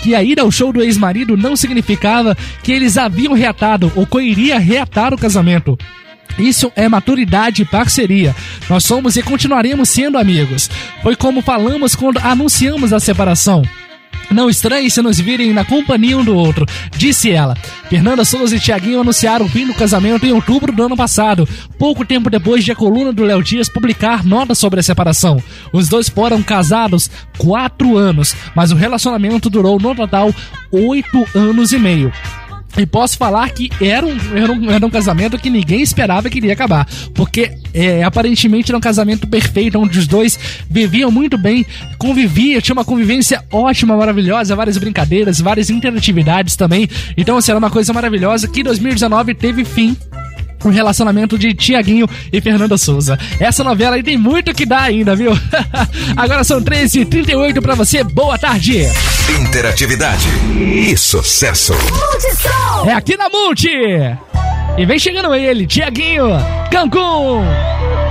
que 0.02 0.14
a 0.14 0.22
ida 0.22 0.42
ao 0.42 0.52
show 0.52 0.70
do 0.70 0.82
ex-marido 0.82 1.36
não 1.36 1.56
significava 1.56 2.36
que 2.62 2.70
eles 2.70 2.98
haviam 2.98 3.32
reatado 3.32 3.90
ou 3.96 4.06
que 4.06 4.20
iria 4.20 4.58
reatar 4.58 5.14
o 5.14 5.18
casamento. 5.18 5.78
Isso 6.38 6.70
é 6.76 6.88
maturidade 6.88 7.62
e 7.62 7.64
parceria. 7.64 8.36
Nós 8.68 8.84
somos 8.84 9.16
e 9.16 9.22
continuaremos 9.22 9.88
sendo 9.88 10.18
amigos. 10.18 10.68
Foi 11.02 11.16
como 11.16 11.40
falamos 11.40 11.94
quando 11.94 12.18
anunciamos 12.18 12.92
a 12.92 13.00
separação. 13.00 13.62
Não 14.30 14.48
estranhe 14.48 14.90
se 14.90 15.00
nos 15.02 15.18
virem 15.18 15.52
na 15.52 15.64
companhia 15.64 16.16
um 16.16 16.24
do 16.24 16.34
outro, 16.34 16.66
disse 16.96 17.30
ela. 17.30 17.56
Fernanda 17.88 18.24
Souza 18.24 18.56
e 18.56 18.60
Tiaguinho 18.60 19.00
anunciaram 19.00 19.46
o 19.46 19.48
fim 19.48 19.66
do 19.66 19.74
casamento 19.74 20.26
em 20.26 20.32
outubro 20.32 20.72
do 20.72 20.82
ano 20.82 20.96
passado, 20.96 21.48
pouco 21.78 22.04
tempo 22.04 22.30
depois 22.30 22.64
de 22.64 22.72
a 22.72 22.76
coluna 22.76 23.12
do 23.12 23.22
Léo 23.22 23.42
Dias 23.42 23.68
publicar 23.68 24.24
nota 24.24 24.54
sobre 24.54 24.80
a 24.80 24.82
separação. 24.82 25.42
Os 25.72 25.88
dois 25.88 26.08
foram 26.08 26.42
casados 26.42 27.10
quatro 27.38 27.96
anos, 27.96 28.34
mas 28.54 28.72
o 28.72 28.76
relacionamento 28.76 29.48
durou 29.50 29.78
no 29.78 29.94
total 29.94 30.34
oito 30.72 31.26
anos 31.34 31.72
e 31.72 31.78
meio. 31.78 32.12
E 32.76 32.86
posso 32.86 33.16
falar 33.16 33.48
que 33.50 33.70
era 33.80 34.04
um, 34.04 34.16
era, 34.34 34.52
um, 34.52 34.70
era 34.70 34.86
um 34.86 34.90
casamento 34.90 35.38
que 35.38 35.48
ninguém 35.48 35.80
esperava 35.80 36.28
que 36.28 36.38
iria 36.38 36.52
acabar. 36.52 36.86
Porque 37.14 37.52
é, 37.72 38.02
aparentemente 38.02 38.70
era 38.70 38.78
um 38.78 38.80
casamento 38.80 39.26
perfeito, 39.26 39.78
onde 39.78 39.98
os 39.98 40.06
dois 40.06 40.38
viviam 40.68 41.10
muito 41.10 41.38
bem, 41.38 41.64
conviviam, 41.98 42.60
tinha 42.60 42.74
uma 42.74 42.84
convivência 42.84 43.44
ótima, 43.52 43.96
maravilhosa, 43.96 44.56
várias 44.56 44.76
brincadeiras, 44.78 45.40
várias 45.40 45.70
interatividades 45.70 46.56
também. 46.56 46.88
Então, 47.16 47.36
assim, 47.36 47.52
era 47.52 47.58
uma 47.58 47.70
coisa 47.70 47.92
maravilhosa 47.92 48.48
que 48.48 48.62
2019 48.62 49.34
teve 49.34 49.64
fim 49.64 49.96
o 50.68 50.72
relacionamento 50.72 51.38
de 51.38 51.54
Tiaguinho 51.54 52.08
e 52.32 52.40
Fernanda 52.40 52.76
Souza. 52.76 53.18
Essa 53.38 53.64
novela 53.64 53.96
aí 53.96 54.02
tem 54.02 54.16
muito 54.16 54.54
que 54.54 54.66
dar 54.66 54.82
ainda, 54.82 55.14
viu? 55.14 55.32
Agora 56.16 56.44
são 56.44 56.60
13h38 56.60 57.60
pra 57.60 57.74
você. 57.74 58.02
Boa 58.04 58.38
tarde! 58.38 58.86
Interatividade 59.40 60.26
e 60.58 60.96
sucesso. 60.96 61.74
É 62.86 62.92
aqui 62.92 63.16
na 63.16 63.28
Multi! 63.28 63.68
E 64.76 64.84
vem 64.84 64.98
chegando 64.98 65.34
ele, 65.34 65.66
Tiaguinho, 65.66 66.26
Cancún! 66.70 67.44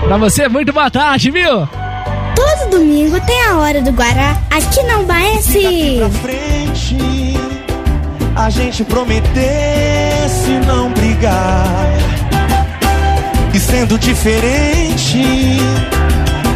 Pra 0.06 0.18
você, 0.18 0.48
muito 0.48 0.72
boa 0.72 0.90
tarde, 0.90 1.32
viu? 1.32 1.68
Todo 2.36 2.70
domingo 2.72 3.20
tem 3.26 3.44
a 3.44 3.58
hora 3.58 3.82
do 3.82 3.92
Guará 3.92 4.42
aqui 4.50 4.82
na 4.84 5.00
Ubaense. 5.00 6.00
frente 6.22 6.98
a 8.36 8.50
gente 8.50 8.84
prometesse 8.84 10.52
não 10.66 10.92
brigar 10.92 11.88
sendo 13.74 13.98
diferente. 13.98 15.58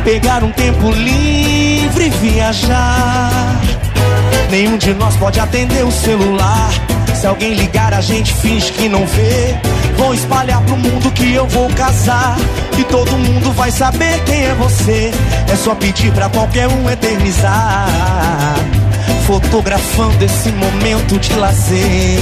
Pegar 0.03 0.43
um 0.43 0.51
tempo 0.51 0.91
livre 0.91 2.05
e 2.05 2.09
viajar. 2.09 3.59
Nenhum 4.51 4.77
de 4.77 4.93
nós 4.93 5.15
pode 5.15 5.39
atender 5.39 5.83
o 5.83 5.91
celular. 5.91 6.69
Se 7.19 7.25
alguém 7.25 7.55
ligar 7.55 7.91
a 7.91 8.01
gente 8.01 8.31
finge 8.35 8.71
que 8.71 8.87
não 8.87 9.03
vê. 9.07 9.55
Vão 9.97 10.13
espalhar 10.13 10.61
pro 10.61 10.77
mundo 10.77 11.09
que 11.11 11.33
eu 11.33 11.47
vou 11.47 11.67
casar. 11.69 12.37
E 12.77 12.83
todo 12.83 13.11
mundo 13.17 13.51
vai 13.53 13.71
saber 13.71 14.23
quem 14.23 14.45
é 14.45 14.53
você. 14.53 15.11
É 15.51 15.55
só 15.55 15.73
pedir 15.73 16.11
pra 16.11 16.29
qualquer 16.29 16.67
um 16.67 16.87
eternizar. 16.87 17.87
Fotografando 19.25 20.23
esse 20.23 20.49
momento 20.51 21.17
de 21.17 21.33
lazer. 21.33 22.19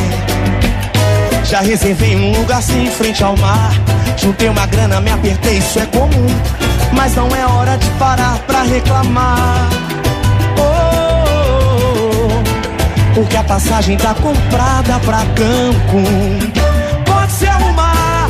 Já 1.43 1.59
reservei 1.59 2.15
um 2.15 2.31
lugar 2.31 2.59
assim 2.59 2.85
em 2.85 2.91
frente 2.91 3.21
ao 3.21 3.35
mar. 3.35 3.73
Juntei 4.17 4.49
uma 4.49 4.65
grana, 4.65 4.99
me 5.01 5.11
apertei, 5.11 5.57
isso 5.57 5.79
é 5.79 5.85
comum. 5.87 6.27
Mas 6.93 7.15
não 7.15 7.27
é 7.35 7.45
hora 7.45 7.77
de 7.77 7.89
parar 7.91 8.37
pra 8.47 8.63
reclamar. 8.63 9.69
Oh, 10.57 12.43
porque 13.13 13.37
a 13.37 13.43
passagem 13.43 13.97
tá 13.97 14.13
comprada 14.15 14.99
pra 14.99 15.19
Cancún. 15.35 16.39
Pode 17.05 17.31
se 17.33 17.47
arrumar, 17.47 18.29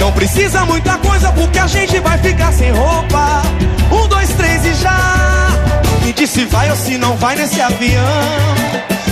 não 0.00 0.10
precisa 0.12 0.64
muita 0.64 0.96
coisa 0.98 1.30
porque 1.32 1.58
a 1.58 1.66
gente 1.66 1.98
vai 2.00 2.18
ficar 2.18 2.52
sem 2.52 2.70
roupa. 2.72 3.42
Um, 3.92 4.08
dois, 4.08 4.30
três 4.30 4.64
e 4.64 4.74
já. 4.74 5.48
Me 6.02 6.12
diz 6.12 6.30
se 6.30 6.44
vai 6.46 6.70
ou 6.70 6.76
se 6.76 6.96
não 6.98 7.16
vai 7.16 7.36
nesse 7.36 7.60
avião. 7.60 8.02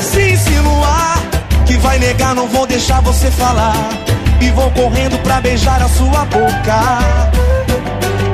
Se 0.01 0.33
insinuar 0.33 1.19
que 1.67 1.77
vai 1.79 1.99
negar, 1.99 2.35
não 2.35 2.49
vou 2.49 2.67
deixar 2.67 3.01
você 3.01 3.31
falar. 3.31 3.75
E 4.45 4.51
vou 4.51 4.71
correndo 4.73 5.19
pra 5.23 5.41
beijar 5.41 5.81
a 5.81 5.89
sua 5.89 6.27
boca. 6.27 6.79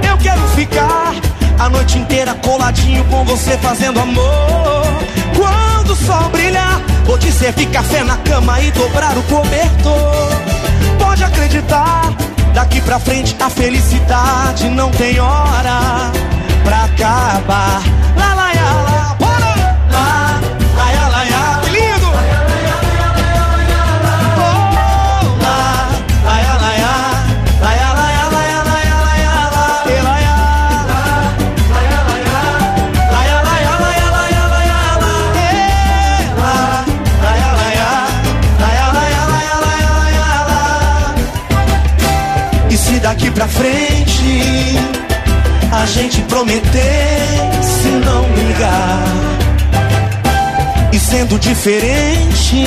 Eu 0.09 0.19
quero 0.19 0.41
ficar 0.57 1.15
a 1.57 1.69
noite 1.69 1.99
inteira 1.99 2.35
coladinho 2.35 3.05
com 3.05 3.25
você 3.25 3.57
fazendo 3.59 4.01
amor. 4.01 4.83
Quando 5.37 5.91
o 5.93 5.97
sol 5.97 6.29
brilhar, 6.31 6.81
vou 7.05 7.17
te 7.17 7.31
servir 7.31 7.67
café 7.67 8.03
na 8.03 8.17
cama 8.17 8.61
e 8.61 8.73
dobrar 8.73 9.17
o 9.17 9.23
cobertor. 9.23 10.33
Pode 10.99 11.23
acreditar, 11.23 12.13
daqui 12.55 12.81
pra 12.81 12.99
frente 12.99 13.37
a 13.39 13.49
felicidade 13.49 14.69
não 14.69 14.91
tem 14.91 15.21
hora 15.21 16.11
pra 16.65 16.87
acabar. 16.87 17.83
Lá, 18.17 18.35
lá, 18.35 18.40
daqui 43.31 43.33
pra 43.33 43.49
frente 43.49 44.79
a 45.73 45.87
gente 45.87 46.21
prometer 46.23 47.27
se 47.63 47.89
não 47.89 48.25
brigar 48.33 49.05
e 50.93 50.99
sendo 50.99 51.39
diferente 51.39 52.67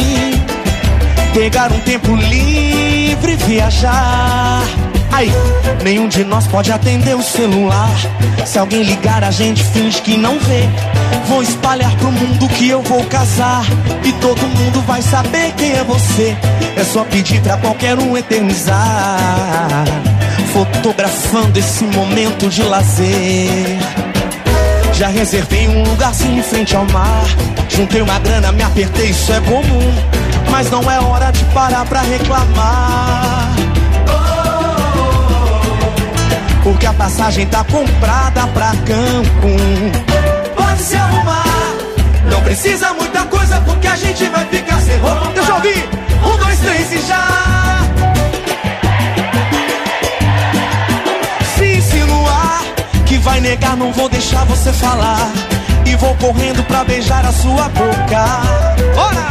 pegar 1.33 1.71
um 1.71 1.79
tempo 1.81 2.15
livre 2.15 3.33
e 3.33 3.35
viajar 3.35 4.63
Aí, 5.13 5.31
nenhum 5.83 6.07
de 6.07 6.23
nós 6.23 6.47
pode 6.47 6.71
atender 6.71 7.15
o 7.15 7.21
celular. 7.21 7.95
Se 8.47 8.57
alguém 8.57 8.81
ligar, 8.81 9.23
a 9.23 9.29
gente 9.29 9.63
finge 9.63 10.01
que 10.01 10.17
não 10.17 10.39
vê. 10.39 10.67
Vou 11.27 11.43
espalhar 11.43 11.95
pro 11.97 12.11
mundo 12.11 12.47
que 12.49 12.67
eu 12.67 12.81
vou 12.81 13.03
casar. 13.03 13.63
E 14.03 14.11
todo 14.13 14.41
mundo 14.41 14.81
vai 14.87 15.03
saber 15.03 15.53
quem 15.55 15.73
é 15.73 15.83
você. 15.83 16.35
É 16.75 16.83
só 16.83 17.03
pedir 17.03 17.39
pra 17.41 17.57
qualquer 17.57 17.99
um 17.99 18.17
eternizar. 18.17 19.85
Fotografando 20.53 21.57
esse 21.57 21.83
momento 21.83 22.47
de 22.47 22.61
lazer. 22.61 23.79
Já 24.93 25.07
reservei 25.07 25.67
um 25.67 25.81
lugarzinho 25.83 26.37
em 26.37 26.43
frente 26.43 26.75
ao 26.75 26.85
mar. 26.85 27.25
Juntei 27.67 28.03
uma 28.03 28.19
grana, 28.19 28.51
me 28.51 28.61
apertei, 28.61 29.09
isso 29.09 29.33
é 29.33 29.39
comum. 29.41 29.93
Mas 30.51 30.69
não 30.69 30.89
é 30.91 30.99
hora 30.99 31.31
de 31.31 31.43
parar 31.45 31.83
pra 31.85 32.01
reclamar. 32.01 33.51
Porque 36.61 36.85
a 36.85 36.93
passagem 36.93 37.47
tá 37.47 37.63
comprada 37.63 38.45
pra 38.53 38.73
Cancún. 38.85 39.91
Pode 40.55 40.81
se 40.83 40.95
arrumar, 40.95 41.43
não 42.29 42.41
precisa 42.41 42.93
muita 42.93 43.23
coisa 43.23 43.59
porque 43.61 43.87
a 43.87 43.95
gente 43.95 44.23
vai 44.25 44.45
ficar 44.45 44.79
sem 44.81 44.99
roupa. 44.99 45.31
Deixa 45.33 45.49
eu 45.49 45.55
ouvir, 45.55 45.89
um, 46.23 46.37
dois, 46.37 46.59
três 46.59 46.91
e 46.93 47.07
já. 47.07 47.52
Vai 53.23 53.39
negar, 53.39 53.75
não 53.75 53.91
vou 53.91 54.09
deixar 54.09 54.43
você 54.45 54.71
falar. 54.73 55.31
E 55.85 55.95
vou 55.95 56.15
correndo 56.15 56.63
pra 56.63 56.83
beijar 56.83 57.25
a 57.25 57.31
sua 57.31 57.69
boca. 57.69 58.25
Bora! 58.93 59.27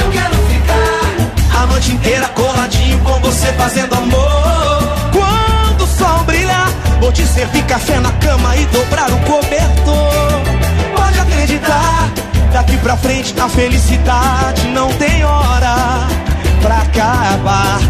Eu 0.00 0.10
quero 0.10 0.34
ficar 0.46 1.60
a 1.62 1.66
noite 1.66 1.92
inteira 1.92 2.28
coladinho 2.28 2.98
com 3.00 3.20
você 3.20 3.52
fazendo 3.52 3.94
amor. 3.94 4.82
Quando 5.12 5.82
o 5.82 5.86
sol 5.86 6.24
brilhar, 6.24 6.68
vou 7.00 7.12
te 7.12 7.26
servir 7.26 7.64
café 7.64 7.98
na 8.00 8.12
cama 8.12 8.56
e 8.56 8.64
dobrar 8.66 9.10
o 9.10 9.18
cobertor. 9.20 10.42
Pode 10.96 11.18
acreditar, 11.18 12.10
daqui 12.52 12.76
pra 12.78 12.96
frente 12.96 13.34
a 13.40 13.48
felicidade 13.48 14.68
não 14.68 14.88
tem 14.94 15.24
hora 15.24 16.06
pra 16.60 16.78
acabar. 16.78 17.80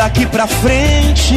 Daqui 0.00 0.24
pra 0.24 0.46
frente 0.46 1.34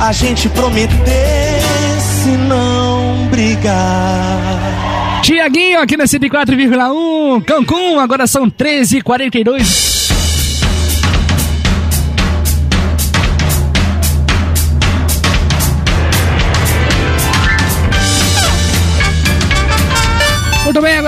a 0.00 0.10
gente 0.10 0.48
prometesse 0.48 2.28
não 2.48 3.28
brigar. 3.30 5.20
Tiaguinho 5.22 5.80
aqui 5.80 5.96
na 5.96 6.06
104,1 6.06 7.44
Cancún, 7.44 8.00
agora 8.00 8.26
são 8.26 8.50
13h42. 8.50 9.99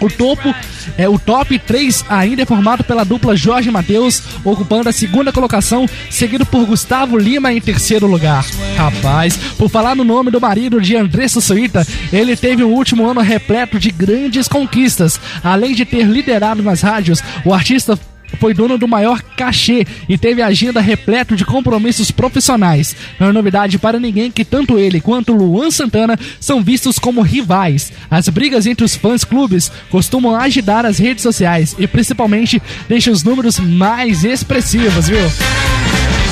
O 0.00 0.08
topo 0.08 0.54
é 0.96 1.08
o 1.08 1.18
top 1.18 1.58
3 1.58 2.04
ainda 2.08 2.42
é 2.42 2.46
formado 2.46 2.84
pela 2.84 3.04
dupla 3.04 3.36
Jorge 3.36 3.70
Matheus, 3.70 4.22
ocupando 4.44 4.88
a 4.88 4.92
segunda 4.92 5.32
colocação, 5.32 5.86
seguido 6.08 6.46
por 6.46 6.64
Gustavo 6.66 7.18
Lima 7.18 7.52
em 7.52 7.60
terceiro 7.60 8.06
lugar. 8.06 8.46
Rapaz, 8.76 9.36
por 9.58 9.68
falar 9.68 9.96
no 9.96 10.04
nome 10.04 10.30
do 10.30 10.40
marido 10.40 10.80
de 10.80 10.96
Andressa 10.96 11.40
Suíta, 11.40 11.86
ele 12.12 12.36
teve 12.36 12.62
um 12.62 12.72
último 12.72 13.06
ano 13.08 13.20
repleto 13.20 13.78
de 13.78 13.90
grandes 13.90 14.46
conquistas. 14.46 15.20
Além 15.42 15.74
de 15.74 15.84
ter 15.84 16.06
liderado 16.06 16.62
nas 16.62 16.80
rádios, 16.80 17.22
o 17.44 17.52
artista 17.52 17.98
foi 18.38 18.54
dono 18.54 18.78
do 18.78 18.86
maior 18.86 19.22
cachê 19.22 19.86
e 20.08 20.18
teve 20.18 20.42
agenda 20.42 20.80
repleta 20.80 21.34
de 21.34 21.44
compromissos 21.44 22.10
profissionais. 22.10 22.94
Não 23.18 23.28
é 23.28 23.32
novidade 23.32 23.78
para 23.78 23.98
ninguém 23.98 24.30
que 24.30 24.44
tanto 24.44 24.78
ele 24.78 25.00
quanto 25.00 25.32
Luan 25.32 25.70
Santana 25.70 26.18
são 26.38 26.62
vistos 26.62 26.98
como 26.98 27.22
rivais. 27.22 27.92
As 28.10 28.28
brigas 28.28 28.66
entre 28.66 28.84
os 28.84 28.94
fãs 28.94 29.24
clubes 29.24 29.70
costumam 29.90 30.36
agitar 30.36 30.84
as 30.84 30.98
redes 30.98 31.22
sociais 31.22 31.74
e 31.78 31.86
principalmente 31.86 32.62
deixam 32.88 33.12
os 33.12 33.22
números 33.22 33.58
mais 33.58 34.24
expressivos, 34.24 35.08
viu? 35.08 35.18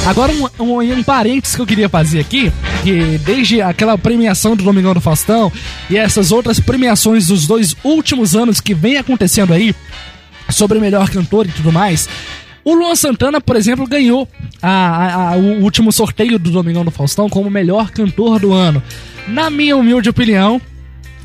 Agora 0.06 0.32
um, 0.32 0.62
um, 0.62 0.81
um 0.81 1.02
parênteses 1.02 1.56
que 1.56 1.60
eu 1.60 1.66
queria 1.66 1.89
fazer 1.89 2.20
aqui, 2.20 2.52
que 2.85 3.18
desde 3.24 3.60
aquela 3.60 3.98
premiação 3.98 4.55
do 4.55 4.62
Domingão 4.62 4.94
do 4.94 5.01
Faustão 5.01 5.52
e 5.90 5.97
essas 5.97 6.31
outras 6.31 6.60
premiações 6.60 7.27
dos 7.27 7.44
dois 7.44 7.74
últimos 7.82 8.36
anos 8.36 8.60
que 8.60 8.73
vem 8.73 8.98
acontecendo 8.98 9.52
aí, 9.52 9.74
sobre 10.51 10.78
melhor 10.78 11.10
cantor 11.10 11.47
e 11.47 11.51
tudo 11.51 11.73
mais. 11.73 12.09
O 12.64 12.74
Luan 12.74 12.97
Santana, 12.97 13.40
por 13.40 13.55
exemplo, 13.55 13.86
ganhou 13.86 14.28
a, 14.60 14.68
a, 14.68 15.32
a, 15.35 15.36
o 15.36 15.62
último 15.62 15.93
sorteio 15.93 16.39
do 16.39 16.51
Domingão 16.51 16.85
do 16.85 16.90
Faustão 16.90 17.28
como 17.28 17.48
melhor 17.48 17.90
cantor 17.90 18.40
do 18.40 18.52
ano. 18.52 18.82
Na 19.28 19.48
minha 19.51 19.77
humilde 19.77 20.09
opinião, 20.09 20.60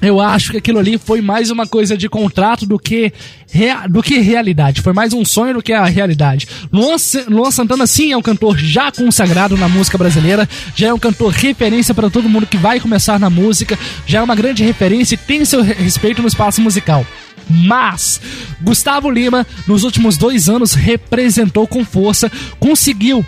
eu 0.02 0.20
acho 0.20 0.52
que 0.52 0.58
aquilo 0.58 0.80
ali 0.80 0.98
foi 0.98 1.22
mais 1.22 1.52
uma 1.52 1.68
coisa 1.68 1.96
de 1.96 2.10
contrato 2.10 2.66
do 2.66 2.80
que, 2.80 3.14
rea, 3.52 3.88
do 3.88 4.02
que 4.02 4.18
realidade. 4.20 4.82
Foi 4.82 4.94
mais 4.94 5.14
um 5.14 5.24
sonho 5.24 5.54
do 5.54 5.62
que 5.62 5.72
a 5.72 5.86
realidade. 5.86 6.48
Luan, 6.74 6.96
Luan 7.28 7.52
Santana, 7.52 7.86
sim, 7.86 8.12
é 8.12 8.18
um 8.18 8.22
cantor 8.22 8.58
já 8.58 8.92
consagrado 8.92 9.56
na 9.56 9.70
música 9.70 9.98
brasileira. 10.00 10.50
Já 10.76 10.88
é 10.88 10.94
um 10.94 11.00
cantor 11.00 11.32
referência 11.32 11.94
para 11.94 12.10
todo 12.10 12.28
mundo 12.28 12.48
que 12.48 12.58
vai 12.58 12.80
começar 12.80 13.20
na 13.20 13.30
música. 13.30 13.78
Já 14.08 14.20
é 14.20 14.22
uma 14.24 14.36
grande 14.36 14.64
referência 14.64 15.14
e 15.14 15.18
tem 15.18 15.46
seu 15.46 15.62
respeito 15.62 16.22
no 16.22 16.28
espaço 16.28 16.62
musical. 16.62 17.06
Mas 17.50 18.22
Gustavo 18.62 19.10
Lima, 19.10 19.46
nos 19.68 19.84
últimos 19.84 20.18
dois 20.18 20.50
anos, 20.50 20.74
representou 20.74 21.68
com 21.68 21.84
força, 21.84 22.32
conseguiu 22.60 23.26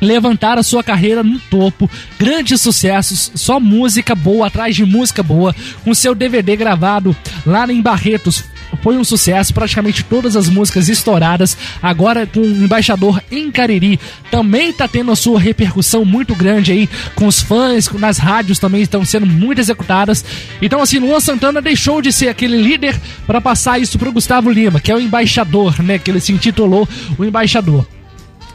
levantar 0.00 0.58
a 0.58 0.64
sua 0.64 0.82
carreira 0.82 1.22
no 1.22 1.38
topo, 1.38 1.88
grandes 2.18 2.60
sucessos, 2.60 3.30
só 3.36 3.60
música 3.60 4.16
boa 4.16 4.48
atrás 4.48 4.74
de 4.74 4.84
música 4.84 5.22
boa, 5.22 5.54
com 5.84 5.94
seu 5.94 6.12
DVD 6.12 6.56
gravado 6.56 7.16
lá 7.46 7.66
em 7.72 7.80
Barretos. 7.80 8.44
Foi 8.82 8.96
um 8.96 9.04
sucesso, 9.04 9.52
praticamente 9.52 10.04
todas 10.04 10.36
as 10.36 10.48
músicas 10.48 10.88
estouradas. 10.88 11.56
Agora 11.82 12.26
com 12.26 12.40
o 12.40 12.64
embaixador 12.64 13.22
em 13.30 13.50
Cariri 13.50 14.00
também 14.30 14.72
tá 14.72 14.88
tendo 14.88 15.12
a 15.12 15.16
sua 15.16 15.38
repercussão 15.38 16.04
muito 16.04 16.34
grande 16.34 16.72
aí 16.72 16.88
com 17.14 17.26
os 17.26 17.42
fãs, 17.42 17.90
nas 17.92 18.18
rádios 18.18 18.58
também 18.58 18.82
estão 18.82 19.04
sendo 19.04 19.26
muito 19.26 19.58
executadas. 19.58 20.24
Então, 20.60 20.80
assim, 20.80 20.98
Luan 20.98 21.20
Santana 21.20 21.60
deixou 21.60 22.00
de 22.00 22.12
ser 22.12 22.28
aquele 22.28 22.56
líder 22.56 22.98
para 23.26 23.40
passar 23.40 23.80
isso 23.80 23.98
pro 23.98 24.12
Gustavo 24.12 24.50
Lima, 24.50 24.80
que 24.80 24.90
é 24.90 24.96
o 24.96 25.00
embaixador, 25.00 25.82
né? 25.82 25.98
Que 25.98 26.10
ele 26.10 26.20
se 26.20 26.32
intitulou 26.32 26.88
o 27.18 27.24
embaixador. 27.24 27.86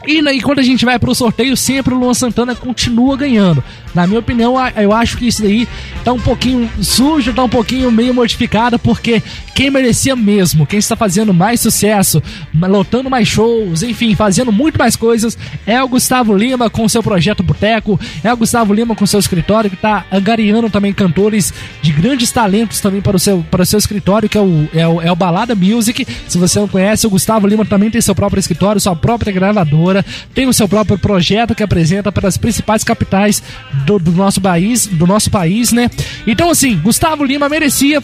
E, 0.08 0.20
e 0.20 0.40
quando 0.40 0.60
a 0.60 0.62
gente 0.62 0.86
vai 0.86 0.98
pro 0.98 1.14
sorteio, 1.14 1.54
sempre 1.54 1.92
o 1.92 1.98
Luan 1.98 2.14
Santana 2.14 2.54
continua 2.54 3.14
ganhando. 3.14 3.62
Na 3.94 4.06
minha 4.06 4.20
opinião, 4.20 4.54
eu 4.76 4.92
acho 4.92 5.18
que 5.18 5.28
isso 5.28 5.42
daí 5.42 5.68
tá 6.02 6.12
um 6.12 6.20
pouquinho 6.20 6.70
sujo, 6.80 7.34
tá 7.34 7.42
um 7.42 7.48
pouquinho 7.48 7.90
meio 7.90 8.14
modificado, 8.14 8.78
porque 8.78 9.22
quem 9.54 9.70
merecia 9.70 10.14
mesmo, 10.14 10.66
quem 10.66 10.78
está 10.78 10.94
fazendo 10.94 11.34
mais 11.34 11.60
sucesso, 11.60 12.22
lotando 12.54 13.10
mais 13.10 13.26
shows, 13.28 13.82
enfim, 13.82 14.14
fazendo 14.14 14.52
muito 14.52 14.78
mais 14.78 14.94
coisas, 14.94 15.36
é 15.66 15.82
o 15.82 15.88
Gustavo 15.88 16.34
Lima 16.34 16.70
com 16.70 16.88
seu 16.88 17.02
projeto 17.02 17.42
Boteco, 17.42 17.98
é 18.22 18.32
o 18.32 18.36
Gustavo 18.36 18.72
Lima 18.72 18.94
com 18.94 19.04
seu 19.04 19.18
escritório, 19.18 19.68
que 19.68 19.76
tá 19.76 20.06
angariando 20.12 20.70
também 20.70 20.92
cantores 20.92 21.52
de 21.82 21.90
grandes 21.92 22.30
talentos 22.30 22.80
também 22.80 23.00
para 23.00 23.16
o 23.16 23.18
seu, 23.18 23.44
para 23.50 23.62
o 23.62 23.66
seu 23.66 23.78
escritório, 23.78 24.28
que 24.28 24.38
é 24.38 24.40
o, 24.40 24.68
é, 24.72 24.86
o, 24.86 25.02
é 25.02 25.10
o 25.10 25.16
Balada 25.16 25.54
Music. 25.54 26.06
Se 26.28 26.38
você 26.38 26.60
não 26.60 26.68
conhece, 26.68 27.06
o 27.06 27.10
Gustavo 27.10 27.46
Lima 27.46 27.64
também 27.64 27.90
tem 27.90 28.00
seu 28.00 28.14
próprio 28.14 28.38
escritório, 28.38 28.80
sua 28.80 28.94
própria 28.94 29.32
gravadora, 29.32 29.97
tem 30.34 30.46
o 30.46 30.52
seu 30.52 30.68
próprio 30.68 30.98
projeto 30.98 31.54
que 31.54 31.62
apresenta 31.62 32.10
para 32.10 32.28
as 32.28 32.36
principais 32.36 32.84
capitais 32.84 33.42
do, 33.86 33.98
do 33.98 34.12
nosso 34.12 34.40
país, 34.40 34.86
do 34.86 35.06
nosso 35.06 35.30
país, 35.30 35.72
né? 35.72 35.90
Então, 36.26 36.50
assim, 36.50 36.76
Gustavo 36.76 37.24
Lima 37.24 37.48
merecia 37.48 38.02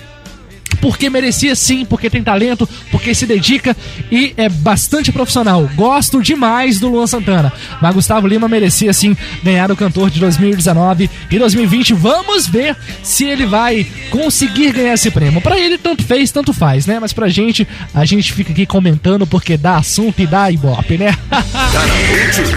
porque 0.85 1.09
merecia 1.09 1.57
sim, 1.57 1.83
porque 1.87 2.11
tem 2.11 2.23
talento, 2.23 2.69
porque 2.91 3.15
se 3.15 3.25
dedica 3.25 3.75
e 4.13 4.35
é 4.37 4.51
bastante 4.51 5.11
profissional. 5.11 5.67
Gosto 5.75 6.23
demais 6.23 6.79
do 6.79 6.91
Luan 6.91 7.07
Santana, 7.07 7.51
mas 7.81 7.95
Gustavo 7.95 8.27
Lima 8.27 8.51
merecia 8.51 8.93
sim 8.93 9.17
ganhar 9.43 9.73
o 9.73 9.77
cantor 9.77 10.11
de 10.11 10.21
2019 10.21 11.09
e 11.31 11.39
2020. 11.39 11.95
Vamos 11.95 12.47
ver 12.47 12.77
se 13.03 13.25
ele 13.25 13.47
vai 13.47 13.87
conseguir 14.11 14.73
ganhar 14.73 14.93
esse 14.93 15.11
prêmio. 15.11 15.41
Pra 15.41 15.59
ele 15.59 15.79
tanto 15.79 16.05
fez, 16.05 16.31
tanto 16.31 16.53
faz, 16.53 16.85
né? 16.85 16.99
Mas 17.01 17.15
pra 17.15 17.31
gente, 17.31 17.67
a 17.95 18.05
gente 18.05 18.35
fica 18.35 18.53
aqui 18.53 18.67
comentando 18.67 19.27
porque 19.27 19.57
dá 19.57 19.77
assunto 19.77 20.21
e 20.21 20.27
dá 20.27 20.51
ibope, 20.51 20.99
né? 20.99 21.17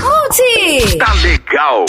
Conte! 0.01 0.97
Tá 0.97 1.13
legal. 1.13 1.85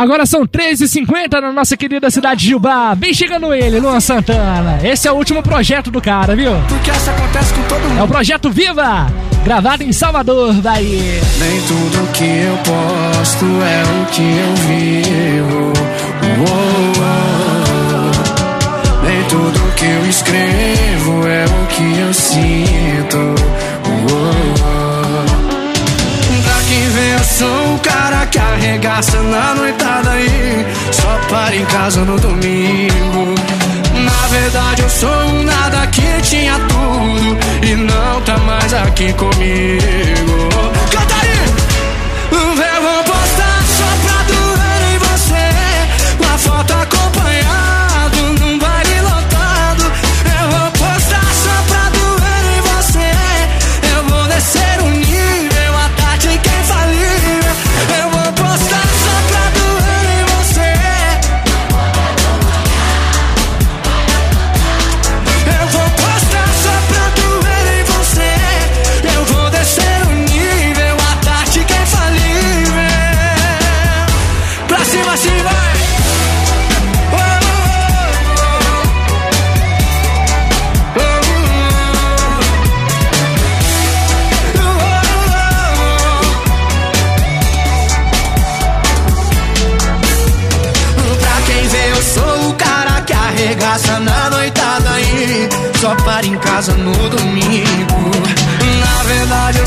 Agora 0.00 0.24
são 0.24 0.46
13h50 0.46 1.42
na 1.42 1.52
nossa 1.52 1.76
querida 1.76 2.10
cidade 2.10 2.46
de 2.46 2.54
Ubá. 2.54 2.94
Vem 2.94 3.12
chegando 3.12 3.52
ele, 3.52 3.78
Luan 3.78 4.00
Santana. 4.00 4.78
Esse 4.82 5.06
é 5.06 5.12
o 5.12 5.14
último 5.14 5.42
projeto 5.42 5.90
do 5.90 6.00
cara, 6.00 6.34
viu? 6.34 6.52
Porque 6.70 6.90
isso 6.90 7.10
acontece 7.10 7.52
com 7.52 7.62
todo 7.64 7.82
mundo. 7.82 7.98
É 7.98 8.02
o 8.02 8.08
projeto 8.08 8.48
Viva, 8.48 9.08
gravado 9.44 9.82
em 9.82 9.92
Salvador, 9.92 10.54
Bahia. 10.54 11.20
Nem 11.38 11.60
tudo 11.68 12.12
que 12.14 12.24
eu 12.24 12.56
posto 12.64 13.44
é 13.44 13.82
o 14.00 14.06
que 14.06 14.22
eu 14.22 14.54
vivo. 14.70 15.72
Uou, 16.48 16.92
uou. 16.96 18.10
Nem 19.04 19.22
tudo 19.24 19.74
que 19.74 19.84
eu 19.84 20.06
escrevo 20.08 21.26
é 21.28 21.44
o 21.44 21.66
que 21.66 22.00
eu 22.00 22.14
sinto. 22.14 23.49
Eu 27.00 27.24
sou 27.24 27.74
o 27.74 27.78
cara 27.80 28.26
que 28.26 28.38
arregaça 28.38 29.22
na 29.22 29.54
noitada 29.54 30.10
aí. 30.10 30.66
Só 30.92 31.18
para 31.28 31.56
em 31.56 31.64
casa 31.66 32.04
no 32.04 32.18
domingo. 32.18 33.34
Na 33.94 34.28
verdade, 34.28 34.82
eu 34.82 34.88
sou 34.88 35.08
um 35.08 35.42
nada 35.44 35.86
que 35.88 36.22
tinha 36.22 36.58
tudo 36.60 37.38
e 37.66 37.74
não 37.74 38.20
tá 38.22 38.38
mais 38.38 38.72
aqui 38.74 39.12
comigo. 39.14 40.48
Canta 40.90 41.19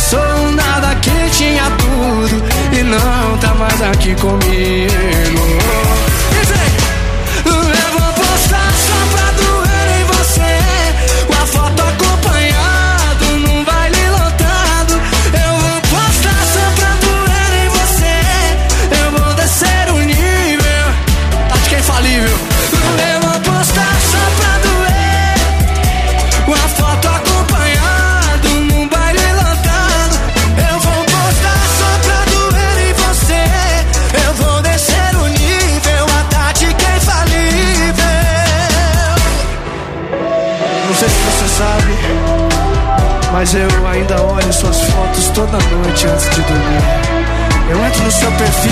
sou 0.04 0.52
nada 0.52 0.96
que 0.96 1.30
tinha 1.32 1.70
tudo 1.72 2.44
e 2.78 2.84
não 2.84 3.38
tá 3.38 3.54
mais 3.56 3.82
aqui 3.82 4.14
comigo. 4.16 5.43
Toda 45.34 45.58
noite 45.58 46.06
antes 46.08 46.30
de 46.30 46.42
dormir. 46.42 46.84
Eu 47.70 47.86
entro 47.86 48.04
no 48.04 48.12
seu 48.12 48.32
perfil 48.34 48.72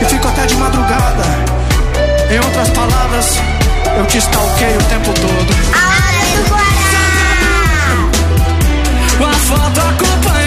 e 0.00 0.04
fico 0.04 0.28
até 0.28 0.46
de 0.46 0.54
madrugada. 0.56 1.24
Em 2.30 2.38
outras 2.38 2.68
palavras, 2.70 3.38
eu 3.96 4.06
te 4.06 4.18
stalkeio 4.18 4.78
o 4.78 4.84
tempo 4.84 5.12
todo. 5.14 5.52
Uma 9.18 9.32
foto 9.32 9.80
acompanhado 9.80 10.41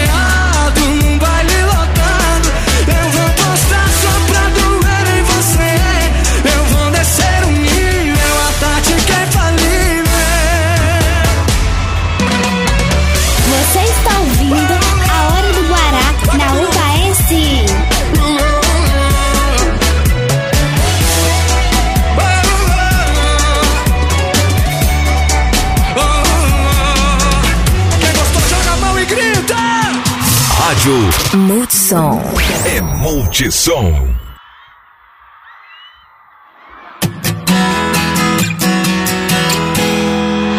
Multissom. 31.86 32.20
é 32.64 32.80
Multissom. 32.80 34.08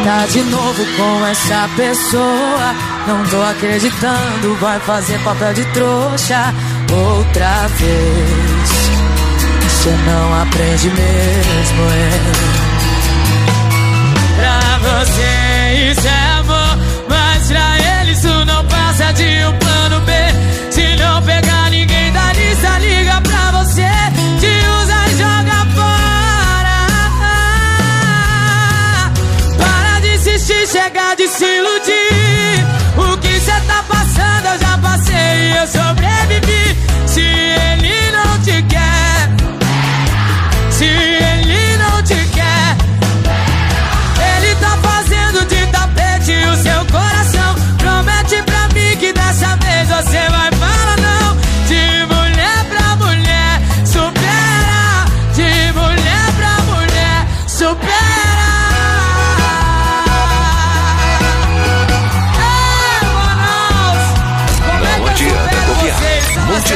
Tá 0.05 0.25
de 0.31 0.41
novo 0.43 0.85
com 0.95 1.25
essa 1.25 1.69
pessoa. 1.75 2.73
Não 3.07 3.25
tô 3.25 3.41
acreditando, 3.41 4.55
vai 4.61 4.79
fazer 4.79 5.19
papel 5.23 5.53
de 5.53 5.65
trouxa. 5.73 6.53
outra 6.93 7.67
vez. 7.75 8.69
Você 9.63 9.89
não 10.05 10.41
aprende 10.41 10.89
mesmo, 10.91 11.81
é. 11.91 12.21
Pra 14.37 14.61
você 14.77 15.91
isso 15.91 16.07
é 16.07 16.39
amor, 16.39 16.77
mas 17.09 17.47
pra 17.47 17.79
ele 17.99 18.11
isso 18.13 18.45
não 18.45 18.65
passa 18.65 19.11
de 19.11 19.45
um. 19.45 19.66
Se 20.77 20.95
não 20.97 21.19
pegar 21.23 21.71
ninguém 21.71 22.11
da 22.11 22.31
lista, 22.33 22.77
liga 22.77 23.19
pra 23.21 23.51
você, 23.57 23.89
te 24.39 24.53
usa 24.79 25.07
e 25.07 25.17
joga 25.17 25.65
fora. 25.73 26.77
Para 29.57 29.99
de 30.01 30.09
insistir, 30.17 30.67
chega 30.67 31.15
de 31.15 31.27
se 31.29 31.45
iludir. 31.45 32.63
O 32.95 33.17
que 33.17 33.39
cê 33.39 33.59
tá 33.65 33.83
passando 33.87 34.45
eu 34.53 34.59
já 34.59 34.77
passei 34.77 35.15
e 35.15 35.57
eu 35.57 35.65
sobrevivi. 35.65 36.77
Se 37.07 37.21
ele 37.21 38.11
não 38.11 38.39
te 38.43 38.61
quer, 38.61 39.31
se 40.69 40.85
ele 40.85 41.36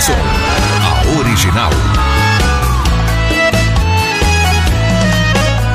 Multissom, 0.02 0.18
a 0.82 1.20
original. 1.20 1.70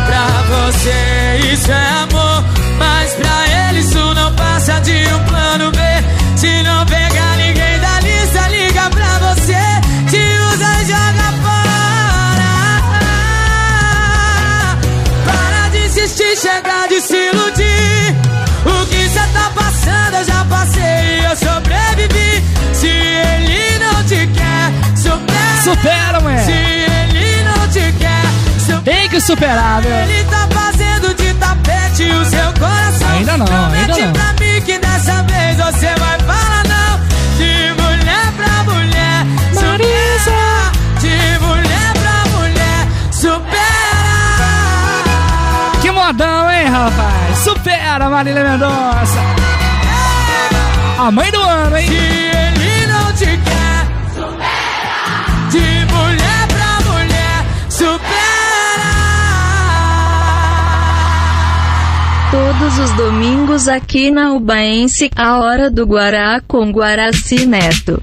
Pra 0.05 0.27
você 0.51 1.53
isso 1.53 1.71
é 1.71 1.89
amor, 2.03 2.45
mas 2.77 3.15
pra 3.15 3.69
ele 3.69 3.81
isso 3.81 4.15
não 4.15 4.35
passa 4.35 4.81
de 4.81 5.07
um 5.15 5.25
plano 5.27 5.71
B. 5.71 5.79
Se 6.35 6.63
não 6.65 6.85
pegar 6.87 7.37
ninguém 7.37 7.79
da 7.79 8.01
lista, 8.01 8.49
liga 8.49 8.91
pra 8.91 9.19
você, 9.19 9.63
te 10.11 10.39
usa 10.53 10.83
e 10.83 10.87
joga 10.87 11.33
fora. 11.45 12.53
Para 15.25 15.69
de 15.69 15.87
insistir, 15.87 16.37
chega 16.37 16.89
de 16.89 17.01
se 17.01 17.17
iludir. 17.17 18.17
O 18.65 18.87
que 18.87 19.09
cê 19.09 19.21
tá 19.33 19.53
passando 19.55 20.17
eu 20.17 20.25
já 20.25 20.45
passei 20.47 21.21
e 21.21 21.25
eu 21.25 21.37
sobrevivi. 21.37 22.26
Supera. 25.71 26.21
Mulher. 26.21 26.45
Se 26.45 26.53
ele 26.53 27.43
não 27.45 27.69
te 27.69 27.93
quer, 27.99 28.23
supera. 28.61 28.81
Tem 28.85 29.09
que 29.09 29.21
superar, 29.21 29.83
meu. 29.83 29.93
Ele 29.93 30.25
tá 30.25 30.49
fazendo 30.53 31.15
de 31.15 31.35
tapete 31.35 32.05
o 32.05 32.25
seu 32.25 32.53
coração. 32.59 33.09
Ainda 33.17 33.37
não, 33.37 33.47
Promete 33.47 33.91
ainda 33.93 34.07
não. 34.07 34.13
pra 34.13 34.33
mim 34.45 34.61
que 34.63 34.79
dessa 34.79 35.23
vez 35.25 35.57
você 35.57 35.87
vai 35.99 36.19
falar 36.21 36.63
não. 36.69 36.97
De 37.37 37.83
mulher 37.83 38.33
pra 38.37 38.73
mulher, 38.73 39.27
supera. 39.55 40.73
De 41.01 41.39
mulher 41.45 41.93
pra 41.95 42.39
mulher, 42.39 42.87
supera. 43.13 43.51
Que 45.83 45.91
modão, 45.91 46.51
hein, 46.51 46.67
rapaz? 46.69 47.39
Supera, 47.39 48.09
Marília 48.09 48.45
Mendonça. 48.45 49.19
A 50.99 51.11
mãe 51.11 51.31
do 51.31 51.41
ano, 51.43 51.77
hein? 51.77 51.87
Se 51.89 51.95
ele 51.95 52.87
não 52.87 53.13
te 53.13 53.27
quer. 53.27 53.96
De 55.57 55.93
mulher 55.93 56.47
pra 56.49 56.93
mulher, 56.93 57.45
supera. 57.71 57.97
Todos 62.31 62.79
os 62.79 62.93
domingos 62.93 63.69
aqui 63.69 64.11
na 64.11 64.35
Ubaense, 64.35 65.11
a 65.17 65.39
hora 65.39 65.71
do 65.71 65.87
Guará 65.87 66.43
com 66.47 66.71
Guaraci 66.71 67.47
Neto. 67.47 68.03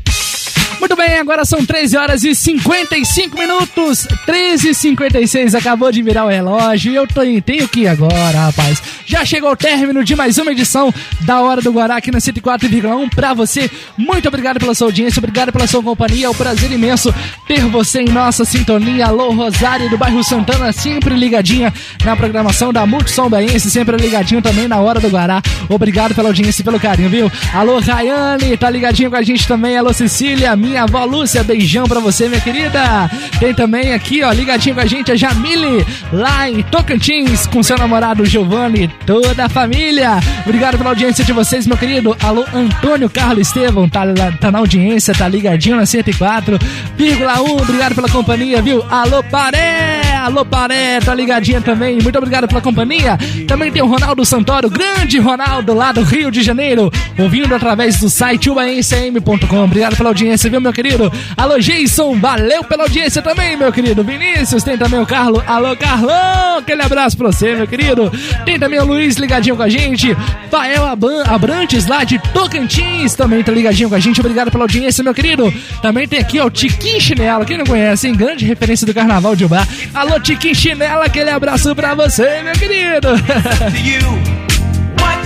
Muito 0.80 0.96
bem, 0.98 1.18
agora 1.18 1.46
são 1.46 1.64
13 1.64 1.96
horas 1.96 2.24
e 2.24 2.34
55 2.36 3.38
minutos. 3.38 4.08
13 4.26 4.70
e 4.70 4.76
56 4.76 5.56
acabou 5.56 5.92
de 5.92 6.02
virar 6.02 6.26
o 6.26 6.30
relógio 6.30 6.92
e 6.92 6.96
eu 6.96 7.08
tô, 7.08 7.22
tenho 7.46 7.70
que 7.70 7.82
ir 7.82 7.88
agora, 7.88 8.48
rapaz. 8.48 8.82
Já 9.14 9.23
chegou 9.23 9.52
o 9.52 9.56
término 9.56 10.03
de 10.03 10.15
mais 10.15 10.40
uma 10.40 10.52
edição 10.52 10.91
da 11.22 11.40
Hora 11.40 11.61
do 11.61 11.72
Guará 11.72 11.98
aqui 11.98 12.11
na 12.11 12.18
104,1 12.18 13.14
pra 13.14 13.31
você. 13.31 13.69
Muito 13.95 14.27
obrigado 14.27 14.60
pela 14.60 14.73
sua 14.73 14.88
audiência, 14.88 15.19
obrigado 15.19 15.52
pela 15.52 15.68
sua 15.68 15.84
companhia. 15.84 16.26
É 16.26 16.30
um 16.31 16.34
prazer 16.34 16.72
imenso 16.72 17.14
ter 17.48 17.60
você 17.68 18.02
em 18.02 18.10
nossa 18.10 18.44
sintonia. 18.44 19.06
Alô, 19.06 19.31
Rosário 19.31 19.88
do 19.88 19.99
bairro 19.99 20.23
Santana, 20.23 20.73
sempre 20.73 21.14
ligadinha 21.14 21.72
na 22.03 22.15
programação 22.15 22.73
da 22.73 22.88
Multissom 22.88 23.30
Baense, 23.30 23.69
sempre 23.69 23.95
ligadinho 23.98 24.41
também 24.41 24.68
na 24.68 24.80
Hora 24.80 24.99
do 24.99 25.10
Guará. 25.10 25.44
Obrigado 25.69 26.15
pela 26.15 26.30
audiência 26.30 26.61
e 26.64 26.65
pelo 26.65 26.80
carinho, 26.80 27.10
viu? 27.10 27.31
Alô, 27.53 27.80
Rayane, 27.80 28.57
tá 28.57 28.68
ligadinho 28.68 29.11
com 29.11 29.15
a 29.15 29.22
gente 29.22 29.48
também. 29.48 29.77
Alô, 29.77 29.94
Cecília, 29.94 30.56
minha 30.56 30.84
avó 30.84 31.06
Lúcia, 31.06 31.44
beijão 31.44 31.85
pra 31.85 31.99
você, 31.99 32.27
minha 32.27 32.41
querida. 32.41 33.11
Tem 33.40 33.53
também 33.53 33.94
aqui, 33.94 34.23
ó, 34.23 34.31
ligadinho 34.31 34.73
com 34.73 34.81
a 34.81 34.88
gente 34.88 35.11
a 35.11 35.15
Jamile, 35.15 35.85
lá 36.11 36.49
em 36.49 36.64
Tocantins, 36.64 37.45
com 37.45 37.61
seu 37.61 37.77
namorado 37.77 38.26
Giovanni, 38.26 38.90
toda 39.06 39.46
a 39.46 39.50
família. 39.50 40.20
Obrigado 40.46 40.78
pela 40.78 40.90
audiência 40.92 41.24
de 41.24 41.32
vocês, 41.34 41.68
meu 41.68 41.78
querido. 41.78 42.16
Alô, 42.22 42.46
Antônio 42.54 43.10
Carlos 43.10 43.48
Estevam, 43.48 43.88
tá, 43.90 44.02
tá 44.40 44.52
na 44.52 44.60
audiência, 44.60 45.14
tá 45.14 45.28
ligadinho 45.28 45.76
na 45.76 45.84
104,1. 45.84 47.62
Obrigado 47.62 47.96
pela 47.96 48.10
companhia, 48.10 48.62
viu? 48.62 48.84
Alô, 48.90 49.24
Paré! 49.24 50.14
Alô, 50.24 50.46
Paré, 50.46 51.02
tá 51.02 51.14
ligadinha 51.14 51.60
também. 51.60 51.98
Muito 52.02 52.18
obrigado 52.18 52.48
pela 52.48 52.62
companhia. 52.62 53.18
Também 53.46 53.70
tem 53.70 53.82
o 53.82 53.88
Ronaldo 53.88 54.24
Santoro, 54.24 54.70
grande 54.70 55.20
Ronaldo, 55.20 55.74
lá 55.74 55.92
do 55.92 56.02
Rio 56.02 56.32
de 56.32 56.42
Janeiro, 56.42 56.90
ouvindo 57.20 57.54
através 57.54 58.00
do 58.00 58.10
site 58.10 58.50
ubaencm.com. 58.50 59.64
Obrigado 59.66 59.98
pela 59.98 60.12
audiência, 60.12 60.50
viu, 60.50 60.62
meu 60.62 60.72
querido? 60.72 61.12
Alô, 61.36 61.60
Jason, 61.60 62.16
valeu 62.16 62.64
pela 62.64 62.84
audiência 62.84 63.22
também, 63.22 63.58
meu 63.58 63.70
querido. 63.74 64.02
Vinícius, 64.02 64.64
tem 64.64 64.78
também 64.78 65.02
o 65.02 65.06
Carlo. 65.06 65.44
Alô, 65.46 65.76
Carlão, 65.76 66.60
aquele 66.60 66.82
abraço 66.82 67.18
pra 67.18 67.30
você, 67.30 67.54
meu 67.56 67.68
querido. 67.68 68.10
Tem 68.46 68.58
também 68.58 68.80
Luiz 68.84 69.15
ligadinho 69.15 69.55
com 69.55 69.64
a 69.64 69.69
gente. 69.69 70.15
Fael 70.49 70.85
Abrantes, 70.85 71.88
lá 71.88 72.03
de 72.03 72.19
Tocantins, 72.34 73.15
também 73.15 73.43
tá 73.43 73.51
ligadinho 73.51 73.89
com 73.89 73.95
a 73.95 73.99
gente. 73.99 74.19
Obrigado 74.19 74.51
pela 74.51 74.64
audiência, 74.64 75.03
meu 75.03 75.14
querido. 75.14 75.53
Também 75.81 76.07
tem 76.07 76.19
aqui, 76.19 76.39
ó, 76.39 76.45
o 76.45 76.51
Tiquinho 76.51 77.01
Chinelo. 77.01 77.45
Quem 77.45 77.57
não 77.57 77.65
conhece, 77.65 78.07
hein? 78.07 78.15
Grande 78.15 78.45
referência 78.45 78.85
do 78.85 78.93
Carnaval 78.93 79.35
de 79.35 79.45
Ubá. 79.45 79.68
Alô, 79.93 80.19
Tiquinho 80.19 80.55
Chinelo, 80.55 81.01
aquele 81.01 81.30
abraço 81.30 81.76
pra 81.76 81.95
você, 81.95 82.41
meu 82.43 82.53
querido. 82.53 83.10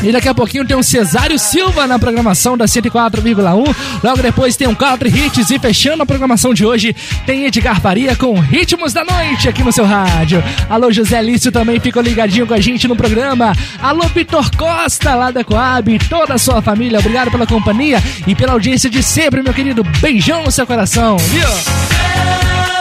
E 0.04 0.12
daqui 0.12 0.30
a 0.30 0.34
pouquinho 0.34 0.66
tem 0.66 0.78
um 0.78 0.84
Cesário 0.84 1.38
Silva 1.40 1.88
na 1.88 1.98
programação 1.98 2.58
da 2.58 2.66
104,1. 2.66 3.76
Logo 4.04 4.22
depois 4.22 4.56
tem 4.56 4.68
um 4.68 4.76
Country 4.76 5.10
Hits 5.10 5.50
e 5.50 5.60
fechando 5.60 6.04
a 6.04 6.06
programação 6.06 6.54
de 6.54 6.66
hoje 6.66 6.96
tem 7.26 7.46
Edgar 7.46 7.82
Faria 7.82 8.16
com 8.16 8.40
Ritmos 8.40 8.94
da 8.94 9.04
Noite 9.04 9.50
aqui 9.50 9.64
no 9.64 9.72
seu 9.72 9.86
rádio. 9.86 10.44
Alô, 10.70 10.92
José 10.92 11.22
Lício 11.22 11.52
também 11.52 11.80
ficou 11.80 12.02
ligadinho 12.02 12.46
com 12.46 12.54
a 12.54 12.60
gente 12.60 12.88
no 12.88 12.96
programa. 12.96 13.54
Alô, 13.82 14.04
Vitor 14.08 14.50
Costa 14.56 15.16
lá 15.16 15.32
da 15.32 15.44
Coab, 15.44 15.98
toda 16.08 16.36
a 16.36 16.38
sua 16.38 16.62
família. 16.62 17.00
Obrigado 17.00 17.32
pela 17.32 17.48
companhia 17.48 18.02
e 18.26 18.36
pela 18.36 18.54
audiência 18.54 18.90
de 18.90 19.02
sempre, 19.02 19.42
meu 19.42 19.54
querido. 19.54 19.84
Beijão 20.00 20.44
no 20.44 20.52
seu 20.52 20.68
coração, 20.68 21.18
viu? 21.18 22.77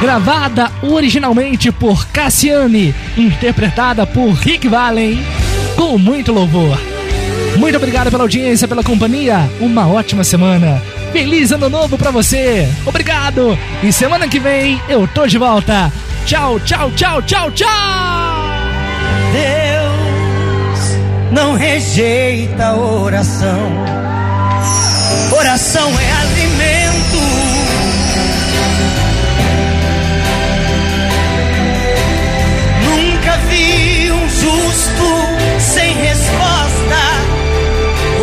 gravada 0.00 0.70
originalmente 0.82 1.70
por 1.70 2.06
Cassiane, 2.08 2.94
interpretada 3.16 4.04
por 4.04 4.32
Rick 4.32 4.66
Valen, 4.66 5.24
com 5.76 5.96
muito 5.96 6.32
louvor. 6.32 6.76
Muito 7.56 7.76
obrigado 7.76 8.10
pela 8.10 8.24
audiência, 8.24 8.66
pela 8.66 8.82
companhia. 8.82 9.48
Uma 9.60 9.86
ótima 9.86 10.24
semana. 10.24 10.82
Feliz 11.12 11.52
ano 11.52 11.68
novo 11.68 11.98
pra 11.98 12.10
você. 12.10 12.68
Obrigado. 12.86 13.58
E 13.82 13.92
semana 13.92 14.26
que 14.26 14.40
vem 14.40 14.80
eu 14.88 15.06
tô 15.06 15.26
de 15.26 15.38
volta. 15.38 15.92
Tchau, 16.24 16.58
tchau, 16.60 16.90
tchau, 16.92 17.22
tchau, 17.22 17.50
tchau. 17.50 17.68
Não 21.32 21.54
rejeita 21.54 22.66
a 22.66 22.76
oração. 22.76 23.72
Oração 25.34 25.88
é 25.98 26.12
alimento. 26.12 27.18
Nunca 32.84 33.36
vi 33.48 34.12
um 34.12 34.28
justo 34.28 35.08
sem 35.58 35.94
resposta 35.94 37.02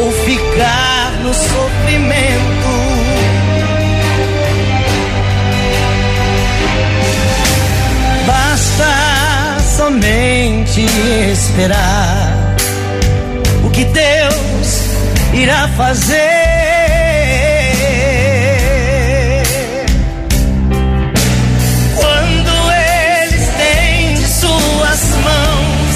ou 0.04 0.12
ficar 0.12 1.12
no 1.24 1.34
sofrimento. 1.34 2.70
Basta 8.28 9.58
somente 9.78 10.86
esperar 11.32 12.29
que 13.80 13.86
Deus 13.86 14.90
irá 15.34 15.70
fazer. 15.78 16.18
Quando 21.96 22.72
Ele 22.74 23.38
estende 23.38 24.28
suas 24.28 25.02
mãos, 25.24 25.96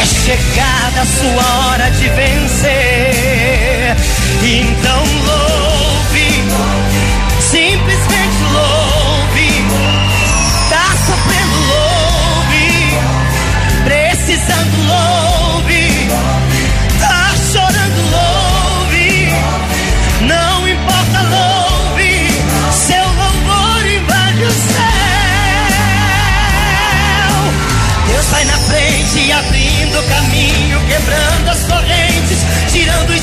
é 0.00 0.06
chegada 0.06 1.00
a 1.00 1.06
sua 1.06 1.46
hora 1.66 1.90
de 1.90 2.08
vencer. 2.08 3.96
Então 4.44 5.02
louve, 5.26 6.28
simplesmente 7.40 8.42
louve. 8.52 9.50
Tá 10.70 10.86
sofrendo, 11.04 11.58
louve. 11.66 12.66
Precisando, 13.84 14.86
louve. 14.86 15.17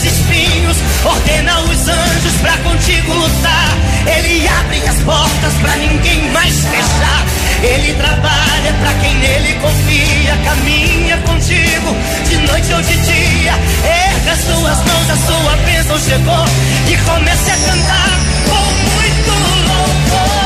Espinhos, 0.05 0.77
ordena 1.03 1.59
os 1.61 1.87
anjos 1.87 2.33
pra 2.41 2.57
contigo 2.57 3.13
lutar. 3.13 3.77
Ele 4.05 4.47
abre 4.47 4.87
as 4.87 4.97
portas 5.03 5.53
pra 5.61 5.75
ninguém 5.77 6.31
mais 6.31 6.53
fechar. 6.53 7.25
Ele 7.63 7.93
trabalha 7.93 8.73
pra 8.79 8.93
quem 9.01 9.15
nele 9.15 9.53
confia, 9.53 10.37
caminha 10.43 11.17
contigo 11.17 11.95
de 12.29 12.37
noite 12.37 12.73
ou 12.73 12.81
de 12.81 12.97
dia. 12.97 13.53
Erga 13.83 14.31
as 14.31 14.39
suas 14.39 14.77
mãos, 14.77 15.09
a 15.09 15.17
sua 15.25 15.55
bênção 15.65 15.99
chegou 15.99 16.45
e 16.87 16.97
comece 16.97 17.51
a 17.51 17.57
cantar 17.57 18.19
com 18.49 18.65
muito 18.95 19.31
louvor. 19.67 20.44